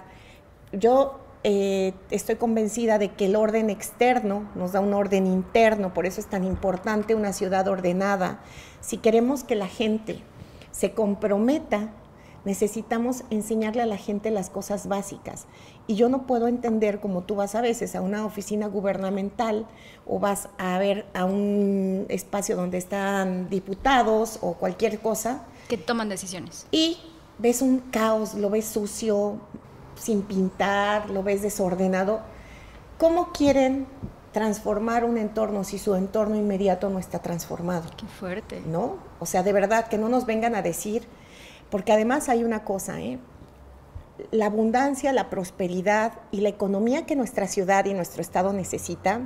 Yo 0.71 1.19
eh, 1.43 1.93
estoy 2.12 2.36
convencida 2.36 2.97
de 2.97 3.10
que 3.10 3.25
el 3.25 3.36
orden 3.36 3.69
externo 3.69 4.49
nos 4.55 4.71
da 4.71 4.79
un 4.79 4.93
orden 4.93 5.27
interno, 5.27 5.93
por 5.93 6.05
eso 6.05 6.19
es 6.19 6.27
tan 6.27 6.43
importante 6.43 7.13
una 7.13 7.34
ciudad 7.34 7.67
ordenada. 7.67 8.39
Si 8.81 8.97
queremos 8.97 9.43
que 9.43 9.55
la 9.55 9.67
gente 9.67 10.21
se 10.71 10.91
comprometa 10.91 11.89
necesitamos 12.45 13.23
enseñarle 13.31 13.81
a 13.81 13.86
la 13.86 13.97
gente 13.97 14.31
las 14.31 14.49
cosas 14.49 14.88
básicas. 14.88 15.45
Y 15.88 15.95
yo 15.95 16.10
no 16.10 16.25
puedo 16.25 16.47
entender 16.47 16.99
como 16.99 17.23
tú 17.23 17.36
vas 17.36 17.55
a 17.55 17.62
veces 17.62 17.95
a 17.95 18.01
una 18.01 18.25
oficina 18.25 18.67
gubernamental 18.67 19.67
o 20.08 20.19
vas 20.19 20.47
a 20.58 20.77
ver 20.77 21.05
a 21.13 21.25
un 21.25 22.05
espacio 22.10 22.55
donde 22.55 22.77
están 22.77 23.49
diputados 23.49 24.39
o 24.41 24.53
cualquier 24.53 24.99
cosa. 24.99 25.43
Que 25.67 25.77
toman 25.77 26.10
decisiones. 26.10 26.67
Y 26.71 26.97
ves 27.39 27.62
un 27.62 27.79
caos, 27.79 28.36
lo 28.36 28.49
ves 28.49 28.65
sucio, 28.65 29.39
sin 29.95 30.21
pintar, 30.21 31.10
lo 31.10 31.23
ves 31.23 31.41
desordenado. 31.41 32.21
¿Cómo 32.97 33.31
quieren 33.31 33.88
transformar 34.31 35.05
un 35.05 35.17
entorno 35.17 35.63
si 35.63 35.79
su 35.79 35.95
entorno 35.95 36.36
inmediato 36.36 36.89
no 36.89 36.99
está 36.99 37.19
transformado? 37.19 37.89
Qué 37.97 38.05
fuerte. 38.05 38.62
¿No? 38.65 38.97
O 39.19 39.25
sea, 39.25 39.43
de 39.43 39.53
verdad, 39.53 39.88
que 39.88 39.97
no 39.97 40.10
nos 40.10 40.25
vengan 40.25 40.55
a 40.55 40.62
decir 40.62 41.08
porque 41.69 41.91
además 41.91 42.30
hay 42.30 42.43
una 42.43 42.63
cosa, 42.63 43.01
¿eh? 43.01 43.19
la 44.32 44.47
abundancia, 44.47 45.12
la 45.13 45.30
prosperidad 45.30 46.13
y 46.32 46.41
la 46.41 46.49
economía 46.49 47.06
que 47.06 47.15
nuestra 47.15 47.47
ciudad 47.47 47.86
y 47.86 47.93
nuestro 47.93 48.21
estado 48.21 48.54
necesita 48.54 49.21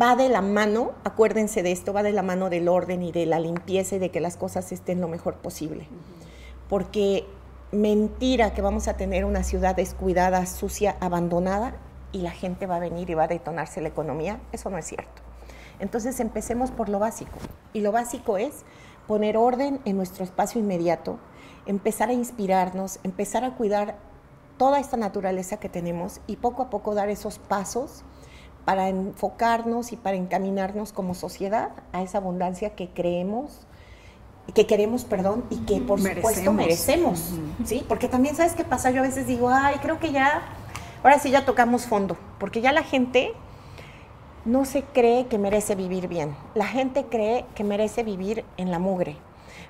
va 0.00 0.16
de 0.16 0.28
la 0.28 0.42
mano, 0.42 0.92
acuérdense 1.04 1.62
de 1.62 1.72
esto, 1.72 1.92
va 1.92 2.02
de 2.02 2.12
la 2.12 2.22
mano 2.22 2.50
del 2.50 2.68
orden 2.68 3.02
y 3.02 3.12
de 3.12 3.24
la 3.26 3.40
limpieza 3.40 3.96
y 3.96 3.98
de 3.98 4.10
que 4.10 4.20
las 4.20 4.36
cosas 4.36 4.70
estén 4.72 5.00
lo 5.00 5.08
mejor 5.08 5.36
posible. 5.36 5.88
Porque 6.68 7.26
mentira 7.72 8.52
que 8.52 8.60
vamos 8.60 8.88
a 8.88 8.96
tener 8.96 9.24
una 9.24 9.42
ciudad 9.42 9.74
descuidada, 9.74 10.44
sucia, 10.46 10.96
abandonada 11.00 11.74
y 12.12 12.18
la 12.18 12.30
gente 12.30 12.66
va 12.66 12.76
a 12.76 12.80
venir 12.80 13.08
y 13.08 13.14
va 13.14 13.24
a 13.24 13.28
detonarse 13.28 13.80
la 13.80 13.88
economía, 13.88 14.40
eso 14.52 14.68
no 14.68 14.76
es 14.78 14.86
cierto. 14.86 15.22
Entonces 15.80 16.20
empecemos 16.20 16.70
por 16.70 16.88
lo 16.88 16.98
básico. 16.98 17.38
Y 17.72 17.80
lo 17.80 17.92
básico 17.92 18.36
es 18.36 18.64
poner 19.08 19.36
orden 19.36 19.80
en 19.84 19.96
nuestro 19.96 20.22
espacio 20.22 20.60
inmediato, 20.60 21.18
empezar 21.66 22.10
a 22.10 22.12
inspirarnos, 22.12 23.00
empezar 23.02 23.42
a 23.42 23.56
cuidar 23.56 23.96
toda 24.58 24.78
esta 24.78 24.96
naturaleza 24.96 25.56
que 25.56 25.68
tenemos 25.68 26.20
y 26.28 26.36
poco 26.36 26.62
a 26.62 26.70
poco 26.70 26.94
dar 26.94 27.08
esos 27.08 27.38
pasos 27.38 28.04
para 28.64 28.88
enfocarnos 28.88 29.92
y 29.92 29.96
para 29.96 30.16
encaminarnos 30.16 30.92
como 30.92 31.14
sociedad 31.14 31.70
a 31.92 32.02
esa 32.02 32.18
abundancia 32.18 32.76
que 32.76 32.90
creemos 32.90 33.66
que 34.54 34.66
queremos, 34.66 35.04
perdón, 35.04 35.44
y 35.50 35.56
que 35.58 35.80
por 35.80 36.00
supuesto 36.00 36.52
merecemos, 36.52 37.34
¿sí? 37.64 37.84
Porque 37.86 38.08
también 38.08 38.34
sabes 38.34 38.54
qué 38.54 38.64
pasa, 38.64 38.90
yo 38.90 39.00
a 39.00 39.02
veces 39.02 39.26
digo, 39.26 39.50
ay, 39.50 39.76
creo 39.82 39.98
que 40.00 40.10
ya 40.10 40.42
ahora 41.02 41.18
sí 41.18 41.30
ya 41.30 41.44
tocamos 41.44 41.86
fondo, 41.86 42.16
porque 42.38 42.60
ya 42.60 42.72
la 42.72 42.82
gente 42.82 43.34
no 44.48 44.64
se 44.64 44.82
cree 44.82 45.26
que 45.26 45.36
merece 45.36 45.74
vivir 45.74 46.08
bien. 46.08 46.34
La 46.54 46.66
gente 46.66 47.04
cree 47.04 47.44
que 47.54 47.64
merece 47.64 48.02
vivir 48.02 48.46
en 48.56 48.70
la 48.70 48.78
mugre. 48.78 49.16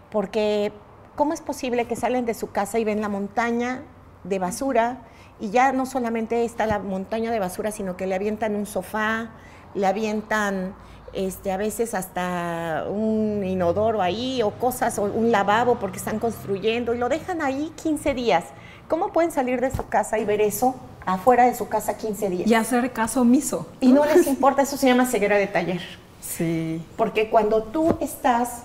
Porque, 0.09 0.73
¿cómo 1.17 1.33
es 1.33 1.41
posible 1.41 1.87
que 1.87 1.97
salen 1.97 2.25
de 2.27 2.35
su 2.35 2.53
casa 2.53 2.79
y 2.79 2.85
ven 2.85 3.01
la 3.01 3.09
montaña 3.09 3.83
de 4.23 4.39
basura? 4.39 4.99
Y 5.41 5.51
ya 5.51 5.73
no 5.73 5.85
solamente 5.85 6.45
está 6.45 6.65
la 6.67 6.79
montaña 6.79 7.33
de 7.33 7.41
basura, 7.41 7.73
sino 7.73 7.97
que 7.97 8.07
le 8.07 8.15
avientan 8.15 8.55
un 8.55 8.67
sofá, 8.67 9.31
le 9.75 9.85
avientan 9.85 10.77
este, 11.13 11.51
a 11.51 11.57
veces 11.57 11.95
hasta 11.95 12.85
un 12.89 13.43
inodoro 13.45 14.01
ahí 14.01 14.43
o 14.43 14.53
cosas, 14.53 15.01
o 15.01 15.03
un 15.03 15.33
lavabo 15.33 15.81
porque 15.81 15.99
están 15.99 16.21
construyendo 16.21 16.95
y 16.95 16.99
lo 16.99 17.09
dejan 17.09 17.43
ahí 17.43 17.73
15 17.83 18.15
días. 18.15 18.45
¿Cómo 18.87 19.13
pueden 19.13 19.33
salir 19.33 19.61
de 19.61 19.73
su 19.73 19.89
casa 19.89 20.21
y 20.21 20.25
ver 20.25 20.41
eso 20.41 20.77
afuera 21.15 21.47
de 21.47 21.55
su 21.55 21.69
casa 21.69 21.97
15 21.97 22.31
días? 22.31 22.51
Y 22.51 22.55
hacer 22.55 22.93
caso 22.93 23.23
omiso. 23.23 23.67
Y 23.81 23.93
no 23.93 24.05
les 24.05 24.27
importa, 24.29 24.63
eso 24.63 24.77
se 24.77 24.87
llama 24.87 25.07
ceguera 25.07 25.37
de 25.37 25.47
taller. 25.47 25.83
Sí. 26.21 26.83
Porque 26.97 27.31
cuando 27.31 27.63
tú 27.65 27.97
estás 28.01 28.65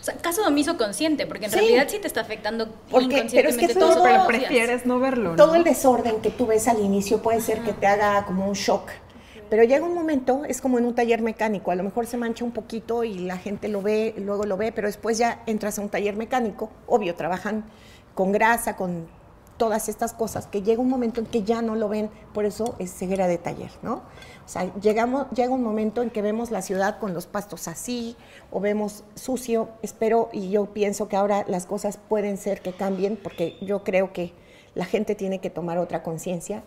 o 0.00 0.04
sea, 0.06 0.14
caso 0.18 0.46
omiso 0.46 0.76
consciente, 0.76 1.26
porque 1.26 1.46
en 1.46 1.52
realidad 1.52 1.88
sí 1.88 1.98
te 1.98 2.06
está 2.06 2.20
afectando 2.20 2.68
porque, 2.90 3.26
pero 3.32 3.48
es 3.48 3.56
que 3.56 3.74
todo, 3.74 4.04
pero 4.04 4.26
prefieres 4.26 4.86
no 4.86 5.00
verlo. 5.00 5.34
Todo 5.34 5.56
el 5.56 5.64
desorden 5.64 6.20
que 6.20 6.30
tú 6.30 6.46
ves 6.46 6.68
al 6.68 6.78
inicio 6.78 7.22
puede 7.22 7.40
ser 7.40 7.60
que 7.62 7.72
te 7.72 7.88
haga 7.88 8.24
como 8.24 8.46
un 8.46 8.54
shock. 8.54 8.88
Pero 9.50 9.64
llega 9.64 9.84
un 9.84 9.94
momento, 9.94 10.44
es 10.44 10.60
como 10.60 10.78
en 10.78 10.86
un 10.86 10.94
taller 10.94 11.22
mecánico, 11.22 11.70
a 11.70 11.74
lo 11.74 11.82
mejor 11.82 12.06
se 12.06 12.16
mancha 12.16 12.44
un 12.44 12.52
poquito 12.52 13.04
y 13.04 13.18
la 13.18 13.36
gente 13.36 13.68
lo 13.68 13.82
ve, 13.82 14.14
luego 14.18 14.44
lo 14.44 14.56
ve, 14.56 14.72
pero 14.72 14.86
después 14.86 15.18
ya 15.18 15.42
entras 15.46 15.78
a 15.78 15.82
un 15.82 15.88
taller 15.88 16.16
mecánico, 16.16 16.70
obvio, 16.86 17.14
trabajan 17.14 17.64
con 18.14 18.32
grasa, 18.32 18.76
con 18.76 19.08
todas 19.56 19.88
estas 19.88 20.12
cosas, 20.12 20.46
que 20.46 20.62
llega 20.62 20.80
un 20.80 20.88
momento 20.88 21.20
en 21.20 21.26
que 21.26 21.42
ya 21.42 21.62
no 21.62 21.74
lo 21.74 21.88
ven, 21.88 22.10
por 22.32 22.44
eso 22.44 22.74
es 22.78 22.92
ceguera 22.92 23.26
de 23.26 23.38
taller, 23.38 23.70
¿no? 23.82 23.94
O 24.44 24.48
sea, 24.48 24.72
llegamos, 24.80 25.26
llega 25.30 25.50
un 25.50 25.62
momento 25.62 26.02
en 26.02 26.10
que 26.10 26.22
vemos 26.22 26.50
la 26.50 26.62
ciudad 26.62 26.98
con 26.98 27.14
los 27.14 27.26
pastos 27.26 27.68
así, 27.68 28.16
o 28.50 28.60
vemos 28.60 29.04
sucio, 29.14 29.68
espero 29.82 30.28
y 30.32 30.50
yo 30.50 30.66
pienso 30.66 31.08
que 31.08 31.16
ahora 31.16 31.44
las 31.48 31.66
cosas 31.66 31.96
pueden 31.96 32.36
ser 32.36 32.60
que 32.60 32.72
cambien, 32.72 33.16
porque 33.16 33.56
yo 33.60 33.82
creo 33.82 34.12
que 34.12 34.32
la 34.74 34.84
gente 34.84 35.14
tiene 35.14 35.40
que 35.40 35.50
tomar 35.50 35.78
otra 35.78 36.02
conciencia, 36.02 36.62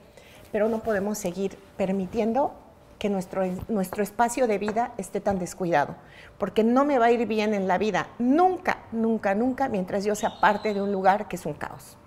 pero 0.52 0.68
no 0.68 0.80
podemos 0.80 1.18
seguir 1.18 1.58
permitiendo 1.78 2.54
que 2.98 3.10
nuestro, 3.10 3.44
nuestro 3.70 4.04
espacio 4.04 4.46
de 4.48 4.58
vida 4.58 4.94
esté 4.98 5.22
tan 5.22 5.40
descuidado, 5.40 5.96
porque 6.38 6.64
no 6.64 6.86
me 6.86 7.00
va 7.00 7.06
a 7.06 7.12
ir 7.12 7.28
bien 7.28 7.54
en 7.54 7.68
la 7.68 7.78
vida, 7.78 8.08
nunca, 8.18 8.80
nunca, 8.92 9.36
nunca, 9.36 9.70
mientras 9.70 10.04
yo 10.04 10.16
sea 10.16 10.42
parte 10.42 10.74
de 10.74 10.82
un 10.82 10.92
lugar 10.92 11.28
que 11.28 11.38
es 11.38 11.46
un 11.46 11.54
caos. 11.54 11.99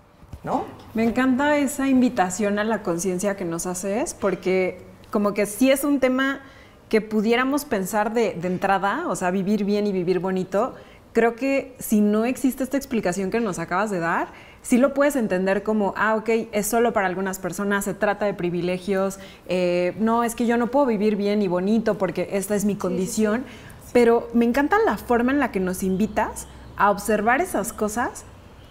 ¿No? 0.43 0.65
Me 0.93 1.03
encanta 1.03 1.57
esa 1.57 1.87
invitación 1.87 2.59
a 2.59 2.63
la 2.63 2.83
conciencia 2.83 3.35
que 3.35 3.45
nos 3.45 3.65
haces, 3.65 4.13
porque 4.13 4.81
como 5.09 5.33
que 5.33 5.45
sí 5.45 5.71
es 5.71 5.83
un 5.83 5.99
tema 5.99 6.41
que 6.89 7.01
pudiéramos 7.01 7.65
pensar 7.65 8.13
de, 8.13 8.33
de, 8.33 8.47
entrada, 8.47 9.05
o 9.07 9.15
sea, 9.15 9.31
vivir 9.31 9.63
bien 9.63 9.87
y 9.87 9.91
vivir 9.91 10.19
bonito, 10.19 10.75
creo 11.13 11.35
que 11.35 11.75
si 11.79 12.01
no 12.01 12.25
existe 12.25 12.63
esta 12.63 12.77
explicación 12.77 13.31
que 13.31 13.39
nos 13.39 13.57
acabas 13.59 13.89
de 13.89 13.99
dar, 13.99 14.27
sí 14.61 14.77
lo 14.77 14.93
puedes 14.93 15.15
entender 15.15 15.63
como, 15.63 15.93
ah, 15.95 16.15
ok, 16.15 16.29
es 16.51 16.67
solo 16.67 16.91
para 16.93 17.07
algunas 17.07 17.39
personas, 17.39 17.85
se 17.85 17.93
trata 17.93 18.25
de 18.25 18.33
privilegios, 18.33 19.19
eh, 19.47 19.95
no, 19.99 20.23
es 20.23 20.35
que 20.35 20.47
yo 20.47 20.57
no 20.57 20.67
puedo 20.67 20.87
vivir 20.87 21.15
bien 21.15 21.41
y 21.41 21.47
bonito 21.47 21.97
porque 21.97 22.29
esta 22.31 22.55
es 22.55 22.65
mi 22.65 22.75
condición, 22.75 23.45
pero 23.93 24.27
me 24.33 24.45
encanta 24.45 24.77
la 24.85 24.97
forma 24.97 25.31
en 25.31 25.39
la 25.39 25.51
que 25.51 25.59
nos 25.59 25.83
invitas 25.83 26.47
a 26.75 26.89
observar 26.89 27.41
esas 27.41 27.71
cosas 27.71 28.25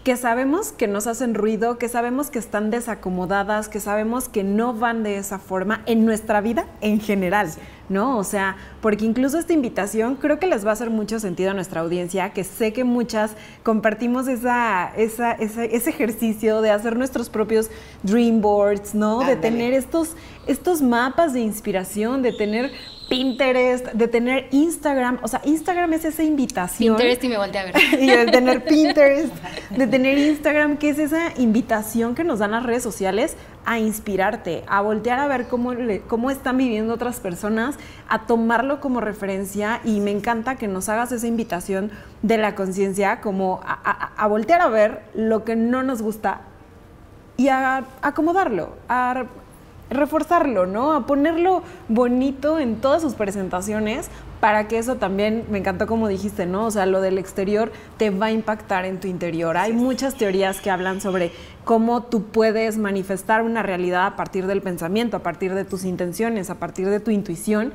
que 0.05 0.17
sabemos 0.17 0.73
que 0.73 0.89
nos 0.89 1.07
hacen 1.07 1.35
ruido, 1.35 1.79
que 1.79 1.89
sabemos 1.89 2.29
que 2.31 2.41
están 2.41 2.71
desacomodadas, 2.71 3.69
que 3.69 3.79
sabemos 3.79 4.29
que 4.29 4.43
no 4.43 4.75
van 4.75 5.05
de 5.05 5.17
esa 5.17 5.39
forma 5.39 5.83
en 5.87 6.05
nuestra 6.05 6.41
vida 6.41 6.67
en 6.81 6.99
general, 6.99 7.51
¿no? 7.89 8.19
O 8.19 8.25
sea, 8.25 8.57
porque 8.81 9.05
incluso 9.05 9.39
esta 9.39 9.53
invitación 9.53 10.17
creo 10.17 10.41
que 10.41 10.49
les 10.49 10.67
va 10.67 10.71
a 10.71 10.73
hacer 10.73 10.91
mucho 10.91 11.21
sentido 11.21 11.53
a 11.53 11.55
nuestra 11.55 11.83
audiencia, 11.83 12.31
que 12.31 12.43
sé 12.43 12.73
que 12.73 12.83
muchas 12.83 13.37
compartimos 13.63 14.27
esa, 14.27 14.93
esa, 14.97 15.33
ese 15.35 15.91
ejercicio 15.91 16.63
de 16.63 16.73
hacer 16.73 16.97
nuestros 16.97 17.31
propios 17.31 17.71
dream 18.03 18.41
boards, 18.41 18.97
¿no? 18.97 19.21
De 19.21 19.37
tener 19.37 19.73
estos, 19.73 20.17
estos 20.49 20.83
mapas 20.83 21.33
de 21.33 21.41
inspiración, 21.41 22.23
de 22.23 22.33
tener 22.33 22.73
Pinterest, 23.13 23.87
de 23.93 24.09
tener 24.09 24.49
Instagram. 24.53 25.19
O 25.21 25.29
sea, 25.29 25.43
Instagram 25.45 25.93
es 25.93 26.07
esa 26.07 26.23
invitación. 26.23 26.97
Pinterest 26.97 27.23
y 27.25 27.29
me 27.29 27.37
volteé 27.37 27.61
a 27.61 27.65
ver. 27.65 27.75
y 28.01 28.07
de 28.07 28.25
tener 28.27 28.65
Pinterest, 28.65 29.35
de 29.69 29.87
tener 29.87 30.17
Instagram, 30.17 30.79
que 30.79 30.89
es 30.89 30.99
esa 30.99 31.35
invitación 31.37 32.15
que 32.15 32.25
nos 32.25 32.39
dan 32.39 32.53
las 32.53 32.63
redes 32.63 32.83
sociales 32.83 33.37
a 33.67 33.79
inspirarte, 33.79 34.65
a 34.67 34.81
voltear 34.81 35.19
a 35.19 35.29
ver 35.29 35.47
cómo, 35.47 35.75
cómo 36.09 36.31
están 36.31 36.57
viviendo 36.57 36.95
otras 36.95 37.21
personas, 37.21 37.77
a 38.09 38.27
tomarlo 38.27 38.81
como 38.81 39.03
referencia. 39.03 39.83
Y 39.85 40.01
me 40.01 40.11
encanta 40.11 40.57
que 40.57 40.67
nos 40.67 40.89
hagas 40.89 41.13
esa 41.13 41.27
invitación 41.27 41.91
de 42.23 42.39
la 42.39 42.55
conciencia, 42.55 43.21
como 43.21 43.61
a, 43.63 44.15
a 44.17 44.27
voltear 44.27 44.63
a 44.63 44.69
ver 44.69 45.03
lo 45.13 45.45
que 45.45 45.55
no 45.55 45.83
nos 45.83 46.01
gusta 46.01 46.41
y 47.37 47.49
a 47.49 47.85
acomodarlo, 48.01 48.77
a 48.89 49.27
reforzarlo, 49.93 50.67
¿no? 50.67 50.93
A 50.93 51.07
ponerlo 51.07 51.63
bonito 51.89 52.59
en 52.59 52.77
todas 52.77 53.03
sus 53.03 53.15
presentaciones 53.15 54.09
para 54.41 54.67
que 54.67 54.79
eso 54.79 54.97
también, 54.97 55.45
me 55.51 55.59
encantó 55.59 55.87
como 55.87 56.09
dijiste, 56.09 56.47
¿no? 56.47 56.67
O 56.67 56.71
sea, 56.71 56.85
lo 56.85 57.01
del 57.01 57.19
exterior 57.19 57.71
te 57.97 58.11
va 58.11 58.27
a 58.27 58.33
impactar 58.33 58.85
en 58.85 58.99
tu 58.99 59.07
interior. 59.07 59.57
Hay 59.57 59.73
muchas 59.73 60.17
teorías 60.17 60.61
que 60.61 60.71
hablan 60.71 61.01
sobre 61.01 61.31
cómo 61.65 62.03
tú 62.03 62.25
puedes 62.25 62.77
manifestar 62.77 63.43
una 63.43 63.63
realidad 63.63 64.07
a 64.07 64.17
partir 64.17 64.47
del 64.47 64.61
pensamiento, 64.61 65.17
a 65.17 65.23
partir 65.23 65.55
de 65.55 65.65
tus 65.65 65.85
intenciones, 65.85 66.51
a 66.51 66.57
partir 66.57 66.91
de 66.91 66.99
tu 66.99 67.11
intuición 67.13 67.73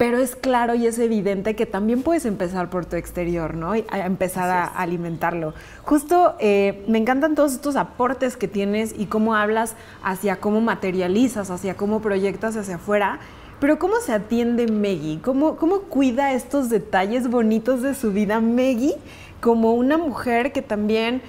pero 0.00 0.16
es 0.16 0.34
claro 0.34 0.74
y 0.74 0.86
es 0.86 0.98
evidente 0.98 1.54
que 1.54 1.66
también 1.66 2.02
puedes 2.02 2.24
empezar 2.24 2.70
por 2.70 2.86
tu 2.86 2.96
exterior, 2.96 3.52
¿no? 3.54 3.76
Y 3.76 3.84
a 3.90 4.06
empezar 4.06 4.48
a 4.48 4.64
alimentarlo. 4.64 5.52
Justo 5.82 6.36
eh, 6.38 6.82
me 6.88 6.96
encantan 6.96 7.34
todos 7.34 7.52
estos 7.52 7.76
aportes 7.76 8.38
que 8.38 8.48
tienes 8.48 8.94
y 8.96 9.04
cómo 9.04 9.34
hablas 9.34 9.76
hacia 10.02 10.36
cómo 10.36 10.62
materializas, 10.62 11.50
hacia 11.50 11.76
cómo 11.76 12.00
proyectas 12.00 12.56
hacia 12.56 12.76
afuera. 12.76 13.20
Pero 13.60 13.78
¿cómo 13.78 13.96
se 13.96 14.14
atiende 14.14 14.68
Meggy? 14.68 15.18
¿Cómo, 15.18 15.56
¿Cómo 15.56 15.80
cuida 15.80 16.32
estos 16.32 16.70
detalles 16.70 17.28
bonitos 17.28 17.82
de 17.82 17.94
su 17.94 18.10
vida 18.10 18.40
Meggy 18.40 18.94
como 19.42 19.74
una 19.74 19.98
mujer 19.98 20.52
que 20.52 20.62
también 20.62 21.20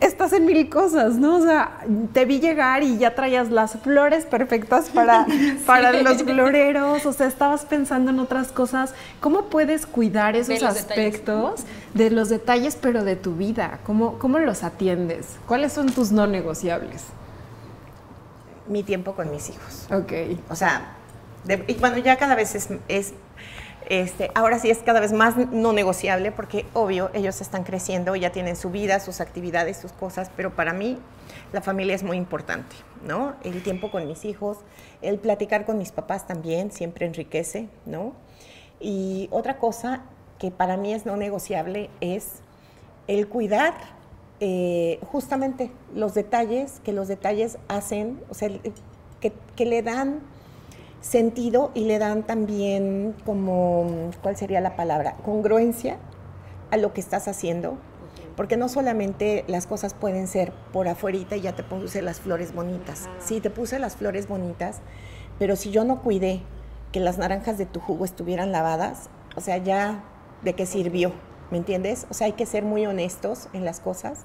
estás 0.00 0.32
en 0.32 0.44
mil 0.44 0.68
cosas, 0.68 1.14
¿no? 1.16 1.36
O 1.36 1.42
sea, 1.42 1.80
te 2.12 2.24
vi 2.24 2.40
llegar 2.40 2.82
y 2.82 2.98
ya 2.98 3.14
traías 3.14 3.50
las 3.50 3.72
flores 3.80 4.24
perfectas 4.24 4.90
para, 4.90 5.26
para 5.66 5.92
los 5.92 6.22
floreros, 6.22 7.06
o 7.06 7.12
sea, 7.12 7.26
estabas 7.26 7.64
pensando 7.64 8.10
en 8.10 8.18
otras 8.20 8.52
cosas. 8.52 8.94
¿Cómo 9.20 9.46
puedes 9.46 9.86
cuidar 9.86 10.36
esos 10.36 10.62
aspectos 10.62 11.64
de 11.94 12.10
los 12.10 12.28
detalles, 12.28 12.76
pero 12.80 13.04
de 13.04 13.16
tu 13.16 13.34
vida? 13.34 13.80
¿Cómo, 13.84 14.18
¿Cómo 14.18 14.38
los 14.38 14.62
atiendes? 14.64 15.36
¿Cuáles 15.46 15.72
son 15.72 15.90
tus 15.90 16.12
no 16.12 16.26
negociables? 16.26 17.04
Mi 18.68 18.82
tiempo 18.82 19.14
con 19.14 19.30
mis 19.30 19.50
hijos. 19.50 19.86
Ok. 19.90 20.12
O 20.50 20.56
sea, 20.56 20.96
bueno, 21.80 21.98
ya 21.98 22.16
cada 22.16 22.34
vez 22.34 22.54
es, 22.54 22.68
es 22.88 23.12
este, 23.86 24.30
ahora 24.34 24.58
sí 24.58 24.70
es 24.70 24.78
cada 24.78 25.00
vez 25.00 25.12
más 25.12 25.36
no 25.36 25.72
negociable 25.72 26.32
porque 26.32 26.64
obvio 26.72 27.10
ellos 27.12 27.40
están 27.40 27.64
creciendo, 27.64 28.16
ya 28.16 28.30
tienen 28.32 28.56
su 28.56 28.70
vida, 28.70 28.98
sus 29.00 29.20
actividades, 29.20 29.76
sus 29.76 29.92
cosas, 29.92 30.30
pero 30.36 30.54
para 30.54 30.72
mí 30.72 30.98
la 31.52 31.60
familia 31.60 31.94
es 31.94 32.02
muy 32.02 32.16
importante, 32.16 32.76
¿no? 33.06 33.34
El 33.44 33.62
tiempo 33.62 33.90
con 33.90 34.06
mis 34.06 34.24
hijos, 34.24 34.58
el 35.02 35.18
platicar 35.18 35.66
con 35.66 35.78
mis 35.78 35.92
papás 35.92 36.26
también 36.26 36.72
siempre 36.72 37.06
enriquece, 37.06 37.68
¿no? 37.84 38.14
Y 38.80 39.28
otra 39.30 39.58
cosa 39.58 40.02
que 40.38 40.50
para 40.50 40.76
mí 40.76 40.92
es 40.94 41.06
no 41.06 41.16
negociable 41.16 41.90
es 42.00 42.40
el 43.06 43.28
cuidar 43.28 43.74
eh, 44.40 44.98
justamente 45.12 45.70
los 45.94 46.14
detalles, 46.14 46.80
que 46.80 46.92
los 46.92 47.08
detalles 47.08 47.58
hacen, 47.68 48.20
o 48.30 48.34
sea, 48.34 48.48
que, 49.20 49.32
que 49.56 49.66
le 49.66 49.82
dan 49.82 50.20
sentido 51.04 51.70
y 51.74 51.84
le 51.84 51.98
dan 51.98 52.22
también 52.22 53.14
como, 53.26 54.10
¿cuál 54.22 54.36
sería 54.36 54.60
la 54.62 54.74
palabra? 54.74 55.16
Congruencia 55.22 55.98
a 56.70 56.78
lo 56.78 56.94
que 56.94 57.00
estás 57.00 57.28
haciendo. 57.28 57.76
Porque 58.36 58.56
no 58.56 58.68
solamente 58.68 59.44
las 59.46 59.66
cosas 59.66 59.94
pueden 59.94 60.26
ser 60.26 60.52
por 60.72 60.88
afuera 60.88 61.18
y 61.18 61.40
ya 61.40 61.54
te 61.54 61.62
puse 61.62 62.02
las 62.02 62.20
flores 62.20 62.52
bonitas. 62.54 63.08
Sí, 63.20 63.40
te 63.40 63.50
puse 63.50 63.78
las 63.78 63.96
flores 63.96 64.26
bonitas, 64.26 64.80
pero 65.38 65.56
si 65.56 65.70
yo 65.70 65.84
no 65.84 66.02
cuidé 66.02 66.40
que 66.90 67.00
las 67.00 67.18
naranjas 67.18 67.58
de 67.58 67.66
tu 67.66 67.80
jugo 67.80 68.04
estuvieran 68.04 68.50
lavadas, 68.50 69.08
o 69.36 69.40
sea, 69.40 69.58
ya 69.58 70.02
de 70.42 70.54
qué 70.54 70.66
sirvió, 70.66 71.12
¿me 71.50 71.58
entiendes? 71.58 72.06
O 72.10 72.14
sea, 72.14 72.26
hay 72.26 72.32
que 72.32 72.46
ser 72.46 72.64
muy 72.64 72.86
honestos 72.86 73.48
en 73.52 73.64
las 73.64 73.78
cosas. 73.78 74.24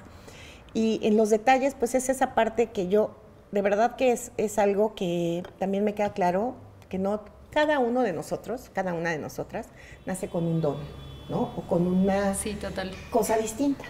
Y 0.74 1.00
en 1.04 1.18
los 1.18 1.30
detalles, 1.30 1.76
pues 1.76 1.94
es 1.94 2.10
esa 2.10 2.34
parte 2.36 2.68
que 2.68 2.88
yo, 2.88 3.16
de 3.52 3.62
verdad 3.62 3.96
que 3.96 4.12
es, 4.12 4.32
es 4.38 4.58
algo 4.58 4.96
que 4.96 5.44
también 5.60 5.84
me 5.84 5.94
queda 5.94 6.14
claro, 6.14 6.56
que 6.90 6.98
no 6.98 7.22
cada 7.52 7.80
uno 7.80 8.02
de 8.02 8.14
nosotros, 8.14 8.70
cada 8.74 8.94
una 8.94 9.12
de 9.12 9.18
nosotras, 9.18 9.68
nace 10.06 10.30
con 10.30 10.46
un 10.46 10.62
don, 10.62 10.78
¿no? 11.30 11.54
O 11.56 11.62
con 11.68 11.88
una 11.88 12.36
cosa 13.10 13.38
distinta. 13.38 13.86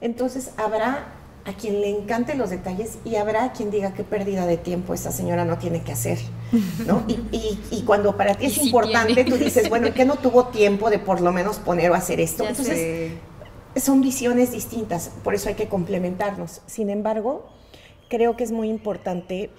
Entonces 0.00 0.52
habrá 0.56 1.06
a 1.44 1.52
quien 1.52 1.80
le 1.80 1.90
encanten 1.90 2.38
los 2.38 2.50
detalles 2.50 2.98
y 3.04 3.16
habrá 3.16 3.44
a 3.44 3.52
quien 3.52 3.70
diga 3.70 3.92
qué 3.92 4.02
pérdida 4.02 4.46
de 4.46 4.56
tiempo 4.56 4.94
esa 4.94 5.12
señora 5.12 5.44
no 5.44 5.58
tiene 5.58 5.82
que 5.82 5.92
hacer, 5.92 6.18
¿no? 6.86 7.04
Y, 7.06 7.82
cuando 7.84 8.16
para 8.16 8.34
ti 8.34 8.46
es 8.46 8.58
importante, 8.58 9.24
tú 9.24 9.36
dices, 9.36 9.68
bueno, 9.68 9.92
¿qué 9.92 10.04
no 10.04 10.16
tuvo 10.16 10.48
tiempo 10.48 10.88
de 10.88 10.98
por 10.98 11.20
lo 11.20 11.32
menos 11.32 11.58
poner 11.58 11.90
o 11.90 11.94
hacer 11.94 12.20
esto? 12.20 12.46
Entonces, 12.46 13.12
son 13.76 14.00
visiones 14.00 14.52
distintas, 14.52 15.10
por 15.22 15.34
eso 15.34 15.48
hay 15.48 15.54
que 15.54 15.68
complementarnos. 15.68 16.62
Sin 16.66 16.88
embargo, 16.88 17.46
creo 18.08 18.36
que 18.36 18.44
es 18.44 18.52
muy 18.52 18.70
importante 18.70 19.50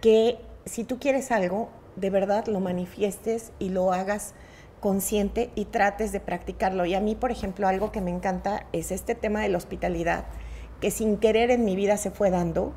que 0.00 0.38
si 0.64 0.84
tú 0.84 0.98
quieres 0.98 1.30
algo, 1.30 1.68
de 1.96 2.10
verdad 2.10 2.46
lo 2.46 2.60
manifiestes 2.60 3.52
y 3.58 3.70
lo 3.70 3.92
hagas 3.92 4.34
consciente 4.80 5.50
y 5.54 5.64
trates 5.64 6.12
de 6.12 6.20
practicarlo. 6.20 6.84
Y 6.84 6.94
a 6.94 7.00
mí, 7.00 7.14
por 7.14 7.30
ejemplo, 7.30 7.66
algo 7.66 7.90
que 7.90 8.02
me 8.02 8.10
encanta 8.10 8.66
es 8.72 8.90
este 8.90 9.14
tema 9.14 9.40
de 9.40 9.48
la 9.48 9.56
hospitalidad, 9.56 10.26
que 10.80 10.90
sin 10.90 11.16
querer 11.16 11.50
en 11.50 11.64
mi 11.64 11.74
vida 11.74 11.96
se 11.96 12.10
fue 12.10 12.30
dando. 12.30 12.74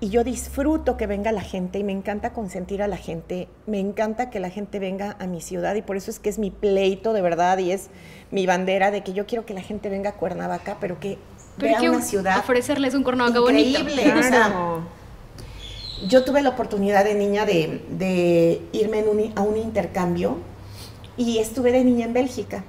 Y 0.00 0.10
yo 0.10 0.24
disfruto 0.24 0.96
que 0.96 1.06
venga 1.06 1.30
la 1.30 1.40
gente 1.40 1.78
y 1.78 1.84
me 1.84 1.92
encanta 1.92 2.32
consentir 2.32 2.82
a 2.82 2.88
la 2.88 2.96
gente. 2.96 3.48
Me 3.66 3.78
encanta 3.78 4.28
que 4.28 4.40
la 4.40 4.50
gente 4.50 4.80
venga 4.80 5.16
a 5.20 5.28
mi 5.28 5.40
ciudad 5.40 5.76
y 5.76 5.82
por 5.82 5.96
eso 5.96 6.10
es 6.10 6.18
que 6.18 6.30
es 6.30 6.38
mi 6.40 6.50
pleito 6.50 7.12
de 7.12 7.22
verdad 7.22 7.58
y 7.58 7.70
es 7.70 7.90
mi 8.32 8.46
bandera 8.46 8.90
de 8.90 9.04
que 9.04 9.12
yo 9.12 9.26
quiero 9.26 9.46
que 9.46 9.54
la 9.54 9.62
gente 9.62 9.88
venga 9.88 10.10
a 10.10 10.14
Cuernavaca, 10.14 10.78
pero 10.80 10.98
que 10.98 11.18
vea 11.58 11.80
una 11.80 12.02
ciudad 12.02 12.38
ofrecerles 12.38 12.94
un 12.94 13.04
Cuernavaca 13.04 13.38
increíble. 13.38 14.02
bonito 14.12 14.97
yo 16.06 16.24
tuve 16.24 16.42
la 16.42 16.50
oportunidad 16.50 17.04
de 17.04 17.14
niña 17.14 17.44
de, 17.44 18.62
irme 18.72 19.32
a 19.34 19.42
un 19.42 19.56
intercambio 19.56 20.38
y 21.16 21.38
estuve 21.38 21.72
de 21.72 21.84
niña 21.84 22.06
en 22.06 22.12
Bélgica. 22.12 22.64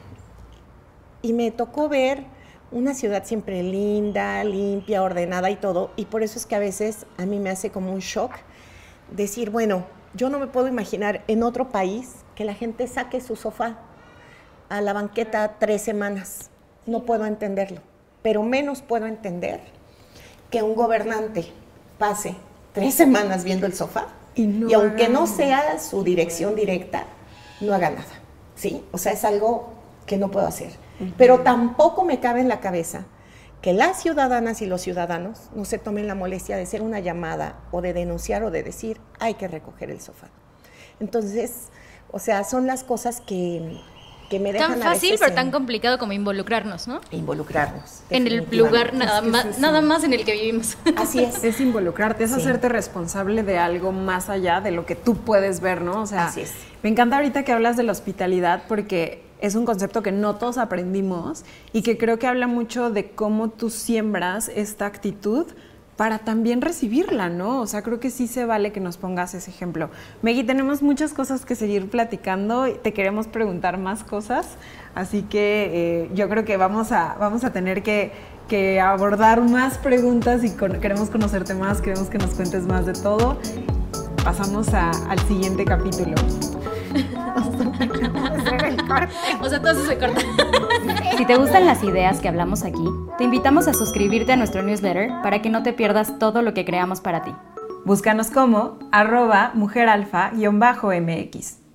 Y 1.22 1.34
me 1.34 1.52
tocó 1.52 1.90
ver 1.90 2.24
una 2.72 2.94
ciudad 2.94 3.26
siempre 3.26 3.62
linda, 3.62 4.44
limpia, 4.44 5.04
ordenada 5.04 5.50
y 5.50 5.58
todo. 5.58 5.92
Y 5.96 6.06
por 6.06 6.24
eso 6.24 6.40
es 6.40 6.46
que 6.46 6.56
a 6.56 6.60
veces 6.60 7.06
a 7.18 7.26
mí 7.26 7.40
me 7.40 7.50
hace 7.50 7.70
como 7.70 7.92
un 7.92 8.00
shock 8.00 8.32
decir, 9.12 9.50
bueno, 9.50 9.86
yo 10.14 10.30
no 10.30 10.40
me 10.40 10.48
puedo 10.48 10.68
imaginar 10.68 11.24
en 11.28 11.44
otro 11.44 11.70
país 11.70 12.16
que 12.36 12.46
la 12.46 12.54
gente 12.54 12.88
saque 12.88 13.22
su 13.22 13.36
sofá 13.36 13.80
a 14.70 14.82
la 14.82 14.94
banqueta 14.94 15.58
tres 15.60 15.82
semanas. 15.82 16.50
No 16.86 17.04
puedo 17.04 17.26
entenderlo. 17.26 17.82
Pero 18.24 18.44
menos 18.44 18.82
puedo 18.82 19.06
entender 19.06 19.62
que 20.50 20.64
un 20.64 20.74
gobernante 20.74 21.52
pase 21.98 22.36
tres 22.74 22.94
semanas 22.94 23.44
viendo 23.44 23.66
el 23.66 23.74
sofá 23.74 24.08
Y, 24.36 24.74
aunque 24.74 25.10
no 25.10 25.28
sea 25.28 25.80
su 25.80 26.04
dirección 26.04 26.56
directa, 26.56 27.06
no 27.62 27.74
haga 27.74 27.90
nada. 27.90 28.22
¿Sí? 28.56 28.84
O 28.92 28.98
sea, 28.98 29.14
es 29.14 29.24
algo 29.26 29.74
que 30.06 30.18
no 30.18 30.32
puedo 30.32 30.48
hacer. 30.48 30.72
Pero 31.18 31.40
tampoco 31.42 32.04
me 32.04 32.20
cabe 32.20 32.42
en 32.42 32.50
la 32.50 32.60
cabeza 32.60 33.06
que 33.62 33.74
las 33.74 34.02
ciudadanas 34.02 34.62
y 34.62 34.66
los 34.66 34.82
ciudadanos 34.82 35.50
no 35.54 35.66
se 35.66 35.78
tomen 35.78 36.08
la 36.08 36.16
molestia 36.16 36.56
de 36.56 36.64
hacer 36.64 36.82
una 36.82 37.00
llamada 37.00 37.60
o 37.72 37.82
de 37.82 37.94
denunciar 37.94 38.44
o 38.44 38.52
de 38.52 38.64
decir, 38.64 39.00
hay 39.20 39.36
que 39.36 39.48
recoger 39.48 39.92
el 39.92 40.02
sofá. 40.02 40.30
Entonces, 41.00 41.68
o 42.12 42.20
sea, 42.20 42.44
son 42.44 42.68
las 42.68 42.84
cosas 42.84 43.22
que, 43.22 43.80
que 44.30 44.40
me 44.40 44.54
dejan 44.54 44.80
Tan 44.80 44.82
fácil, 44.82 45.16
pero 45.20 45.34
tan 45.34 45.52
complicado 45.52 45.98
como 45.98 46.14
involucrarnos, 46.14 46.88
¿no? 46.88 47.02
Involucrarnos. 47.12 48.02
En 48.10 48.28
el 48.28 48.46
lugar 48.52 48.94
nada, 48.94 49.22
más, 49.22 49.60
nada 49.60 49.82
más 49.82 50.04
en 50.04 50.14
el 50.14 50.24
que 50.24 50.34
vivimos. 50.34 50.78
Así 50.96 51.24
es. 51.24 51.44
Es 51.44 51.60
involucrarte, 51.60 52.24
es 52.24 52.32
hacerte 52.32 52.70
responsable 52.70 53.44
de 53.44 53.58
algo 53.58 53.92
más 53.92 54.30
allá 54.30 54.62
de 54.62 54.72
lo 54.72 54.86
que 54.86 54.96
tú 54.96 55.16
puedes 55.16 55.60
ver, 55.60 55.82
¿no? 55.82 56.02
O 56.02 56.06
sea, 56.06 56.28
Así 56.28 56.42
es. 56.42 56.54
me 56.84 56.90
encanta 56.90 57.18
ahorita 57.18 57.44
que 57.44 57.52
hablas 57.52 57.76
de 57.76 57.84
la 57.84 57.92
hospitalidad 57.92 58.64
porque 58.68 59.24
es 59.42 59.56
un 59.56 59.66
concepto 59.66 60.04
que 60.04 60.12
no 60.12 60.36
todos 60.36 60.58
aprendimos 60.58 61.44
y 61.74 61.82
que 61.82 61.98
creo 61.98 62.20
que 62.20 62.28
habla 62.28 62.48
mucho 62.48 62.92
de 62.92 63.12
cómo 63.12 63.50
tú 63.50 63.70
siembras 63.70 64.50
esta 64.54 64.86
actitud 64.86 65.48
para 66.00 66.20
también 66.20 66.62
recibirla, 66.62 67.28
¿no? 67.28 67.60
O 67.60 67.68
sea, 67.68 67.82
creo 67.82 68.00
que 68.00 68.10
sí 68.10 68.28
se 68.28 68.46
vale 68.46 68.72
que 68.72 68.80
nos 68.80 68.96
pongas 68.96 69.34
ese 69.34 69.52
ejemplo. 69.52 69.90
Meggy, 70.22 70.46
tenemos 70.46 70.82
muchas 70.82 71.12
cosas 71.12 71.46
que 71.46 71.56
seguir 71.56 71.90
platicando, 71.90 72.72
te 72.72 72.94
queremos 72.94 73.28
preguntar 73.28 73.78
más 73.78 74.06
cosas, 74.06 74.48
así 74.96 75.24
que 75.24 76.04
eh, 76.06 76.10
yo 76.14 76.30
creo 76.30 76.46
que 76.46 76.56
vamos 76.56 76.94
a, 76.94 77.18
vamos 77.20 77.44
a 77.44 77.52
tener 77.52 77.84
que, 77.84 78.14
que 78.48 78.80
abordar 78.80 79.42
más 79.42 79.78
preguntas 79.78 80.42
y 80.46 80.52
queremos 80.80 81.10
conocerte 81.10 81.54
más, 81.54 81.82
queremos 81.82 82.08
que 82.08 82.18
nos 82.18 82.30
cuentes 82.30 82.66
más 82.66 82.86
de 82.86 82.94
todo. 82.94 83.38
Pasamos 84.24 84.74
al 84.74 85.20
siguiente 85.28 85.66
capítulo. 85.66 86.16
o 89.42 89.50
sea, 89.50 89.60
todo 89.60 89.72
eso 89.72 89.86
se 89.86 89.98
corta. 89.98 90.22
Si 91.18 91.26
te 91.26 91.36
gustan 91.36 91.66
las 91.66 91.84
ideas 91.84 92.22
que 92.22 92.30
hablamos 92.30 92.64
aquí, 92.64 92.86
te 93.18 93.26
invitamos 93.26 93.68
a 93.68 93.74
suscribirte 93.74 94.32
a 94.32 94.38
nuestro 94.38 94.62
newsletter 94.62 95.12
para 95.22 95.42
que 95.42 95.50
no 95.50 95.64
te 95.64 95.74
pierdas 95.74 96.18
todo 96.18 96.42
lo 96.42 96.54
que 96.54 96.64
creamos 96.64 97.02
para 97.02 97.24
ti. 97.24 97.36
Búscanos 97.84 98.32
como 98.32 98.80
arroba 98.92 99.52
mujeralfa-mx. 99.54 101.69